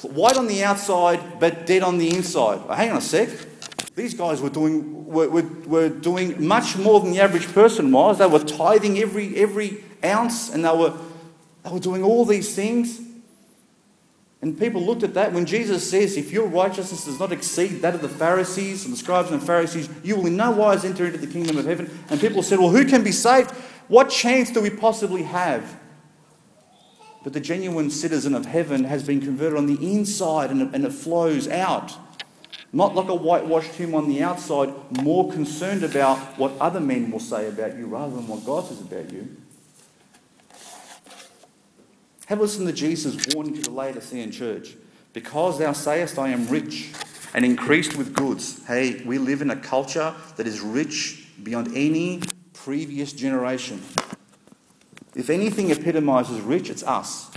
white 0.00 0.38
on 0.38 0.46
the 0.46 0.64
outside, 0.64 1.38
but 1.38 1.66
dead 1.66 1.82
on 1.82 1.98
the 1.98 2.14
inside. 2.14 2.62
Oh, 2.68 2.74
hang 2.74 2.90
on 2.90 2.96
a 2.96 3.02
sec. 3.02 3.28
These 3.94 4.14
guys 4.14 4.40
were 4.40 4.48
doing, 4.48 5.06
were, 5.06 5.28
were, 5.28 5.42
were 5.66 5.88
doing 5.90 6.46
much 6.46 6.78
more 6.78 7.00
than 7.00 7.10
the 7.10 7.20
average 7.20 7.46
person 7.52 7.92
was. 7.92 8.18
They 8.18 8.26
were 8.26 8.38
tithing 8.38 8.98
every, 8.98 9.36
every 9.36 9.84
ounce 10.02 10.48
and 10.50 10.64
they 10.64 10.74
were, 10.74 10.94
they 11.62 11.70
were 11.70 11.78
doing 11.78 12.02
all 12.02 12.24
these 12.24 12.54
things. 12.54 12.98
And 14.42 14.58
people 14.58 14.82
looked 14.82 15.04
at 15.04 15.14
that 15.14 15.32
when 15.32 15.46
Jesus 15.46 15.88
says, 15.88 16.16
If 16.16 16.32
your 16.32 16.48
righteousness 16.48 17.04
does 17.04 17.20
not 17.20 17.30
exceed 17.30 17.80
that 17.82 17.94
of 17.94 18.02
the 18.02 18.08
Pharisees 18.08 18.84
and 18.84 18.92
the 18.92 18.98
scribes 18.98 19.30
and 19.30 19.40
the 19.40 19.46
Pharisees, 19.46 19.88
you 20.02 20.16
will 20.16 20.26
in 20.26 20.36
no 20.36 20.50
wise 20.50 20.84
enter 20.84 21.06
into 21.06 21.18
the 21.18 21.28
kingdom 21.28 21.56
of 21.58 21.64
heaven. 21.64 21.96
And 22.10 22.20
people 22.20 22.42
said, 22.42 22.58
Well, 22.58 22.70
who 22.70 22.84
can 22.84 23.04
be 23.04 23.12
saved? 23.12 23.52
What 23.86 24.10
chance 24.10 24.50
do 24.50 24.60
we 24.60 24.70
possibly 24.70 25.22
have? 25.22 25.78
But 27.22 27.34
the 27.34 27.40
genuine 27.40 27.88
citizen 27.88 28.34
of 28.34 28.46
heaven 28.46 28.82
has 28.82 29.04
been 29.04 29.20
converted 29.20 29.56
on 29.56 29.66
the 29.66 29.80
inside 29.80 30.50
and 30.50 30.74
and 30.74 30.84
it 30.84 30.92
flows 30.92 31.46
out. 31.46 31.96
Not 32.72 32.96
like 32.96 33.08
a 33.08 33.14
whitewashed 33.14 33.74
tomb 33.74 33.94
on 33.94 34.08
the 34.08 34.24
outside, 34.24 34.72
more 35.02 35.30
concerned 35.30 35.84
about 35.84 36.18
what 36.38 36.52
other 36.58 36.80
men 36.80 37.12
will 37.12 37.20
say 37.20 37.46
about 37.46 37.76
you 37.76 37.86
rather 37.86 38.16
than 38.16 38.26
what 38.26 38.44
God 38.44 38.64
says 38.64 38.80
about 38.80 39.12
you. 39.12 39.36
Have 42.32 42.40
listened 42.40 42.66
to 42.66 42.72
Jesus' 42.72 43.34
warning 43.34 43.52
to 43.56 43.60
the 43.60 43.70
Laodicean 43.70 44.32
church. 44.32 44.74
Because 45.12 45.58
thou 45.58 45.74
sayest, 45.74 46.18
I 46.18 46.30
am 46.30 46.48
rich 46.48 46.90
and 47.34 47.44
increased 47.44 47.94
with 47.94 48.14
goods. 48.14 48.66
Hey, 48.66 49.02
we 49.04 49.18
live 49.18 49.42
in 49.42 49.50
a 49.50 49.56
culture 49.56 50.14
that 50.36 50.46
is 50.46 50.62
rich 50.62 51.26
beyond 51.42 51.76
any 51.76 52.22
previous 52.54 53.12
generation. 53.12 53.82
If 55.14 55.28
anything 55.28 55.68
epitomizes 55.68 56.40
rich, 56.40 56.70
it's 56.70 56.82
us. 56.82 57.30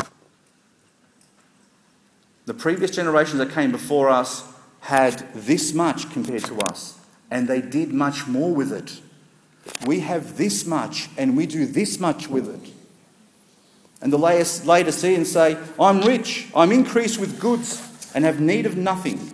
The 2.46 2.54
previous 2.54 2.89
generations 2.89 3.39
that 3.39 3.52
came 3.52 3.74
before 3.74 4.08
us 4.08 4.46
had 4.80 5.28
this 5.34 5.74
much 5.74 6.10
compared 6.10 6.46
to 6.46 6.58
us, 6.60 6.98
and 7.30 7.50
they 7.50 7.60
did 7.60 7.91
much 7.91 8.28
more 8.28 8.56
with 8.56 8.72
it. 8.72 9.02
We 9.86 10.00
have 10.00 10.38
this 10.38 10.66
much, 10.66 11.10
and 11.18 11.36
we 11.36 11.48
do 11.48 11.66
this 11.66 12.00
much 12.00 12.30
with 12.30 12.48
it. 12.48 12.74
And 14.02 14.12
the 14.12 14.18
Laodiceans 14.18 15.32
say, 15.32 15.58
I'm 15.80 16.02
rich, 16.02 16.48
I'm 16.56 16.72
increased 16.72 17.20
with 17.20 17.39
goods, 17.39 18.12
and 18.14 18.24
have 18.24 18.39
need 18.39 18.66
of 18.66 18.78
nothing. 18.78 19.32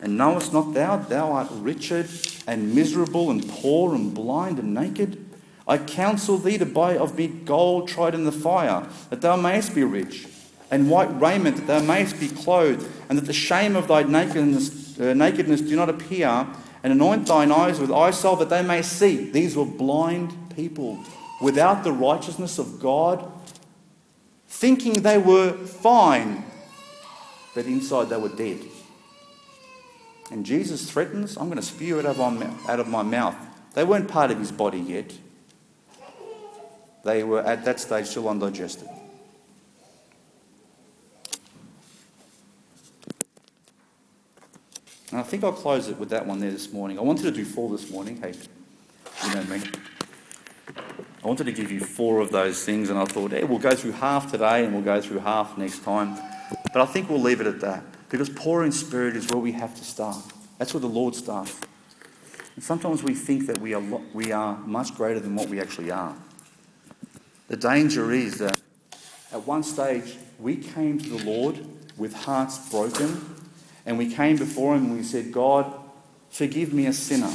And 0.00 0.16
knowest 0.16 0.52
not 0.52 0.72
thou, 0.72 0.96
thou 0.96 1.32
art 1.32 1.48
wretched 1.50 2.08
and 2.46 2.74
miserable 2.74 3.30
and 3.30 3.46
poor 3.48 3.94
and 3.94 4.14
blind 4.14 4.58
and 4.58 4.72
naked? 4.72 5.24
I 5.68 5.78
counsel 5.78 6.38
thee 6.38 6.58
to 6.58 6.66
buy 6.66 6.96
of 6.96 7.16
me 7.16 7.28
gold 7.28 7.88
tried 7.88 8.14
in 8.14 8.24
the 8.24 8.32
fire, 8.32 8.86
that 9.10 9.20
thou 9.20 9.36
mayest 9.36 9.74
be 9.74 9.84
rich 9.84 10.26
and 10.70 10.88
white 10.88 11.20
raiment, 11.20 11.56
that 11.56 11.66
thou 11.66 11.80
mayest 11.80 12.18
be 12.18 12.28
clothed, 12.28 12.88
and 13.08 13.18
that 13.18 13.26
the 13.26 13.32
shame 13.32 13.76
of 13.76 13.88
thy 13.88 14.04
nakedness, 14.04 14.98
uh, 14.98 15.12
nakedness 15.14 15.60
do 15.60 15.76
not 15.76 15.88
appear, 15.88 16.46
and 16.82 16.92
anoint 16.92 17.26
thine 17.26 17.52
eyes 17.52 17.78
with 17.78 17.90
eye 17.90 18.10
salve, 18.10 18.38
that 18.38 18.48
they 18.48 18.62
may 18.62 18.80
see. 18.80 19.30
These 19.30 19.56
were 19.56 19.66
blind 19.66 20.32
people 20.54 21.04
without 21.40 21.84
the 21.84 21.92
righteousness 21.92 22.58
of 22.58 22.80
God, 22.80 23.30
thinking 24.46 25.02
they 25.02 25.18
were 25.18 25.52
fine, 25.52 26.44
but 27.54 27.66
inside 27.66 28.08
they 28.08 28.16
were 28.16 28.28
dead. 28.28 28.60
And 30.30 30.46
Jesus 30.46 30.90
threatens, 30.90 31.36
I'm 31.36 31.46
going 31.46 31.56
to 31.56 31.62
spew 31.62 31.98
it 31.98 32.06
out 32.06 32.80
of 32.80 32.88
my 32.88 33.02
mouth. 33.02 33.36
They 33.74 33.84
weren't 33.84 34.08
part 34.08 34.30
of 34.30 34.38
his 34.38 34.52
body 34.52 34.78
yet. 34.78 35.12
They 37.04 37.24
were 37.24 37.40
at 37.40 37.64
that 37.64 37.80
stage 37.80 38.06
still 38.06 38.28
undigested. 38.28 38.88
And 45.10 45.18
I 45.18 45.22
think 45.24 45.42
I'll 45.42 45.52
close 45.52 45.88
it 45.88 45.98
with 45.98 46.10
that 46.10 46.24
one 46.24 46.38
there 46.38 46.52
this 46.52 46.72
morning. 46.72 46.98
I 46.98 47.02
wanted 47.02 47.22
to 47.22 47.32
do 47.32 47.44
four 47.44 47.68
this 47.70 47.90
morning. 47.90 48.20
Hey, 48.20 48.34
you 49.26 49.34
know 49.34 49.42
me. 49.44 49.60
I 51.22 51.26
wanted 51.26 51.44
to 51.44 51.52
give 51.52 51.70
you 51.70 51.80
four 51.80 52.20
of 52.20 52.30
those 52.30 52.64
things, 52.64 52.88
and 52.88 52.98
I 52.98 53.04
thought, 53.04 53.32
hey, 53.32 53.44
we'll 53.44 53.58
go 53.58 53.74
through 53.74 53.92
half 53.92 54.30
today 54.30 54.64
and 54.64 54.72
we'll 54.72 54.82
go 54.82 55.02
through 55.02 55.18
half 55.18 55.58
next 55.58 55.84
time. 55.84 56.18
But 56.72 56.80
I 56.80 56.86
think 56.86 57.10
we'll 57.10 57.20
leave 57.20 57.42
it 57.42 57.46
at 57.46 57.60
that 57.60 57.84
because 58.08 58.30
poor 58.30 58.64
in 58.64 58.72
spirit 58.72 59.16
is 59.16 59.28
where 59.28 59.38
we 59.38 59.52
have 59.52 59.74
to 59.76 59.84
start. 59.84 60.22
That's 60.58 60.72
where 60.72 60.80
the 60.80 60.88
Lord 60.88 61.14
starts. 61.14 61.58
And 62.54 62.64
sometimes 62.64 63.02
we 63.02 63.14
think 63.14 63.46
that 63.46 63.58
we 63.58 63.74
are, 63.74 63.82
we 64.14 64.32
are 64.32 64.56
much 64.60 64.94
greater 64.94 65.20
than 65.20 65.34
what 65.34 65.48
we 65.48 65.60
actually 65.60 65.90
are. 65.90 66.16
The 67.48 67.56
danger 67.56 68.12
is 68.12 68.38
that 68.38 68.60
at 69.32 69.46
one 69.46 69.62
stage 69.62 70.16
we 70.38 70.56
came 70.56 70.98
to 70.98 71.08
the 71.08 71.24
Lord 71.24 71.66
with 71.96 72.14
hearts 72.14 72.70
broken 72.70 73.36
and 73.84 73.98
we 73.98 74.12
came 74.12 74.36
before 74.36 74.74
Him 74.74 74.86
and 74.86 74.96
we 74.96 75.02
said, 75.02 75.32
God, 75.32 75.72
forgive 76.30 76.72
me 76.72 76.86
a 76.86 76.92
sinner. 76.92 77.32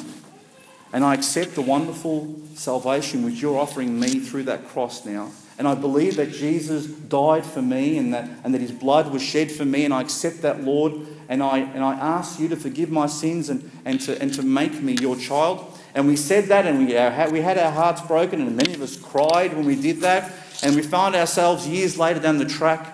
And 0.96 1.04
I 1.04 1.14
accept 1.14 1.56
the 1.56 1.62
wonderful 1.62 2.40
salvation 2.54 3.26
which 3.26 3.42
you're 3.42 3.60
offering 3.60 4.00
me 4.00 4.18
through 4.22 4.44
that 4.44 4.70
cross 4.70 5.04
now. 5.04 5.30
And 5.58 5.68
I 5.68 5.76
believe 5.76 6.16
that 6.16 6.32
Jesus 6.32 6.86
died 6.86 7.46
for 7.46 7.62
me 7.62 7.98
and 7.98 8.14
that, 8.14 8.30
and 8.46 8.54
that 8.54 8.62
his 8.62 8.72
blood 8.72 9.12
was 9.12 9.22
shed 9.22 9.52
for 9.52 9.66
me. 9.66 9.84
And 9.84 9.94
I 9.94 10.00
accept 10.00 10.44
that, 10.44 10.64
Lord. 10.64 10.94
And 11.28 11.44
I, 11.44 11.58
and 11.58 11.84
I 11.84 11.96
ask 11.96 12.40
you 12.40 12.48
to 12.48 12.56
forgive 12.56 12.92
my 12.92 13.08
sins 13.08 13.50
and, 13.50 13.70
and, 13.84 14.00
to, 14.02 14.22
and 14.22 14.34
to 14.36 14.42
make 14.42 14.82
me 14.82 14.94
your 14.94 15.18
child. 15.18 15.66
And 15.94 16.08
we 16.08 16.16
said 16.16 16.46
that 16.46 16.66
and 16.66 16.80
we, 16.80 16.86
we 17.34 17.42
had 17.44 17.58
our 17.58 17.74
hearts 17.74 18.00
broken. 18.00 18.40
And 18.40 18.56
many 18.56 18.74
of 18.74 18.82
us 18.82 18.96
cried 18.96 19.54
when 19.54 19.66
we 19.66 19.76
did 19.76 20.00
that. 20.00 20.32
And 20.64 20.78
we 20.78 20.82
found 20.82 21.14
ourselves 21.14 21.68
years 21.68 21.98
later 21.98 22.22
down 22.22 22.38
the 22.38 22.46
track 22.46 22.88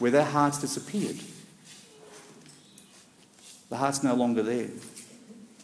where 0.00 0.10
their 0.10 0.24
hearts 0.24 0.60
disappeared. 0.60 1.20
The 3.70 3.76
heart's 3.76 4.02
no 4.02 4.14
longer 4.16 4.42
there. 4.42 4.70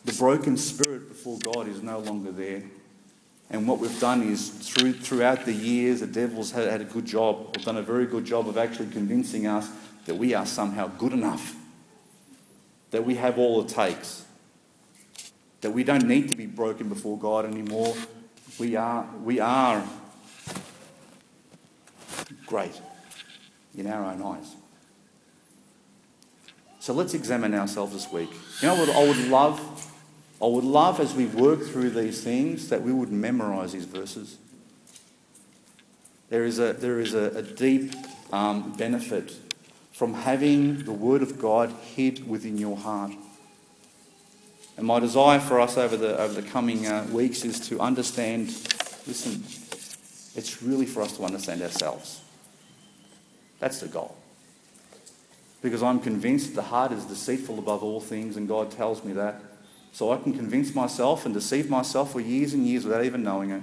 The 0.04 0.12
broken 0.14 0.56
spirit 0.56 1.08
before 1.08 1.38
God 1.38 1.68
is 1.68 1.82
no 1.82 1.98
longer 1.98 2.32
there. 2.32 2.62
And 3.50 3.66
what 3.66 3.80
we've 3.80 4.00
done 4.00 4.22
is, 4.22 4.48
through, 4.48 4.94
throughout 4.94 5.44
the 5.44 5.52
years, 5.52 6.00
the 6.00 6.06
devil's 6.06 6.52
had, 6.52 6.68
had 6.68 6.80
a 6.80 6.84
good 6.84 7.04
job, 7.04 7.56
or 7.56 7.62
done 7.62 7.76
a 7.76 7.82
very 7.82 8.06
good 8.06 8.24
job 8.24 8.48
of 8.48 8.56
actually 8.56 8.90
convincing 8.90 9.46
us 9.46 9.68
that 10.06 10.14
we 10.14 10.34
are 10.34 10.46
somehow 10.46 10.86
good 10.86 11.12
enough, 11.12 11.56
that 12.92 13.04
we 13.04 13.16
have 13.16 13.38
all 13.38 13.60
it 13.62 13.68
takes, 13.68 14.24
that 15.60 15.72
we 15.72 15.84
don't 15.84 16.06
need 16.06 16.28
to 16.28 16.36
be 16.36 16.46
broken 16.46 16.88
before 16.88 17.18
God 17.18 17.44
anymore. 17.44 17.94
We 18.58 18.76
are, 18.76 19.06
we 19.22 19.40
are 19.40 19.84
great 22.46 22.80
in 23.76 23.86
our 23.86 24.04
own 24.04 24.22
eyes. 24.22 24.54
So 26.78 26.94
let's 26.94 27.14
examine 27.14 27.54
ourselves 27.54 27.92
this 27.92 28.10
week. 28.10 28.30
You 28.62 28.68
know 28.68 28.74
what 28.74 28.88
I 28.88 29.06
would 29.06 29.28
love? 29.28 29.79
I 30.42 30.46
would 30.46 30.64
love 30.64 31.00
as 31.00 31.14
we 31.14 31.26
work 31.26 31.62
through 31.62 31.90
these 31.90 32.24
things 32.24 32.70
that 32.70 32.82
we 32.82 32.92
would 32.92 33.12
memorize 33.12 33.72
these 33.72 33.84
verses. 33.84 34.38
There 36.30 36.44
is 36.44 36.58
a, 36.58 36.72
there 36.72 37.00
is 37.00 37.12
a, 37.12 37.38
a 37.38 37.42
deep 37.42 37.92
um, 38.32 38.72
benefit 38.72 39.32
from 39.92 40.14
having 40.14 40.84
the 40.84 40.92
Word 40.92 41.22
of 41.22 41.38
God 41.38 41.74
hid 41.94 42.26
within 42.26 42.56
your 42.56 42.76
heart. 42.76 43.12
And 44.78 44.86
my 44.86 44.98
desire 44.98 45.40
for 45.40 45.60
us 45.60 45.76
over 45.76 45.96
the, 45.96 46.18
over 46.18 46.40
the 46.40 46.48
coming 46.48 46.86
uh, 46.86 47.06
weeks 47.12 47.44
is 47.44 47.60
to 47.68 47.80
understand 47.80 48.48
listen, 49.06 49.42
it's 50.36 50.62
really 50.62 50.86
for 50.86 51.02
us 51.02 51.16
to 51.16 51.24
understand 51.24 51.60
ourselves. 51.60 52.22
That's 53.58 53.80
the 53.80 53.88
goal. 53.88 54.16
Because 55.62 55.82
I'm 55.82 56.00
convinced 56.00 56.54
the 56.54 56.62
heart 56.62 56.92
is 56.92 57.04
deceitful 57.04 57.58
above 57.58 57.82
all 57.82 58.00
things, 58.00 58.36
and 58.36 58.48
God 58.48 58.70
tells 58.70 59.04
me 59.04 59.12
that. 59.14 59.49
So 59.92 60.12
I 60.12 60.16
can 60.18 60.32
convince 60.32 60.74
myself 60.74 61.24
and 61.24 61.34
deceive 61.34 61.68
myself 61.68 62.12
for 62.12 62.20
years 62.20 62.54
and 62.54 62.66
years 62.66 62.84
without 62.84 63.04
even 63.04 63.22
knowing 63.22 63.50
it. 63.50 63.62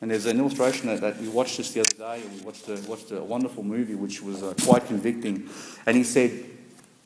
And 0.00 0.10
there's 0.10 0.26
an 0.26 0.38
illustration 0.38 0.88
that, 0.88 1.00
that 1.00 1.20
we 1.20 1.28
watched 1.28 1.56
this 1.56 1.72
the 1.72 1.80
other 1.80 1.96
day, 1.96 2.22
and 2.22 2.38
we 2.38 2.44
watched 2.44 2.68
a, 2.68 2.76
watched 2.88 3.10
a 3.10 3.22
wonderful 3.22 3.62
movie 3.62 3.94
which 3.94 4.22
was 4.22 4.42
uh, 4.42 4.54
quite 4.62 4.86
convicting. 4.86 5.48
And 5.86 5.96
he 5.96 6.04
said, 6.04 6.44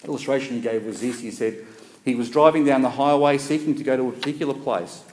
illustration 0.04 0.56
he 0.56 0.60
gave 0.60 0.84
was 0.84 1.00
this 1.00 1.20
he 1.20 1.30
said, 1.30 1.64
he 2.04 2.14
was 2.14 2.30
driving 2.30 2.64
down 2.64 2.82
the 2.82 2.90
highway 2.90 3.38
seeking 3.38 3.74
to 3.76 3.84
go 3.84 3.96
to 3.96 4.08
a 4.08 4.12
particular 4.12 4.54
place. 4.54 5.04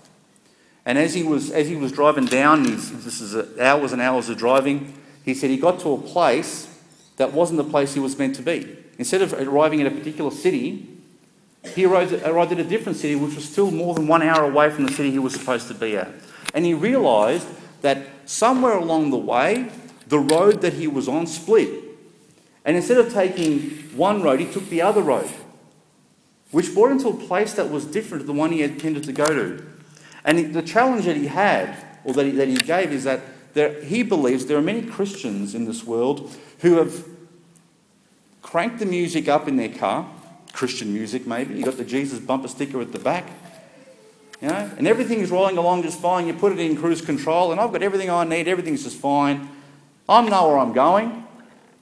And 0.85 0.97
as 0.97 1.13
he 1.13 1.23
was, 1.23 1.51
as 1.51 1.67
he 1.67 1.75
was 1.75 1.91
driving 1.91 2.25
down, 2.25 2.63
this 2.63 3.21
is 3.21 3.59
hours 3.59 3.91
and 3.91 4.01
hours 4.01 4.29
of 4.29 4.37
driving, 4.37 4.93
he 5.23 5.33
said 5.33 5.49
he 5.49 5.57
got 5.57 5.79
to 5.81 5.93
a 5.93 5.97
place 5.97 6.67
that 7.17 7.33
wasn't 7.33 7.57
the 7.57 7.63
place 7.63 7.93
he 7.93 7.99
was 7.99 8.17
meant 8.17 8.35
to 8.35 8.41
be. 8.41 8.77
Instead 8.97 9.21
of 9.21 9.33
arriving 9.33 9.81
at 9.81 9.87
a 9.87 9.91
particular 9.91 10.31
city, 10.31 10.94
he 11.73 11.85
arrived, 11.85 12.13
at 12.13 12.59
a 12.59 12.63
different 12.63 12.97
city 12.97 13.15
which 13.15 13.35
was 13.35 13.47
still 13.47 13.71
more 13.71 13.93
than 13.93 14.07
one 14.07 14.21
hour 14.21 14.49
away 14.49 14.69
from 14.69 14.85
the 14.85 14.91
city 14.91 15.11
he 15.11 15.19
was 15.19 15.33
supposed 15.33 15.67
to 15.67 15.73
be 15.73 15.97
at. 15.97 16.09
And 16.53 16.65
he 16.65 16.73
realised 16.73 17.47
that 17.81 18.07
somewhere 18.25 18.77
along 18.77 19.11
the 19.11 19.17
way, 19.17 19.69
the 20.07 20.19
road 20.19 20.61
that 20.61 20.73
he 20.73 20.87
was 20.87 21.07
on 21.07 21.27
split. 21.27 21.69
And 22.63 22.75
instead 22.75 22.97
of 22.97 23.13
taking 23.13 23.69
one 23.95 24.21
road, 24.21 24.39
he 24.39 24.51
took 24.51 24.69
the 24.69 24.81
other 24.81 25.01
road, 25.01 25.29
which 26.51 26.73
brought 26.73 26.91
him 26.91 26.99
to 26.99 27.09
a 27.09 27.13
place 27.13 27.53
that 27.53 27.69
was 27.69 27.85
different 27.85 28.23
to 28.23 28.27
the 28.27 28.33
one 28.33 28.51
he 28.51 28.61
had 28.61 28.71
intended 28.71 29.03
to 29.03 29.13
go 29.13 29.25
to. 29.25 29.65
And 30.23 30.53
the 30.53 30.63
challenge 30.63 31.05
that 31.05 31.17
he 31.17 31.27
had, 31.27 31.75
or 32.03 32.13
that 32.13 32.25
he, 32.25 32.31
that 32.31 32.47
he 32.47 32.55
gave, 32.55 32.91
is 32.91 33.03
that 33.03 33.21
there, 33.53 33.81
he 33.83 34.03
believes 34.03 34.45
there 34.47 34.57
are 34.57 34.61
many 34.61 34.81
Christians 34.81 35.55
in 35.55 35.65
this 35.65 35.83
world 35.83 36.35
who 36.59 36.77
have 36.77 37.05
cranked 38.41 38.79
the 38.79 38.85
music 38.85 39.27
up 39.27 39.47
in 39.47 39.57
their 39.57 39.69
car, 39.69 40.09
Christian 40.55 40.93
music 40.93 41.27
maybe, 41.27 41.55
You've 41.55 41.65
got 41.65 41.77
the 41.77 41.83
Jesus 41.83 42.19
bumper 42.19 42.47
sticker 42.47 42.79
at 42.81 42.93
the 42.93 42.99
back, 42.99 43.27
you 44.41 44.47
know, 44.47 44.71
and 44.77 44.87
everything 44.87 45.19
is 45.19 45.29
rolling 45.29 45.57
along 45.57 45.83
just 45.83 45.99
fine. 45.99 46.27
You 46.27 46.33
put 46.33 46.53
it 46.53 46.59
in 46.59 46.77
cruise 46.77 47.01
control, 47.01 47.51
and 47.51 47.59
I've 47.59 47.71
got 47.71 47.83
everything 47.83 48.09
I 48.09 48.23
need, 48.23 48.47
everything's 48.47 48.83
just 48.83 48.97
fine. 48.97 49.49
I 50.07 50.27
know 50.27 50.47
where 50.47 50.57
I'm 50.57 50.71
going, 50.71 51.25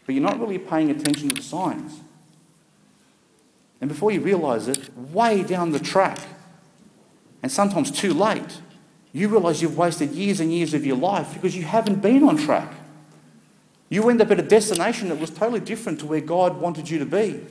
but 0.05 0.15
you're 0.15 0.23
not 0.23 0.39
really 0.39 0.57
paying 0.57 0.89
attention 0.89 1.29
to 1.29 1.35
the 1.35 1.41
signs. 1.41 1.99
And 3.79 3.89
before 3.89 4.11
you 4.11 4.21
realise 4.21 4.67
it, 4.67 4.97
way 4.97 5.43
down 5.43 5.71
the 5.71 5.79
track, 5.79 6.19
and 7.43 7.51
sometimes 7.51 7.91
too 7.91 8.13
late, 8.13 8.59
you 9.11 9.27
realise 9.27 9.61
you've 9.61 9.77
wasted 9.77 10.11
years 10.11 10.39
and 10.39 10.51
years 10.51 10.73
of 10.73 10.85
your 10.85 10.97
life 10.97 11.33
because 11.33 11.55
you 11.55 11.63
haven't 11.63 12.01
been 12.01 12.23
on 12.23 12.37
track. 12.37 12.73
You 13.89 14.09
end 14.09 14.21
up 14.21 14.31
at 14.31 14.39
a 14.39 14.43
destination 14.43 15.09
that 15.09 15.19
was 15.19 15.29
totally 15.29 15.59
different 15.59 15.99
to 15.99 16.07
where 16.07 16.21
God 16.21 16.59
wanted 16.59 16.89
you 16.89 16.97
to 16.97 17.05
be. 17.05 17.41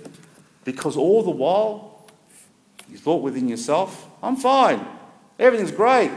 Because 0.64 0.96
all 0.96 1.22
the 1.22 1.30
while, 1.30 2.06
you 2.88 2.96
thought 2.96 3.22
within 3.22 3.48
yourself, 3.48 4.08
I'm 4.22 4.36
fine. 4.36 4.86
Everything's 5.38 5.72
great. 5.72 6.10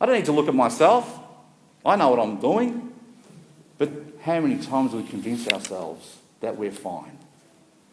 I 0.00 0.06
don't 0.06 0.14
need 0.14 0.24
to 0.26 0.32
look 0.32 0.48
at 0.48 0.54
myself. 0.54 1.18
I 1.84 1.96
know 1.96 2.08
what 2.08 2.18
I'm 2.18 2.40
doing. 2.40 2.92
But 3.78 3.90
how 4.22 4.40
many 4.40 4.58
times 4.58 4.92
do 4.92 4.98
we 4.98 5.04
convince 5.04 5.48
ourselves 5.48 6.18
that 6.40 6.56
we're 6.56 6.70
fine? 6.70 7.18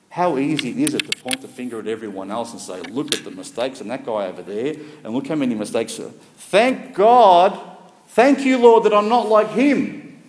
How 0.10 0.38
easy 0.38 0.84
is 0.84 0.94
it 0.94 1.12
to 1.12 1.18
point 1.18 1.42
the 1.42 1.48
finger 1.48 1.80
at 1.80 1.88
everyone 1.88 2.32
else 2.32 2.52
and 2.52 2.62
say, 2.62 2.82
look 2.82 3.14
at 3.14 3.24
the 3.24 3.32
mistakes 3.32 3.82
and 3.82 3.92
that 3.92 4.06
guy 4.06 4.26
over 4.28 4.42
there, 4.42 4.76
and 5.04 5.14
look 5.14 5.28
how 5.28 5.36
many 5.36 5.54
mistakes. 5.54 6.00
Are. 6.00 6.10
Thank 6.38 6.96
God, 6.96 7.60
thank 8.08 8.40
you, 8.46 8.58
Lord, 8.58 8.84
that 8.84 8.94
I'm 8.94 9.10
not 9.10 9.28
like 9.28 9.50
him 9.50 10.22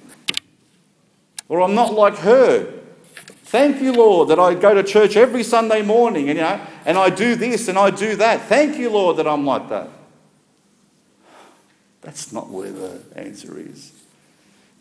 or 1.49 1.63
I'm 1.63 1.75
not 1.75 1.95
like 1.95 2.17
her. 2.19 2.78
Thank 3.49 3.81
you, 3.81 3.95
Lord, 3.95 4.29
that 4.29 4.39
I 4.39 4.53
go 4.53 4.75
to 4.75 4.83
church 4.83 5.17
every 5.17 5.43
Sunday 5.43 5.81
morning 5.81 6.29
and, 6.29 6.37
you 6.37 6.45
know, 6.45 6.61
and 6.85 6.99
I 6.99 7.09
do 7.09 7.35
this 7.35 7.67
and 7.69 7.79
I 7.79 7.89
do 7.89 8.15
that. 8.17 8.43
Thank 8.43 8.77
you, 8.77 8.91
Lord, 8.91 9.17
that 9.17 9.27
I'm 9.27 9.47
like 9.47 9.71
that. 9.71 9.89
That's 12.03 12.31
not 12.31 12.51
where 12.51 12.71
the 12.71 13.01
answer 13.17 13.59
is. 13.59 13.93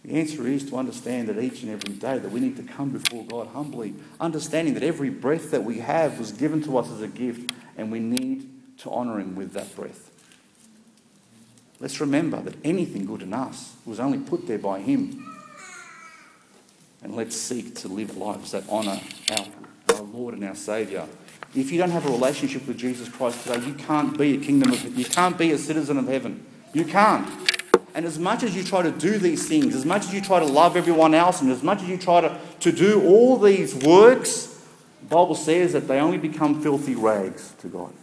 The 0.03 0.19
answer 0.19 0.45
is 0.45 0.69
to 0.69 0.75
understand 0.75 1.29
that 1.29 1.41
each 1.41 1.63
and 1.63 1.71
every 1.71 1.93
day 1.93 2.17
that 2.17 2.29
we 2.29 2.41
need 2.41 2.57
to 2.57 2.63
come 2.63 2.89
before 2.89 3.23
God 3.23 3.47
humbly, 3.53 3.93
understanding 4.19 4.73
that 4.73 4.83
every 4.83 5.11
breath 5.11 5.49
that 5.51 5.63
we 5.63 5.79
have 5.79 6.19
was 6.19 6.33
given 6.33 6.61
to 6.63 6.77
us 6.77 6.91
as 6.91 7.01
a 7.01 7.07
gift 7.07 7.53
and 7.77 7.89
we 7.89 7.99
need 7.99 8.49
to 8.79 8.89
honour 8.89 9.21
Him 9.21 9.37
with 9.37 9.53
that 9.53 9.73
breath. 9.77 10.11
Let's 11.79 12.01
remember 12.01 12.41
that 12.41 12.55
anything 12.65 13.05
good 13.05 13.21
in 13.21 13.33
us 13.33 13.77
was 13.85 14.01
only 14.01 14.17
put 14.17 14.45
there 14.45 14.59
by 14.59 14.81
Him. 14.81 15.26
And 17.07 17.15
let's 17.15 17.37
seek 17.37 17.73
to 17.75 17.87
live 17.87 18.17
lives 18.17 18.51
that 18.51 18.67
honour 18.67 18.99
our, 19.31 19.45
our 19.95 20.01
Lord 20.01 20.33
and 20.33 20.43
our 20.43 20.55
Saviour. 20.55 21.07
If 21.55 21.71
you 21.71 21.77
don't 21.77 21.91
have 21.91 22.05
a 22.05 22.09
relationship 22.09 22.67
with 22.67 22.77
Jesus 22.77 23.07
Christ 23.07 23.47
today, 23.47 23.65
you 23.65 23.75
can't 23.75 24.17
be 24.17 24.35
a 24.35 24.37
kingdom 24.41 24.73
of 24.73 24.83
you 24.97 25.05
can't 25.05 25.37
be 25.37 25.53
a 25.53 25.57
citizen 25.57 25.97
of 25.97 26.05
heaven. 26.09 26.45
You 26.73 26.83
can't. 26.83 27.25
And 27.95 28.05
as 28.05 28.19
much 28.19 28.43
as 28.43 28.53
you 28.57 28.61
try 28.61 28.81
to 28.81 28.91
do 28.91 29.19
these 29.19 29.47
things, 29.47 29.73
as 29.73 29.85
much 29.85 30.03
as 30.03 30.13
you 30.13 30.19
try 30.19 30.41
to 30.41 30.45
love 30.45 30.75
everyone 30.75 31.13
else, 31.13 31.39
and 31.39 31.49
as 31.49 31.63
much 31.63 31.81
as 31.81 31.87
you 31.87 31.97
try 31.97 32.19
to, 32.19 32.37
to 32.59 32.73
do 32.73 33.01
all 33.07 33.37
these 33.37 33.73
works, 33.73 34.61
the 34.99 35.07
Bible 35.07 35.35
says 35.35 35.71
that 35.71 35.87
they 35.87 36.01
only 36.01 36.17
become 36.17 36.61
filthy 36.61 36.95
rags 36.95 37.53
to 37.59 37.69
God. 37.69 37.93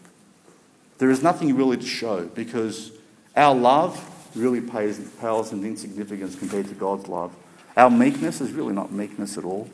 There 0.96 1.11
is 1.11 1.22
nothing 1.22 1.55
really 1.55 1.76
to 1.76 1.86
show 1.86 2.24
because 2.24 2.90
our 3.36 3.55
love 3.55 4.02
really 4.34 4.62
pales 4.62 5.52
in 5.52 5.62
insignificance 5.62 6.36
compared 6.36 6.68
to 6.68 6.74
God's 6.74 7.07
love. 7.07 7.36
Our 7.77 7.91
meekness 7.91 8.41
is 8.41 8.53
really 8.53 8.72
not 8.72 8.93
meekness 8.93 9.37
at 9.37 9.45
all. 9.45 9.68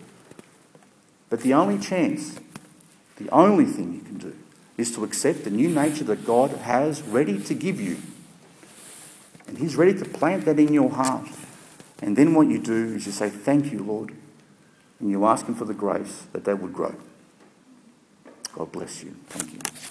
But 1.28 1.40
the 1.40 1.54
only 1.54 1.78
chance, 1.78 2.38
the 3.16 3.28
only 3.30 3.64
thing 3.64 3.94
you 3.94 4.00
can 4.00 4.18
do, 4.18 4.36
is 4.76 4.94
to 4.94 5.04
accept 5.04 5.44
the 5.44 5.50
new 5.50 5.68
nature 5.68 6.04
that 6.04 6.26
God 6.26 6.50
has 6.50 7.02
ready 7.02 7.38
to 7.38 7.54
give 7.54 7.80
you. 7.80 7.98
And 9.46 9.58
He's 9.58 9.76
ready 9.76 9.94
to 9.94 10.04
plant 10.04 10.44
that 10.46 10.58
in 10.58 10.72
your 10.72 10.90
heart. 10.90 11.28
And 12.00 12.16
then 12.16 12.34
what 12.34 12.48
you 12.48 12.58
do 12.58 12.94
is 12.94 13.06
you 13.06 13.12
say, 13.12 13.28
Thank 13.28 13.72
you, 13.72 13.82
Lord. 13.82 14.14
And 14.98 15.10
you 15.10 15.26
ask 15.26 15.46
Him 15.46 15.54
for 15.54 15.64
the 15.64 15.74
grace 15.74 16.26
that 16.32 16.44
that 16.44 16.60
would 16.60 16.72
grow. 16.72 16.94
God 18.54 18.72
bless 18.72 19.04
you. 19.04 19.14
Thank 19.28 19.52
you. 19.52 19.89